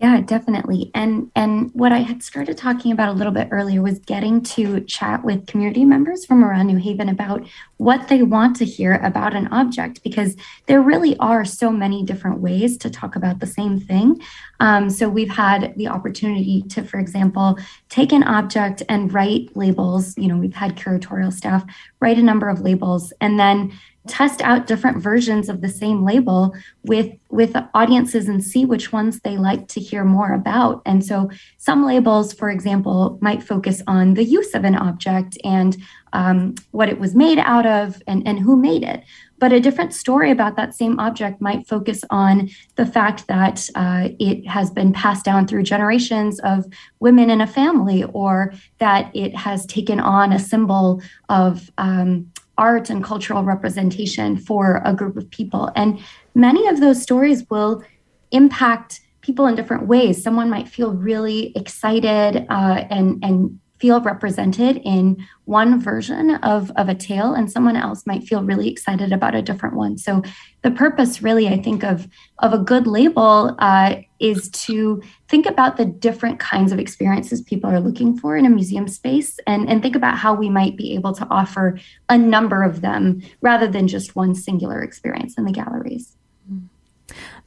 Yeah, 0.00 0.22
definitely. 0.22 0.90
And 0.94 1.30
and 1.36 1.70
what 1.74 1.92
I 1.92 1.98
had 1.98 2.22
started 2.22 2.56
talking 2.56 2.90
about 2.90 3.10
a 3.10 3.12
little 3.12 3.34
bit 3.34 3.48
earlier 3.50 3.82
was 3.82 3.98
getting 3.98 4.40
to 4.44 4.80
chat 4.84 5.22
with 5.22 5.46
community 5.46 5.84
members 5.84 6.24
from 6.24 6.42
around 6.42 6.68
New 6.68 6.78
Haven 6.78 7.10
about 7.10 7.46
what 7.76 8.08
they 8.08 8.22
want 8.22 8.56
to 8.56 8.64
hear 8.64 8.94
about 8.94 9.34
an 9.34 9.48
object 9.48 10.02
because 10.02 10.36
there 10.64 10.80
really 10.80 11.18
are 11.18 11.44
so 11.44 11.70
many 11.70 12.02
different 12.02 12.40
ways 12.40 12.78
to 12.78 12.88
talk 12.88 13.14
about 13.14 13.40
the 13.40 13.46
same 13.46 13.78
thing. 13.78 14.18
Um, 14.58 14.88
so 14.88 15.06
we've 15.06 15.30
had 15.30 15.74
the 15.76 15.88
opportunity 15.88 16.62
to, 16.70 16.82
for 16.82 16.98
example, 16.98 17.58
take 17.90 18.10
an 18.12 18.22
object 18.22 18.82
and 18.88 19.12
write 19.12 19.54
labels. 19.54 20.16
You 20.16 20.28
know, 20.28 20.38
we've 20.38 20.54
had 20.54 20.76
curatorial 20.76 21.30
staff 21.30 21.62
write 22.00 22.18
a 22.18 22.22
number 22.22 22.48
of 22.48 22.62
labels 22.62 23.12
and 23.20 23.38
then 23.38 23.78
test 24.08 24.40
out 24.42 24.66
different 24.66 24.98
versions 24.98 25.48
of 25.48 25.60
the 25.60 25.68
same 25.68 26.04
label 26.04 26.54
with 26.84 27.12
with 27.28 27.54
audiences 27.74 28.28
and 28.28 28.42
see 28.42 28.64
which 28.64 28.92
ones 28.92 29.20
they 29.20 29.36
like 29.36 29.68
to 29.68 29.80
hear 29.80 30.04
more 30.04 30.32
about. 30.32 30.82
And 30.86 31.04
so 31.04 31.30
some 31.58 31.84
labels 31.84 32.32
for 32.32 32.50
example 32.50 33.18
might 33.20 33.42
focus 33.42 33.82
on 33.86 34.14
the 34.14 34.24
use 34.24 34.54
of 34.54 34.64
an 34.64 34.74
object 34.74 35.38
and 35.44 35.76
um, 36.12 36.54
what 36.72 36.88
it 36.88 36.98
was 36.98 37.14
made 37.14 37.38
out 37.38 37.66
of 37.66 38.02
and, 38.06 38.26
and 38.26 38.38
who 38.40 38.56
made 38.56 38.82
it. 38.82 39.04
But 39.38 39.52
a 39.52 39.60
different 39.60 39.94
story 39.94 40.30
about 40.30 40.56
that 40.56 40.74
same 40.74 40.98
object 40.98 41.40
might 41.40 41.66
focus 41.66 42.04
on 42.10 42.50
the 42.76 42.84
fact 42.84 43.26
that 43.28 43.68
uh, 43.74 44.08
it 44.18 44.46
has 44.46 44.70
been 44.70 44.92
passed 44.92 45.24
down 45.24 45.46
through 45.46 45.62
generations 45.62 46.40
of 46.40 46.66
women 46.98 47.30
in 47.30 47.40
a 47.40 47.46
family 47.46 48.04
or 48.12 48.52
that 48.78 49.10
it 49.14 49.34
has 49.36 49.64
taken 49.66 50.00
on 50.00 50.32
a 50.32 50.38
symbol 50.38 51.00
of 51.28 51.70
um, 51.78 52.30
art 52.58 52.90
and 52.90 53.02
cultural 53.02 53.44
representation 53.44 54.36
for 54.36 54.82
a 54.84 54.92
group 54.92 55.16
of 55.16 55.30
people. 55.30 55.70
And 55.76 55.98
many 56.34 56.66
of 56.68 56.80
those 56.80 57.02
stories 57.02 57.48
will 57.48 57.82
impact 58.30 59.00
people 59.20 59.46
in 59.46 59.54
different 59.54 59.86
ways. 59.86 60.22
Someone 60.22 60.50
might 60.50 60.68
feel 60.68 60.92
really 60.92 61.52
excited 61.56 62.46
uh, 62.48 62.84
and 62.90 63.22
and 63.24 63.59
feel 63.80 64.00
represented 64.00 64.80
in 64.84 65.26
one 65.44 65.80
version 65.80 66.36
of, 66.36 66.70
of 66.76 66.88
a 66.88 66.94
tale 66.94 67.34
and 67.34 67.50
someone 67.50 67.76
else 67.76 68.06
might 68.06 68.22
feel 68.24 68.44
really 68.44 68.68
excited 68.68 69.12
about 69.12 69.34
a 69.34 69.42
different 69.42 69.74
one. 69.74 69.98
So 69.98 70.22
the 70.62 70.70
purpose 70.70 71.22
really 71.22 71.48
i 71.48 71.60
think 71.60 71.82
of 71.82 72.08
of 72.40 72.52
a 72.52 72.58
good 72.58 72.86
label 72.86 73.56
uh, 73.58 73.96
is 74.18 74.50
to 74.50 75.02
think 75.28 75.46
about 75.46 75.76
the 75.76 75.84
different 75.84 76.38
kinds 76.38 76.72
of 76.72 76.78
experiences 76.78 77.40
people 77.40 77.70
are 77.70 77.80
looking 77.80 78.16
for 78.16 78.36
in 78.36 78.44
a 78.44 78.50
museum 78.50 78.86
space 78.86 79.38
and, 79.46 79.68
and 79.68 79.80
think 79.80 79.96
about 79.96 80.18
how 80.18 80.34
we 80.34 80.50
might 80.50 80.76
be 80.76 80.94
able 80.94 81.14
to 81.14 81.26
offer 81.30 81.78
a 82.08 82.18
number 82.18 82.62
of 82.62 82.82
them 82.82 83.22
rather 83.40 83.66
than 83.66 83.88
just 83.88 84.16
one 84.16 84.34
singular 84.34 84.82
experience 84.82 85.38
in 85.38 85.44
the 85.44 85.52
galleries 85.52 86.16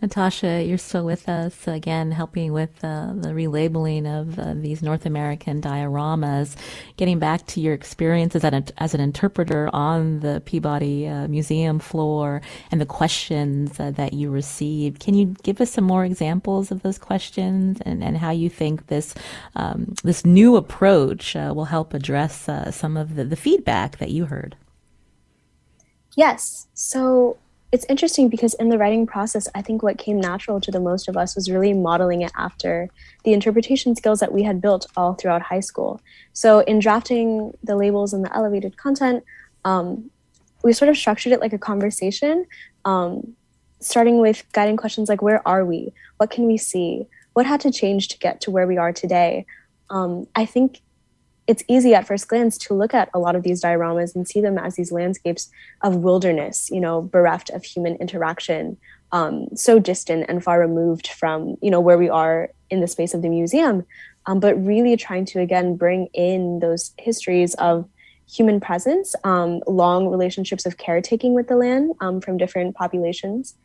Natasha, 0.04 0.62
you're 0.62 0.78
still 0.78 1.06
with 1.06 1.30
us 1.30 1.66
again, 1.66 2.12
helping 2.12 2.52
with 2.52 2.84
uh, 2.84 3.14
the 3.16 3.30
relabeling 3.30 4.06
of 4.06 4.38
uh, 4.38 4.54
these 4.54 4.82
North 4.82 5.06
American 5.06 5.62
dioramas. 5.62 6.58
Getting 6.98 7.20
back 7.20 7.48
to 7.48 7.62
your 7.62 7.74
experiences 7.74 8.44
as 8.44 8.94
an, 8.94 9.00
interpreter 9.00 9.70
on 9.72 10.20
the 10.20 10.42
Peabody 10.46 11.08
uh, 11.08 11.30
Museum 11.30 11.80
floor 11.80 12.42
and 12.70 12.82
the 12.82 12.86
questions 12.86 13.80
uh, 13.80 13.92
that 13.92 14.12
you 14.12 14.30
received, 14.30 15.00
can 15.00 15.14
you 15.14 15.36
give 15.42 15.62
us 15.62 15.72
some 15.72 15.86
more 15.86 16.04
examples 16.04 16.70
of 16.70 16.82
those 16.82 16.98
questions 16.98 17.80
and, 17.86 18.04
and 18.04 18.18
how 18.18 18.32
you 18.32 18.50
think 18.50 18.88
this 18.88 19.16
um, 19.56 19.96
this 20.04 20.26
new 20.26 20.58
approach 20.58 21.34
uh, 21.38 21.54
will 21.56 21.66
help 21.66 21.94
address 21.94 22.50
uh, 22.50 22.70
some 22.72 22.98
of 22.98 23.16
the, 23.16 23.24
the 23.24 23.38
feedback 23.38 24.00
that 24.00 24.12
you 24.12 24.26
heard? 24.26 24.58
Yes. 26.18 26.68
So 26.74 27.38
it's 27.74 27.88
interesting 27.90 28.30
because 28.30 28.54
in 28.54 28.70
the 28.70 28.78
writing 28.78 29.08
process, 29.08 29.50
I 29.56 29.64
think 29.64 29.82
what 29.82 29.98
came 29.98 30.22
natural 30.22 30.62
to 30.62 30.70
the 30.70 30.80
most 30.80 31.08
of 31.08 31.18
us 31.18 31.36
was 31.36 31.50
really 31.50 31.74
modeling 31.74 32.22
it 32.22 32.32
after 32.38 32.88
the 33.24 33.34
interpretation 33.34 33.96
skills 33.96 34.20
that 34.20 34.32
we 34.32 34.44
had 34.44 34.62
built 34.62 34.86
all 34.96 35.16
throughout 35.16 35.42
high 35.42 35.60
school. 35.60 36.00
So, 36.34 36.60
in 36.60 36.78
drafting 36.78 37.52
the 37.64 37.76
labels 37.76 38.14
and 38.14 38.24
the 38.24 38.34
elevated 38.38 38.78
content, 38.78 39.24
um, 39.66 40.12
we 40.64 40.72
sort 40.72 40.90
of 40.90 40.96
structured 40.96 41.34
it 41.34 41.40
like 41.40 41.52
a 41.52 41.58
conversation, 41.58 42.46
um, 42.86 43.36
starting 43.80 44.20
with 44.20 44.46
guiding 44.52 44.78
questions 44.78 45.10
like 45.10 45.24
Where 45.24 45.46
are 45.48 45.66
we? 45.66 45.94
What 46.18 46.30
can 46.30 46.46
we 46.46 46.58
see? 46.58 47.08
What 47.34 47.48
had 47.48 47.60
to 47.62 47.72
change 47.72 48.10
to 48.10 48.20
get 48.20 48.40
to 48.42 48.52
where 48.52 48.68
we 48.68 48.78
are 48.78 48.94
today? 48.94 49.48
Um, 49.90 50.28
I 50.36 50.46
think 50.46 50.80
it's 51.48 51.64
easy 51.68 51.94
at 51.94 52.08
first 52.08 52.28
glance 52.28 52.58
to 52.58 52.74
look 52.74 52.94
at 52.94 53.10
a 53.14 53.20
lot 53.20 53.36
of 53.36 53.44
these 53.44 53.62
dioramas 53.62 54.16
and 54.16 54.28
see 54.28 54.42
them 54.42 54.58
as 54.58 54.76
these 54.76 54.92
landscapes 54.92 55.50
of 55.82 55.98
wilderness, 55.98 56.70
you 56.72 56.80
know, 56.80 57.02
bereft 57.02 57.50
of 57.50 57.64
human 57.64 57.96
interaction, 57.98 58.78
um, 59.12 59.48
so 59.56 59.78
distant 59.78 60.26
and 60.30 60.44
far 60.44 60.60
removed 60.60 61.08
from, 61.08 61.58
you 61.62 61.70
know, 61.70 61.82
where 61.82 61.98
we 61.98 62.10
are 62.10 62.50
in 62.70 62.80
the 62.80 62.88
space 62.88 63.14
of 63.14 63.22
the 63.22 63.30
museum. 63.30 63.86
Um, 64.26 64.40
but 64.40 64.56
really 64.66 64.96
trying 64.96 65.26
to 65.26 65.42
again 65.42 65.76
bring 65.76 66.08
in 66.14 66.60
those 66.60 66.94
histories 66.98 67.56
of 67.56 67.90
human 68.32 68.62
presence, 68.62 69.16
um, 69.26 69.60
long 69.68 70.08
relationships 70.08 70.66
of 70.66 70.78
caretaking 70.78 71.34
with 71.34 71.50
the 71.50 71.58
land 71.58 71.92
um, 72.00 72.22
from 72.22 72.38
different 72.38 72.74
populations. 72.76 73.56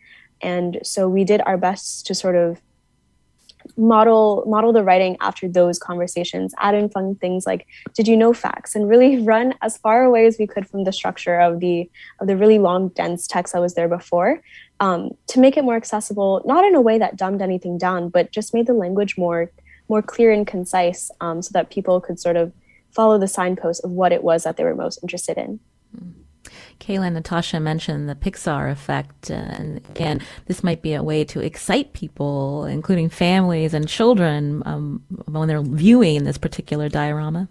And 0.41 0.79
so 0.83 1.09
we 1.09 1.25
did 1.25 1.41
our 1.47 1.57
best 1.57 2.07
to 2.07 2.15
sort 2.15 2.35
of 2.35 2.61
model 3.77 4.45
model 4.47 4.73
the 4.73 4.83
writing 4.83 5.17
after 5.21 5.49
those 5.49 5.79
conversations 5.79 6.55
add 6.59 6.75
in 6.75 6.89
fun 6.89 7.15
things 7.17 7.47
like 7.47 7.67
did 7.95 8.09
you 8.09 8.17
know 8.17 8.33
facts 8.33 8.75
and 8.75 8.89
really 8.89 9.21
run 9.33 9.55
as 9.63 9.77
far 9.79 10.05
away 10.05 10.27
as 10.27 10.37
we 10.39 10.47
could 10.47 10.69
from 10.69 10.85
the 10.85 10.93
structure 10.93 11.39
of 11.39 11.61
the 11.61 11.89
of 12.21 12.27
the 12.27 12.37
really 12.37 12.59
long 12.59 12.89
dense 12.89 13.27
text 13.27 13.53
that 13.53 13.61
was 13.61 13.75
there 13.75 13.89
before 13.89 14.41
um, 14.81 15.11
to 15.27 15.41
make 15.41 15.57
it 15.57 15.65
more 15.65 15.77
accessible 15.77 16.43
not 16.45 16.65
in 16.65 16.75
a 16.75 16.81
way 16.81 16.99
that 16.99 17.17
dumbed 17.17 17.43
anything 17.43 17.79
down 17.79 18.09
but 18.09 18.31
just 18.33 18.55
made 18.55 18.67
the 18.67 18.73
language 18.73 19.17
more 19.17 19.51
more 19.89 20.03
clear 20.03 20.33
and 20.33 20.47
concise 20.47 21.11
um, 21.21 21.41
so 21.43 21.51
that 21.53 21.71
people 21.71 22.01
could 22.01 22.21
sort 22.21 22.37
of 22.37 22.53
follow 22.91 23.19
the 23.19 23.29
signposts 23.29 23.83
of 23.85 23.91
what 23.91 24.13
it 24.13 24.23
was 24.23 24.45
that 24.45 24.57
they 24.57 24.65
were 24.65 24.75
most 24.75 24.99
interested 25.03 25.39
in 25.39 25.61
mm. 25.97 26.13
Kayla 26.81 27.07
and 27.07 27.15
Natasha 27.15 27.61
mentioned 27.61 28.09
the 28.09 28.15
Pixar 28.15 28.71
effect. 28.71 29.31
And 29.31 29.79
again, 29.91 30.21
this 30.47 30.63
might 30.65 30.83
be 30.83 30.95
a 30.95 31.03
way 31.03 31.25
to 31.25 31.41
excite 31.41 31.93
people, 31.93 32.65
including 32.65 33.09
families 33.09 33.75
and 33.75 33.89
children, 33.89 34.63
um, 34.67 35.03
when 35.27 35.49
they're 35.49 35.63
viewing 35.63 36.25
this 36.25 36.39
particular 36.39 36.89
diorama. 36.89 37.49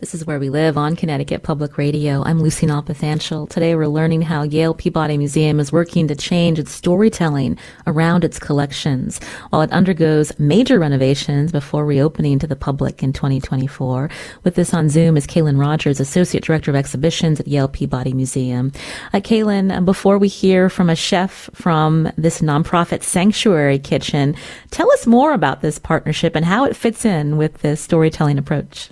This 0.00 0.14
is 0.14 0.24
Where 0.24 0.38
We 0.38 0.48
Live 0.48 0.78
on 0.78 0.94
Connecticut 0.94 1.42
Public 1.42 1.76
Radio. 1.76 2.22
I'm 2.22 2.40
Lucy 2.40 2.68
Nalpathanchel. 2.68 3.48
Today 3.50 3.74
we're 3.74 3.88
learning 3.88 4.22
how 4.22 4.44
Yale 4.44 4.72
Peabody 4.72 5.18
Museum 5.18 5.58
is 5.58 5.72
working 5.72 6.06
to 6.06 6.14
change 6.14 6.60
its 6.60 6.70
storytelling 6.70 7.58
around 7.84 8.22
its 8.22 8.38
collections 8.38 9.18
while 9.50 9.60
it 9.60 9.72
undergoes 9.72 10.38
major 10.38 10.78
renovations 10.78 11.50
before 11.50 11.84
reopening 11.84 12.38
to 12.38 12.46
the 12.46 12.54
public 12.54 13.02
in 13.02 13.12
2024. 13.12 14.08
With 14.44 14.54
this 14.54 14.72
on 14.72 14.88
Zoom 14.88 15.16
is 15.16 15.26
Kaylin 15.26 15.58
Rogers, 15.58 15.98
Associate 15.98 16.44
Director 16.44 16.70
of 16.70 16.76
Exhibitions 16.76 17.40
at 17.40 17.48
Yale 17.48 17.66
Peabody 17.66 18.12
Museum. 18.12 18.70
Uh, 19.12 19.18
Kaylin, 19.18 19.84
before 19.84 20.16
we 20.16 20.28
hear 20.28 20.70
from 20.70 20.88
a 20.88 20.94
chef 20.94 21.50
from 21.54 22.08
this 22.16 22.40
nonprofit 22.40 23.02
Sanctuary 23.02 23.80
Kitchen, 23.80 24.36
tell 24.70 24.92
us 24.92 25.08
more 25.08 25.32
about 25.32 25.60
this 25.60 25.80
partnership 25.80 26.36
and 26.36 26.44
how 26.44 26.64
it 26.64 26.76
fits 26.76 27.04
in 27.04 27.36
with 27.36 27.62
this 27.62 27.80
storytelling 27.80 28.38
approach. 28.38 28.90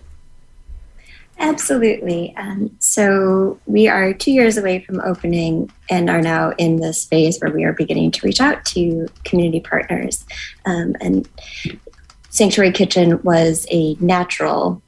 Absolutely. 1.39 2.35
Um, 2.37 2.75
so 2.79 3.61
we 3.67 3.89
are 3.89 4.15
two 4.15 4.33
years 4.33 4.57
away 4.57 4.81
from 4.81 5.01
opening 5.01 5.71
and 5.91 6.09
are 6.09 6.23
now 6.23 6.53
in 6.57 6.77
this 6.77 7.05
phase 7.05 7.39
where 7.41 7.53
we 7.53 7.65
are 7.65 7.75
beginning 7.75 8.11
to 8.13 8.27
reach 8.27 8.41
out 8.41 8.65
to 8.67 9.09
community 9.25 9.61
partners. 9.61 10.25
Um, 10.65 10.97
and 11.01 11.29
Sanctuary 12.31 12.73
Kitchen 12.73 13.23
was 13.23 13.67
a 13.71 13.95
natural 14.01 14.83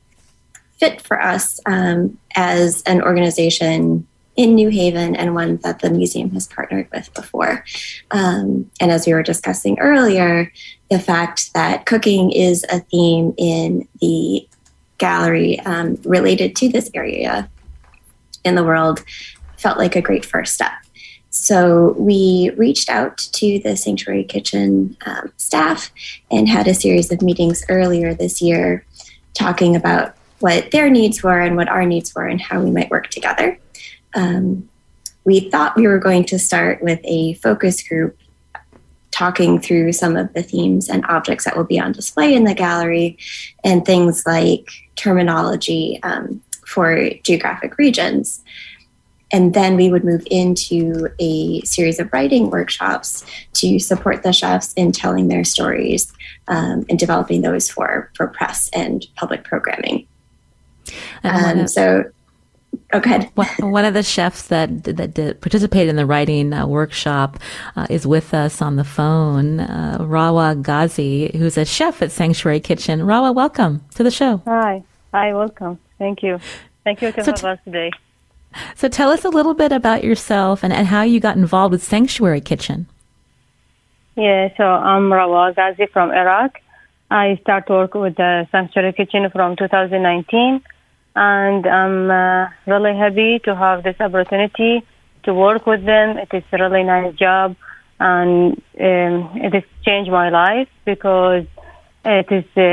fit 0.78 1.02
for 1.02 1.20
us 1.20 1.60
um, 1.66 2.18
as 2.34 2.82
an 2.84 3.02
organization 3.02 4.06
in 4.36 4.54
New 4.54 4.68
Haven 4.68 5.16
and 5.16 5.34
one 5.34 5.56
that 5.58 5.80
the 5.80 5.90
museum 5.90 6.30
has 6.30 6.46
partnered 6.46 6.88
with 6.92 7.12
before. 7.12 7.64
Um, 8.12 8.70
and 8.80 8.92
as 8.92 9.04
we 9.06 9.12
were 9.12 9.22
discussing 9.22 9.78
earlier, 9.80 10.52
the 10.90 11.00
fact 11.00 11.52
that 11.54 11.86
cooking 11.86 12.30
is 12.30 12.64
a 12.70 12.78
theme 12.78 13.34
in 13.36 13.88
the 14.00 14.48
gallery 14.98 15.58
um, 15.60 15.98
related 16.04 16.54
to 16.56 16.68
this 16.68 16.90
area 16.94 17.48
in 18.44 18.54
the 18.54 18.64
world 18.64 19.04
felt 19.56 19.78
like 19.78 19.96
a 19.96 20.02
great 20.02 20.24
first 20.24 20.54
step. 20.54 20.72
So 21.30 21.94
we 21.98 22.50
reached 22.56 22.88
out 22.88 23.18
to 23.18 23.58
the 23.60 23.76
Sanctuary 23.76 24.24
Kitchen 24.24 24.96
um, 25.06 25.32
staff 25.36 25.90
and 26.30 26.48
had 26.48 26.66
a 26.66 26.74
series 26.74 27.12
of 27.12 27.22
meetings 27.22 27.64
earlier 27.68 28.14
this 28.14 28.40
year 28.40 28.84
talking 29.34 29.76
about 29.76 30.16
what 30.40 30.70
their 30.70 30.88
needs 30.88 31.22
were 31.22 31.40
and 31.40 31.56
what 31.56 31.68
our 31.68 31.84
needs 31.84 32.14
were 32.14 32.26
and 32.26 32.40
how 32.40 32.60
we 32.60 32.70
might 32.70 32.90
work 32.90 33.08
together. 33.08 33.58
Um, 34.14 34.68
we 35.24 35.50
thought 35.50 35.76
we 35.76 35.86
were 35.86 35.98
going 35.98 36.24
to 36.24 36.38
start 36.38 36.82
with 36.82 37.00
a 37.04 37.34
focus 37.34 37.82
group 37.82 38.16
talking 39.10 39.60
through 39.60 39.92
some 39.92 40.16
of 40.16 40.32
the 40.32 40.42
themes 40.42 40.88
and 40.88 41.04
objects 41.06 41.44
that 41.44 41.56
will 41.56 41.64
be 41.64 41.78
on 41.78 41.92
display 41.92 42.34
in 42.34 42.44
the 42.44 42.54
gallery 42.54 43.18
and 43.64 43.84
things 43.84 44.24
like 44.24 44.70
terminology 44.98 45.98
um, 46.02 46.42
for 46.66 47.08
geographic 47.22 47.78
regions. 47.78 48.42
And 49.30 49.52
then 49.52 49.76
we 49.76 49.90
would 49.90 50.04
move 50.04 50.26
into 50.30 51.08
a 51.18 51.60
series 51.62 52.00
of 52.00 52.10
writing 52.12 52.50
workshops 52.50 53.24
to 53.54 53.78
support 53.78 54.22
the 54.22 54.32
chefs 54.32 54.72
in 54.74 54.90
telling 54.90 55.28
their 55.28 55.44
stories 55.44 56.12
um, 56.48 56.86
and 56.88 56.98
developing 56.98 57.42
those 57.42 57.68
for, 57.68 58.10
for 58.16 58.26
press 58.28 58.70
and 58.70 59.06
public 59.16 59.44
programming. 59.44 60.06
Um, 61.24 61.68
so 61.68 62.04
Oh, 62.90 63.00
go. 63.00 63.18
One 63.58 63.84
of 63.84 63.92
the 63.92 64.02
chefs 64.02 64.48
that 64.48 64.84
that 64.84 65.12
did, 65.12 65.40
participated 65.42 65.90
in 65.90 65.96
the 65.96 66.06
writing 66.06 66.54
uh, 66.54 66.66
workshop 66.66 67.38
uh, 67.76 67.86
is 67.90 68.06
with 68.06 68.32
us 68.32 68.62
on 68.62 68.76
the 68.76 68.84
phone, 68.84 69.60
uh, 69.60 69.98
Rawa 70.00 70.60
Ghazi, 70.62 71.30
who's 71.36 71.58
a 71.58 71.66
chef 71.66 72.00
at 72.00 72.10
Sanctuary 72.10 72.60
Kitchen. 72.60 73.00
Rawa, 73.00 73.34
welcome 73.34 73.84
to 73.94 74.02
the 74.02 74.10
show. 74.10 74.40
Hi, 74.46 74.82
hi, 75.12 75.34
welcome. 75.34 75.78
Thank 75.98 76.22
you. 76.22 76.40
Thank 76.84 77.02
you 77.02 77.12
for 77.12 77.24
so 77.24 77.32
t- 77.32 77.46
us 77.46 77.58
today. 77.64 77.90
So 78.74 78.88
tell 78.88 79.10
us 79.10 79.22
a 79.22 79.28
little 79.28 79.52
bit 79.52 79.70
about 79.70 80.02
yourself 80.02 80.64
and, 80.64 80.72
and 80.72 80.86
how 80.86 81.02
you 81.02 81.20
got 81.20 81.36
involved 81.36 81.72
with 81.72 81.82
Sanctuary 81.82 82.40
Kitchen. 82.40 82.86
Yeah, 84.16 84.48
so 84.56 84.64
I'm 84.64 85.10
Rawa 85.10 85.54
Ghazi 85.54 85.86
from 85.92 86.10
Iraq. 86.10 86.58
I 87.10 87.38
start 87.42 87.68
work 87.68 87.92
with 87.92 88.16
the 88.16 88.48
Sanctuary 88.50 88.94
Kitchen 88.94 89.28
from 89.30 89.56
2019 89.56 90.62
and 91.18 91.66
I'm 91.66 92.10
uh, 92.10 92.48
really 92.66 92.96
happy 92.96 93.40
to 93.40 93.56
have 93.56 93.82
this 93.82 93.96
opportunity 93.98 94.84
to 95.24 95.34
work 95.34 95.66
with 95.66 95.84
them. 95.84 96.16
It 96.16 96.28
is 96.32 96.44
a 96.52 96.58
really 96.62 96.84
nice 96.84 97.12
job, 97.16 97.56
and 97.98 98.52
um, 98.80 99.14
it 99.46 99.52
has 99.52 99.64
changed 99.84 100.12
my 100.12 100.28
life 100.28 100.68
because 100.84 101.46
it 102.04 102.28
is 102.30 102.44
uh, 102.56 102.70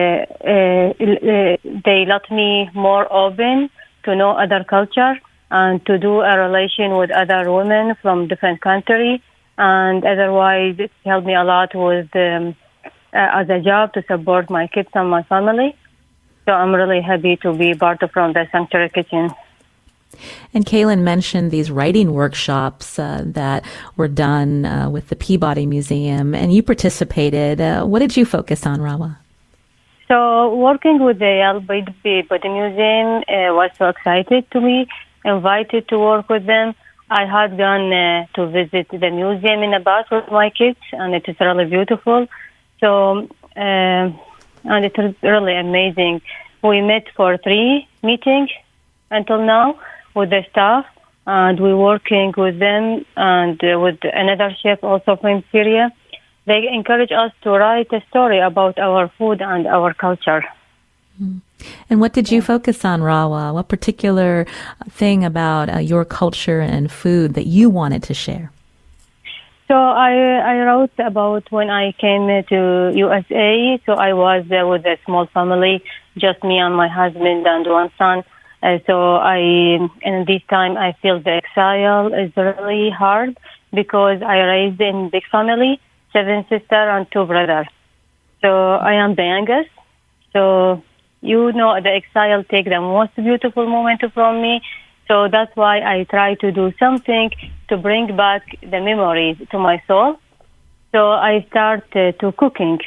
uh, 0.51 1.57
they 1.87 2.05
let 2.05 2.29
me 2.29 2.69
more 2.75 3.11
open 3.11 3.71
to 4.03 4.15
know 4.15 4.31
other 4.37 4.63
culture 4.63 5.15
and 5.49 5.83
to 5.87 5.97
do 5.97 6.21
a 6.21 6.37
relation 6.37 6.95
with 6.97 7.09
other 7.09 7.51
women 7.51 7.95
from 8.03 8.27
different 8.27 8.61
country. 8.61 9.23
And 9.57 10.05
otherwise, 10.05 10.75
it 10.77 10.91
helped 11.03 11.25
me 11.25 11.33
a 11.33 11.43
lot 11.43 11.73
with 11.73 12.15
um, 12.15 12.55
uh, 13.11 13.41
as 13.41 13.49
a 13.49 13.59
job 13.59 13.93
to 13.93 14.03
support 14.07 14.51
my 14.51 14.67
kids 14.67 14.89
and 14.93 15.09
my 15.09 15.23
family. 15.23 15.75
So 16.45 16.51
I'm 16.51 16.73
really 16.73 17.01
happy 17.01 17.37
to 17.37 17.53
be 17.53 17.73
part 17.73 18.03
of 18.03 18.11
from 18.11 18.33
the 18.33 18.47
Sanctuary 18.51 18.89
Kitchen. 18.89 19.33
And 20.53 20.65
Kaylin 20.65 21.01
mentioned 21.01 21.51
these 21.51 21.69
writing 21.69 22.13
workshops 22.13 22.97
uh, 22.97 23.23
that 23.25 23.65
were 23.97 24.07
done 24.07 24.65
uh, 24.65 24.89
with 24.89 25.09
the 25.09 25.15
Peabody 25.15 25.65
Museum, 25.65 26.33
and 26.33 26.53
you 26.53 26.63
participated. 26.63 27.59
Uh, 27.59 27.83
what 27.85 27.99
did 27.99 28.15
you 28.15 28.25
focus 28.25 28.65
on, 28.65 28.79
Rawa? 28.79 29.17
So, 30.07 30.55
working 30.55 31.03
with 31.03 31.19
the 31.19 31.25
Yale 31.25 31.61
Peabody 32.03 32.49
Museum 32.49 33.23
uh, 33.27 33.53
was 33.53 33.71
so 33.77 33.89
excited 33.89 34.49
to 34.51 34.61
be 34.61 34.87
invited 35.25 35.87
to 35.89 35.99
work 35.99 36.29
with 36.29 36.45
them. 36.45 36.75
I 37.09 37.25
had 37.25 37.57
gone 37.57 37.91
uh, 37.91 38.25
to 38.35 38.47
visit 38.47 38.87
the 38.89 39.09
museum 39.11 39.63
in 39.63 39.71
the 39.71 39.81
past 39.83 40.11
with 40.11 40.31
my 40.31 40.49
kids, 40.49 40.79
and 40.91 41.13
it 41.13 41.27
is 41.27 41.35
really 41.39 41.65
beautiful. 41.65 42.27
So, 42.79 43.27
uh, 43.55 44.11
and 44.65 44.85
it 44.85 44.97
was 44.97 45.13
really 45.21 45.55
amazing. 45.55 46.21
We 46.63 46.81
met 46.81 47.05
for 47.15 47.37
three 47.37 47.87
meetings 48.03 48.49
until 49.11 49.43
now 49.43 49.79
with 50.15 50.29
the 50.29 50.43
staff, 50.51 50.85
and 51.27 51.59
we're 51.59 51.77
working 51.77 52.33
with 52.37 52.59
them 52.59 53.05
and 53.15 53.59
with 53.61 53.99
another 54.03 54.55
chef 54.61 54.83
also 54.83 55.15
from 55.15 55.43
Syria. 55.51 55.91
They 56.45 56.67
encourage 56.71 57.11
us 57.11 57.31
to 57.43 57.51
write 57.51 57.91
a 57.91 58.01
story 58.09 58.39
about 58.39 58.77
our 58.79 59.09
food 59.17 59.41
and 59.41 59.65
our 59.67 59.93
culture. 59.93 60.43
Mm. 61.21 61.41
And 61.89 62.01
what 62.01 62.13
did 62.13 62.31
you 62.31 62.41
focus 62.41 62.85
on, 62.85 63.01
Rawa? 63.01 63.53
What 63.53 63.67
particular 63.67 64.45
thing 64.89 65.23
about 65.23 65.73
uh, 65.73 65.79
your 65.79 66.05
culture 66.05 66.61
and 66.61 66.91
food 66.91 67.33
that 67.33 67.47
you 67.47 67.69
wanted 67.69 68.03
to 68.03 68.13
share? 68.13 68.51
So 69.67 69.73
I 69.73 70.13
I 70.51 70.59
wrote 70.65 70.97
about 70.99 71.51
when 71.51 71.69
I 71.71 71.91
came 71.93 72.27
to 72.49 72.91
USA. 72.93 73.81
So 73.85 73.93
I 73.93 74.13
was 74.13 74.45
there 74.47 74.67
with 74.67 74.85
a 74.85 74.97
small 75.05 75.25
family, 75.33 75.83
just 76.17 76.43
me 76.43 76.59
and 76.59 76.75
my 76.75 76.87
husband 76.87 77.47
and 77.47 77.65
one 77.65 77.91
son. 77.97 78.23
Uh, 78.61 78.77
so 78.85 79.15
I 79.15 79.39
in 80.09 80.25
this 80.27 80.43
time 80.49 80.77
I 80.77 80.93
feel 81.01 81.19
the 81.19 81.41
exile 81.41 82.13
is 82.13 82.31
really 82.37 82.91
hard 82.91 83.37
because 83.73 84.21
I 84.21 84.37
raised 84.41 84.79
in 84.81 85.09
big 85.09 85.23
family, 85.31 85.79
seven 86.13 86.45
sister 86.47 86.81
and 86.95 87.07
two 87.11 87.25
brothers. 87.25 87.67
So 88.41 88.49
I 88.75 88.93
am 89.03 89.15
the 89.15 89.23
youngest. 89.23 89.71
So 90.31 90.83
you 91.21 91.51
know 91.53 91.81
the 91.81 91.89
exile 91.89 92.43
take 92.43 92.65
the 92.65 92.81
most 92.81 93.15
beautiful 93.15 93.67
moment 93.67 94.03
from 94.13 94.43
me. 94.43 94.61
So 95.07 95.27
that's 95.27 95.55
why 95.55 95.79
I 95.79 96.03
try 96.05 96.35
to 96.35 96.51
do 96.51 96.73
something 96.79 97.31
to 97.69 97.77
bring 97.77 98.15
back 98.15 98.43
the 98.61 98.79
memories 98.81 99.37
to 99.51 99.59
my 99.59 99.81
soul. 99.87 100.17
So 100.91 101.11
I 101.11 101.45
start 101.49 101.85
uh, 101.95 102.11
to 102.13 102.31
cooking. 102.31 102.79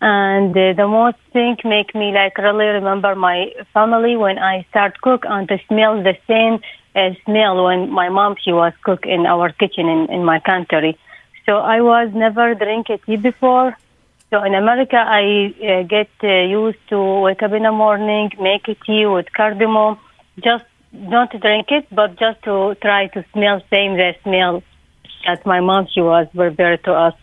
And 0.00 0.50
uh, 0.50 0.74
the 0.74 0.88
most 0.88 1.16
thing 1.32 1.56
make 1.64 1.94
me 1.94 2.12
like 2.12 2.36
really 2.38 2.66
remember 2.66 3.14
my 3.14 3.52
family 3.72 4.16
when 4.16 4.38
I 4.38 4.66
start 4.70 5.00
cook 5.00 5.24
and 5.26 5.48
to 5.48 5.58
smell 5.68 6.02
the 6.02 6.16
same 6.26 6.60
uh, 6.94 7.10
smell 7.24 7.64
when 7.64 7.90
my 7.90 8.08
mom 8.08 8.36
she 8.42 8.52
was 8.52 8.72
cook 8.82 9.06
in 9.06 9.26
our 9.26 9.52
kitchen 9.52 9.88
in, 9.88 10.10
in 10.10 10.24
my 10.24 10.40
country. 10.40 10.98
So 11.46 11.58
I 11.58 11.80
was 11.80 12.10
never 12.14 12.54
drink 12.54 12.88
a 12.90 12.98
tea 12.98 13.16
before. 13.16 13.76
So 14.30 14.42
in 14.42 14.54
America, 14.54 14.96
I 14.96 15.54
uh, 15.62 15.82
get 15.84 16.10
uh, 16.22 16.42
used 16.42 16.82
to 16.88 17.20
wake 17.20 17.42
up 17.42 17.52
in 17.52 17.62
the 17.62 17.72
morning, 17.72 18.32
make 18.40 18.66
a 18.68 18.74
tea 18.74 19.06
with 19.06 19.32
cardamom, 19.32 19.98
just 20.42 20.64
not 20.98 21.30
to 21.32 21.38
drink 21.38 21.66
it, 21.70 21.86
but 21.90 22.18
just 22.18 22.42
to 22.44 22.74
try 22.80 23.08
to 23.08 23.24
smell 23.32 23.60
same 23.70 23.96
the 23.96 24.14
smell 24.22 24.62
that 25.26 25.44
my 25.46 25.60
mom 25.60 25.86
she 25.92 26.00
was 26.00 26.26
prepared 26.34 26.84
to 26.84 26.92
us. 26.92 27.14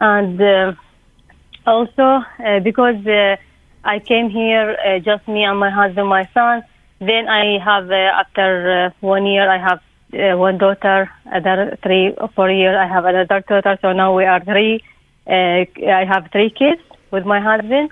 And 0.00 0.40
uh, 0.40 0.72
also 1.66 2.24
uh, 2.44 2.60
because 2.60 3.06
uh, 3.06 3.36
I 3.84 3.98
came 3.98 4.30
here 4.30 4.76
uh, 4.78 4.98
just 4.98 5.26
me 5.28 5.44
and 5.44 5.58
my 5.58 5.70
husband, 5.70 6.08
my 6.08 6.28
son. 6.34 6.62
Then 7.00 7.28
I 7.28 7.58
have 7.58 7.90
uh, 7.90 8.20
after 8.22 8.86
uh, 8.86 8.90
one 9.00 9.26
year 9.26 9.50
I 9.50 9.58
have 9.58 9.80
uh, 10.14 10.38
one 10.38 10.58
daughter. 10.58 11.10
Other 11.32 11.78
three 11.82 12.14
or 12.16 12.28
four 12.28 12.50
years 12.50 12.76
I 12.78 12.86
have 12.86 13.04
another 13.04 13.40
daughter. 13.40 13.78
So 13.82 13.92
now 13.92 14.16
we 14.16 14.24
are 14.24 14.42
three. 14.44 14.82
Uh, 15.26 15.64
I 16.00 16.04
have 16.08 16.28
three 16.32 16.50
kids 16.50 16.80
with 17.10 17.24
my 17.24 17.40
husband. 17.40 17.90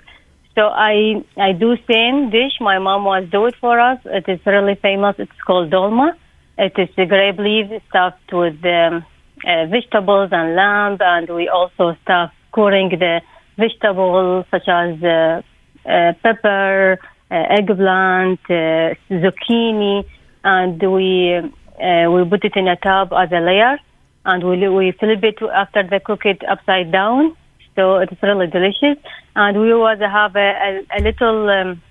So 0.55 0.63
I 0.67 1.23
I 1.37 1.53
do 1.53 1.77
same 1.89 2.29
dish. 2.29 2.59
My 2.59 2.77
mom 2.79 3.05
was 3.05 3.27
do 3.31 3.45
it 3.45 3.55
for 3.61 3.79
us. 3.79 3.99
It 4.05 4.25
is 4.27 4.39
really 4.45 4.75
famous. 4.75 5.15
It's 5.17 5.41
called 5.45 5.71
dolma. 5.71 6.13
It 6.57 6.73
is 6.77 6.89
the 6.97 7.05
grape 7.05 7.39
leaf 7.39 7.81
stuffed 7.89 8.31
with 8.33 8.63
um, 8.65 9.05
uh, 9.47 9.65
vegetables 9.67 10.29
and 10.31 10.55
lamb, 10.55 10.97
and 10.99 11.29
we 11.29 11.47
also 11.47 11.95
stuff 12.03 12.31
curing 12.53 12.89
the 12.89 13.21
vegetables 13.57 14.45
such 14.51 14.67
as 14.67 15.01
uh, 15.01 15.41
uh, 15.89 16.13
pepper, 16.21 16.99
uh, 17.31 17.43
eggplant, 17.57 18.41
uh, 18.49 18.93
zucchini, 19.09 20.05
and 20.43 20.81
we 20.81 21.33
uh, 21.37 22.11
we 22.11 22.29
put 22.29 22.43
it 22.43 22.55
in 22.55 22.67
a 22.67 22.75
tub 22.75 23.13
as 23.13 23.31
a 23.31 23.39
layer, 23.39 23.79
and 24.25 24.43
we 24.43 24.67
we 24.67 24.91
flip 24.91 25.23
it 25.23 25.41
after 25.53 25.83
they 25.89 25.99
cook 25.99 26.25
it 26.25 26.41
upside 26.47 26.91
down. 26.91 27.37
So 27.75 27.97
it's 27.97 28.21
really 28.21 28.47
delicious, 28.47 28.97
and 29.35 29.59
we 29.59 29.71
always 29.73 29.99
have 29.99 30.35
a, 30.35 30.49
a, 30.67 30.97
a 30.97 30.99
little. 31.01 31.49
Um, 31.49 31.81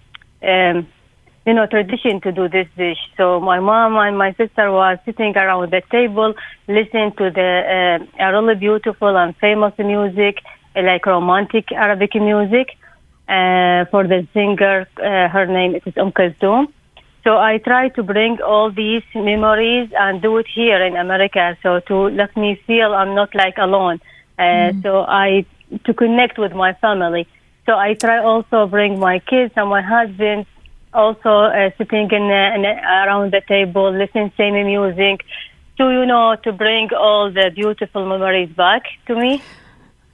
um, 0.42 0.86
you 1.46 1.54
know, 1.54 1.66
tradition 1.66 2.20
to 2.20 2.32
do 2.32 2.48
this 2.48 2.68
dish. 2.76 2.98
So 3.16 3.40
my 3.40 3.60
mom 3.60 3.96
and 3.96 4.16
my 4.18 4.32
sister 4.34 4.70
was 4.70 4.98
sitting 5.04 5.36
around 5.36 5.72
the 5.72 5.82
table, 5.90 6.34
listening 6.68 7.12
to 7.18 7.30
the 7.30 7.98
uh, 8.20 8.30
really 8.30 8.54
beautiful 8.54 9.16
and 9.16 9.34
famous 9.36 9.72
music, 9.78 10.38
like 10.76 11.06
romantic 11.06 11.72
Arabic 11.72 12.14
music. 12.14 12.76
Uh, 13.26 13.84
for 13.92 14.06
the 14.06 14.26
singer, 14.34 14.88
uh, 14.98 15.28
her 15.28 15.46
name 15.46 15.76
is 15.76 15.96
Umm 15.96 16.12
Kulthum. 16.12 16.66
So 17.22 17.38
I 17.38 17.58
try 17.58 17.88
to 17.90 18.02
bring 18.02 18.40
all 18.42 18.72
these 18.72 19.04
memories 19.14 19.88
and 19.96 20.20
do 20.20 20.36
it 20.38 20.46
here 20.52 20.84
in 20.84 20.96
America. 20.96 21.56
So 21.62 21.80
to 21.80 21.94
let 22.08 22.36
me 22.36 22.60
feel 22.66 22.92
I'm 22.92 23.14
not 23.14 23.34
like 23.34 23.56
alone. 23.58 24.00
Uh, 24.38 24.42
mm. 24.42 24.82
So 24.82 25.02
I 25.02 25.46
to 25.84 25.94
connect 25.94 26.38
with 26.38 26.52
my 26.52 26.72
family. 26.74 27.26
So 27.66 27.76
I 27.76 27.94
try 27.94 28.18
also 28.22 28.66
bring 28.66 28.98
my 28.98 29.18
kids 29.20 29.52
and 29.56 29.68
my 29.68 29.82
husband 29.82 30.46
also 30.92 31.28
uh, 31.28 31.70
sitting 31.78 32.10
in, 32.10 32.22
uh, 32.22 32.54
in, 32.56 32.64
around 32.64 33.32
the 33.32 33.42
table, 33.46 33.92
listening 33.92 34.32
same 34.36 34.54
music, 34.66 35.24
to 35.78 35.90
you 35.90 36.04
know 36.04 36.36
to 36.44 36.52
bring 36.52 36.90
all 36.92 37.30
the 37.30 37.50
beautiful 37.54 38.06
memories 38.06 38.50
back 38.50 38.82
to 39.06 39.14
me. 39.14 39.42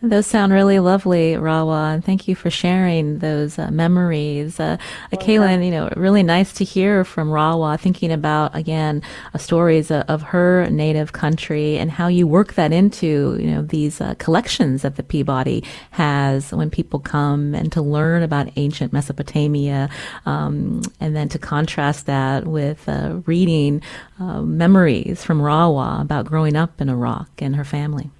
Those 0.09 0.27
sound 0.29 0.53
really 0.53 0.79
lovely, 0.79 1.33
Rawa, 1.33 1.95
and 1.95 2.05
thank 2.05 2.29
you 2.29 2.37
for 2.37 2.49
sharing 2.49 3.19
those 3.19 3.59
uh, 3.59 3.73
memories. 3.73 4.61
Uh, 4.61 4.77
uh, 5.13 5.17
Kaylin, 5.17 5.65
you 5.65 5.73
know, 5.73 5.91
really 5.97 6.23
nice 6.23 6.53
to 6.55 6.65
hear 6.65 7.03
from 7.03 7.29
Rawa, 7.29 7.79
thinking 7.81 8.13
about, 8.13 8.55
again, 8.55 9.03
uh, 9.35 9.39
stories 9.39 9.91
uh, 9.91 10.05
of 10.07 10.23
her 10.23 10.71
native 10.71 11.13
country 11.13 11.77
and 11.77 11.91
how 11.91 12.07
you 12.07 12.25
work 12.25 12.55
that 12.55 12.73
into, 12.73 13.37
you 13.41 13.51
know, 13.51 13.63
these 13.63 14.01
uh, 14.01 14.15
collections 14.19 14.83
that 14.83 14.95
the 14.95 15.03
Peabody 15.03 15.65
has 15.91 16.53
when 16.53 16.71
people 16.71 17.01
come 17.01 17.53
and 17.53 17.73
to 17.73 17.83
learn 17.83 18.23
about 18.23 18.49
ancient 18.55 18.93
Mesopotamia, 18.93 19.91
um, 20.25 20.83
and 21.01 21.17
then 21.17 21.29
to 21.31 21.39
contrast 21.39 22.07
that 22.07 22.47
with 22.47 22.89
reading 23.27 23.83
memories 24.21 25.25
from 25.25 25.41
Rawa 25.41 26.01
about 26.01 26.27
growing 26.27 26.55
up 26.55 26.81
in 26.81 26.89
Iraq 26.89 27.43
and 27.43 27.57
her 27.57 27.65
family. 27.65 28.11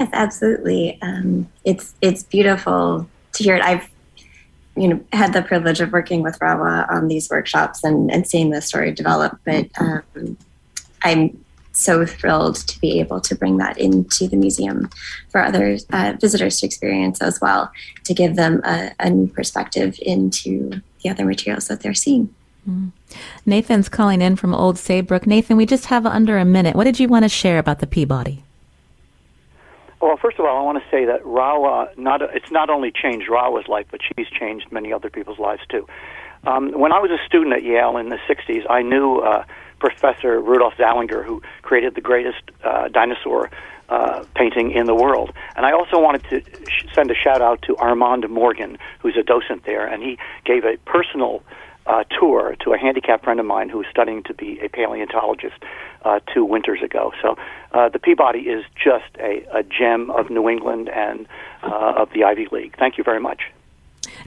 Yes, 0.00 0.08
absolutely. 0.14 0.98
Um, 1.02 1.46
it's 1.64 1.94
it's 2.00 2.22
beautiful 2.22 3.06
to 3.34 3.42
hear 3.44 3.56
it. 3.56 3.62
I've 3.62 3.86
you 4.74 4.88
know 4.88 5.00
had 5.12 5.34
the 5.34 5.42
privilege 5.42 5.80
of 5.80 5.92
working 5.92 6.22
with 6.22 6.38
Rawa 6.38 6.90
on 6.90 7.08
these 7.08 7.28
workshops 7.28 7.84
and, 7.84 8.10
and 8.10 8.26
seeing 8.26 8.48
the 8.48 8.62
story 8.62 8.92
develop, 8.92 9.38
but 9.44 9.68
um, 9.78 10.38
I'm 11.02 11.44
so 11.72 12.06
thrilled 12.06 12.56
to 12.56 12.80
be 12.80 12.98
able 12.98 13.20
to 13.20 13.34
bring 13.34 13.58
that 13.58 13.76
into 13.76 14.26
the 14.26 14.36
museum 14.36 14.88
for 15.28 15.42
other 15.42 15.76
uh, 15.92 16.14
visitors 16.18 16.60
to 16.60 16.66
experience 16.66 17.20
as 17.20 17.38
well, 17.40 17.70
to 18.04 18.14
give 18.14 18.36
them 18.36 18.60
a, 18.64 18.92
a, 18.98 19.08
new 19.08 19.28
perspective 19.28 19.98
into 20.02 20.80
the 21.02 21.10
other 21.10 21.24
materials 21.24 21.68
that 21.68 21.80
they're 21.80 21.94
seeing. 21.94 22.34
Mm. 22.68 22.90
Nathan's 23.46 23.88
calling 23.88 24.20
in 24.20 24.34
from 24.34 24.54
Old 24.54 24.78
Saybrook. 24.78 25.26
Nathan, 25.26 25.56
we 25.56 25.64
just 25.64 25.86
have 25.86 26.04
under 26.06 26.38
a 26.38 26.44
minute. 26.44 26.74
What 26.74 26.84
did 26.84 26.98
you 26.98 27.06
want 27.06 27.24
to 27.24 27.28
share 27.28 27.58
about 27.58 27.78
the 27.78 27.86
Peabody? 27.86 28.42
Well, 30.00 30.16
first 30.16 30.38
of 30.38 30.46
all, 30.46 30.58
I 30.58 30.62
want 30.62 30.82
to 30.82 30.90
say 30.90 31.04
that 31.04 31.22
Rawa 31.24 31.96
not 31.98 32.22
it's 32.22 32.50
not 32.50 32.70
only 32.70 32.90
changed 32.90 33.28
Rawa's 33.28 33.68
life, 33.68 33.86
but 33.90 34.00
she's 34.02 34.28
changed 34.28 34.72
many 34.72 34.92
other 34.92 35.10
people's 35.10 35.38
lives 35.38 35.62
too. 35.68 35.86
Um, 36.46 36.72
when 36.72 36.90
I 36.90 36.98
was 37.00 37.10
a 37.10 37.22
student 37.26 37.54
at 37.54 37.62
Yale 37.62 37.98
in 37.98 38.08
the 38.08 38.18
'60s, 38.28 38.64
I 38.70 38.80
knew 38.80 39.18
uh, 39.18 39.44
Professor 39.78 40.40
Rudolf 40.40 40.74
Zallinger, 40.78 41.24
who 41.24 41.42
created 41.60 41.94
the 41.94 42.00
greatest 42.00 42.42
uh, 42.64 42.88
dinosaur 42.88 43.50
uh, 43.90 44.24
painting 44.34 44.70
in 44.70 44.86
the 44.86 44.94
world. 44.94 45.32
And 45.56 45.66
I 45.66 45.72
also 45.72 46.00
wanted 46.00 46.24
to 46.30 46.40
sh- 46.70 46.86
send 46.94 47.10
a 47.10 47.14
shout 47.14 47.42
out 47.42 47.60
to 47.62 47.76
Armand 47.76 48.28
Morgan, 48.30 48.78
who's 49.00 49.16
a 49.18 49.22
docent 49.22 49.64
there, 49.64 49.86
and 49.86 50.02
he 50.02 50.16
gave 50.44 50.64
a 50.64 50.78
personal 50.86 51.42
uh, 51.86 52.04
tour 52.04 52.56
to 52.60 52.72
a 52.72 52.78
handicapped 52.78 53.24
friend 53.24 53.40
of 53.40 53.46
mine 53.46 53.68
who 53.68 53.78
was 53.78 53.86
studying 53.90 54.22
to 54.24 54.34
be 54.34 54.60
a 54.60 54.68
paleontologist 54.68 55.56
uh, 56.04 56.20
two 56.32 56.44
winters 56.44 56.82
ago. 56.82 57.12
So 57.20 57.36
uh, 57.72 57.88
the 57.88 57.98
Peabody 57.98 58.40
is 58.40 58.64
just 58.74 59.10
a, 59.18 59.44
a 59.52 59.62
gem 59.62 60.10
of 60.10 60.30
New 60.30 60.48
England 60.48 60.88
and 60.88 61.26
uh, 61.62 61.94
of 61.96 62.10
the 62.12 62.24
Ivy 62.24 62.48
League. 62.52 62.76
Thank 62.78 62.98
you 62.98 63.04
very 63.04 63.20
much. 63.20 63.42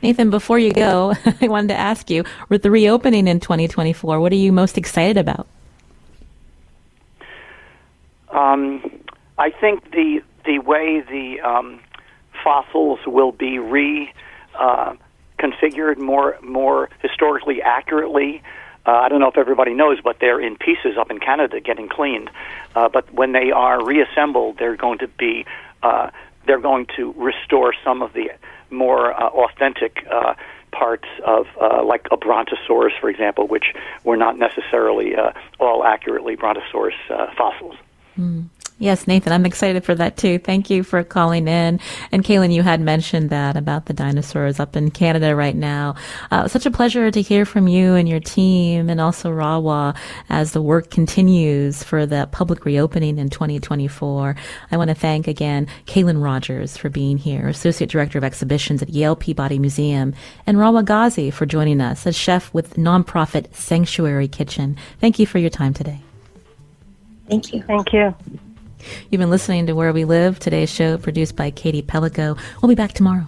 Nathan, 0.02 0.30
before 0.30 0.60
you 0.60 0.74
go, 0.74 1.14
I 1.42 1.48
wanted 1.48 1.70
to 1.70 1.78
ask 1.78 2.10
you 2.10 2.24
with 2.50 2.64
the 2.64 2.72
reopening 2.72 3.28
in 3.28 3.40
2024, 3.40 4.20
what 4.20 4.32
are 4.32 4.36
you 4.36 4.52
most 4.52 4.78
excited 4.78 5.18
about? 5.18 5.48
Um, 8.30 9.04
I 9.38 9.52
think 9.52 9.92
the 9.92 10.22
the 10.46 10.60
way 10.60 11.02
the 11.02 11.40
um, 11.42 11.80
fossils 12.44 13.00
will 13.06 13.32
be 13.32 13.60
re 13.60 14.12
uh, 14.60 14.96
configured 15.40 15.98
more 15.98 16.38
more 16.42 16.90
historically 17.02 17.62
accurately. 17.62 18.42
Uh, 18.86 18.92
I 18.92 19.10
don't 19.10 19.22
know 19.22 19.30
if 19.30 19.38
everybody 19.38 19.74
knows, 19.74 20.00
but 20.04 20.18
they're 20.20 20.42
in 20.42 20.58
pieces 20.58 20.98
up 20.98 21.10
in 21.10 21.20
Canada 21.20 21.62
getting 21.62 21.88
cleaned. 21.88 22.30
Uh, 22.76 22.90
but 22.90 23.14
when 23.14 23.32
they 23.32 23.52
are 23.52 23.84
reassembled, 23.84 24.58
they're 24.58 24.76
going 24.76 25.00
to 25.00 25.08
be 25.08 25.46
uh, 25.82 26.10
they're 26.46 26.60
going 26.60 26.88
to 26.98 27.14
restore 27.18 27.74
some 27.84 28.02
of 28.02 28.14
the 28.14 28.32
more 28.70 29.14
uh, 29.14 29.30
authentic 29.30 30.06
uh, 30.12 30.34
parts 30.72 31.08
of, 31.26 31.46
uh, 31.62 31.84
like 31.84 32.08
a 32.12 32.18
brontosaurus, 32.18 32.94
for 33.00 33.10
example, 33.10 33.48
which 33.48 33.66
were 34.04 34.18
not 34.18 34.38
necessarily 34.38 35.16
uh, 35.16 35.32
all 35.60 35.86
accurately 35.86 36.36
brontosaurus 36.36 36.96
uh, 37.10 37.28
fossils. 37.38 37.76
Mm. 38.18 38.50
Yes, 38.80 39.08
Nathan, 39.08 39.32
I'm 39.32 39.46
excited 39.46 39.86
for 39.86 39.96
that 39.96 40.18
too. 40.18 40.40
Thank 40.40 40.70
you 40.70 40.84
for 40.84 41.04
calling 41.04 41.48
in. 41.48 41.80
And 42.12 42.24
Kaylin, 42.24 42.52
you 42.54 42.64
had 42.64 42.82
mentioned 42.82 43.30
that 43.30 43.56
about 43.56 43.86
the 43.86 43.94
dinosaurs 43.94 44.60
up 44.60 44.76
in 44.76 44.92
Canada 44.92 45.36
right 45.36 45.56
now. 45.56 45.96
Uh, 46.32 46.48
such 46.48 46.66
a 46.66 46.72
pleasure 46.72 47.12
to 47.12 47.22
hear 47.22 47.46
from 47.46 47.68
you 47.68 47.94
and 47.94 48.10
your 48.10 48.20
team 48.20 48.90
and 48.90 49.00
also 49.00 49.30
Rawa 49.32 49.96
as 50.30 50.52
the 50.52 50.62
work 50.62 50.90
continues 50.90 51.84
for 51.84 52.06
the 52.06 52.28
public 52.32 52.66
reopening 52.66 53.20
in 53.20 53.30
2024. 53.30 54.36
I 54.72 54.78
want 54.78 54.90
to 54.90 54.96
thank 54.96 55.28
again 55.28 55.68
Kaylin 55.86 56.22
Rogers 56.22 56.76
for 56.76 56.90
being 56.90 57.18
here, 57.18 57.48
Associate 57.48 57.90
Director 57.90 58.18
of 58.18 58.24
Exhibitions 58.24 58.82
at 58.82 58.90
Yale 58.90 59.16
Peabody 59.16 59.60
Museum, 59.60 60.14
and 60.48 60.58
Rawa 60.58 60.84
Ghazi 60.84 61.30
for 61.30 61.46
joining 61.46 61.80
us 61.80 62.08
as 62.08 62.16
chef 62.16 62.54
with 62.54 62.74
nonprofit 62.74 63.54
Sanctuary 63.54 64.28
Kitchen. 64.28 64.76
Thank 65.00 65.20
you 65.20 65.28
for 65.28 65.38
your 65.38 65.52
time 65.52 65.74
today. 65.74 66.02
Thank 67.30 67.54
you. 67.54 67.62
Thank 67.62 67.94
you. 67.94 68.14
You've 69.10 69.20
been 69.20 69.30
listening 69.30 69.68
to 69.68 69.74
Where 69.74 69.94
We 69.94 70.06
Live, 70.06 70.40
today's 70.40 70.70
show 70.70 70.98
produced 70.98 71.36
by 71.36 71.52
Katie 71.52 71.82
Pellico. 71.82 72.38
We'll 72.62 72.70
be 72.70 72.76
back 72.76 72.94
tomorrow. 72.94 73.26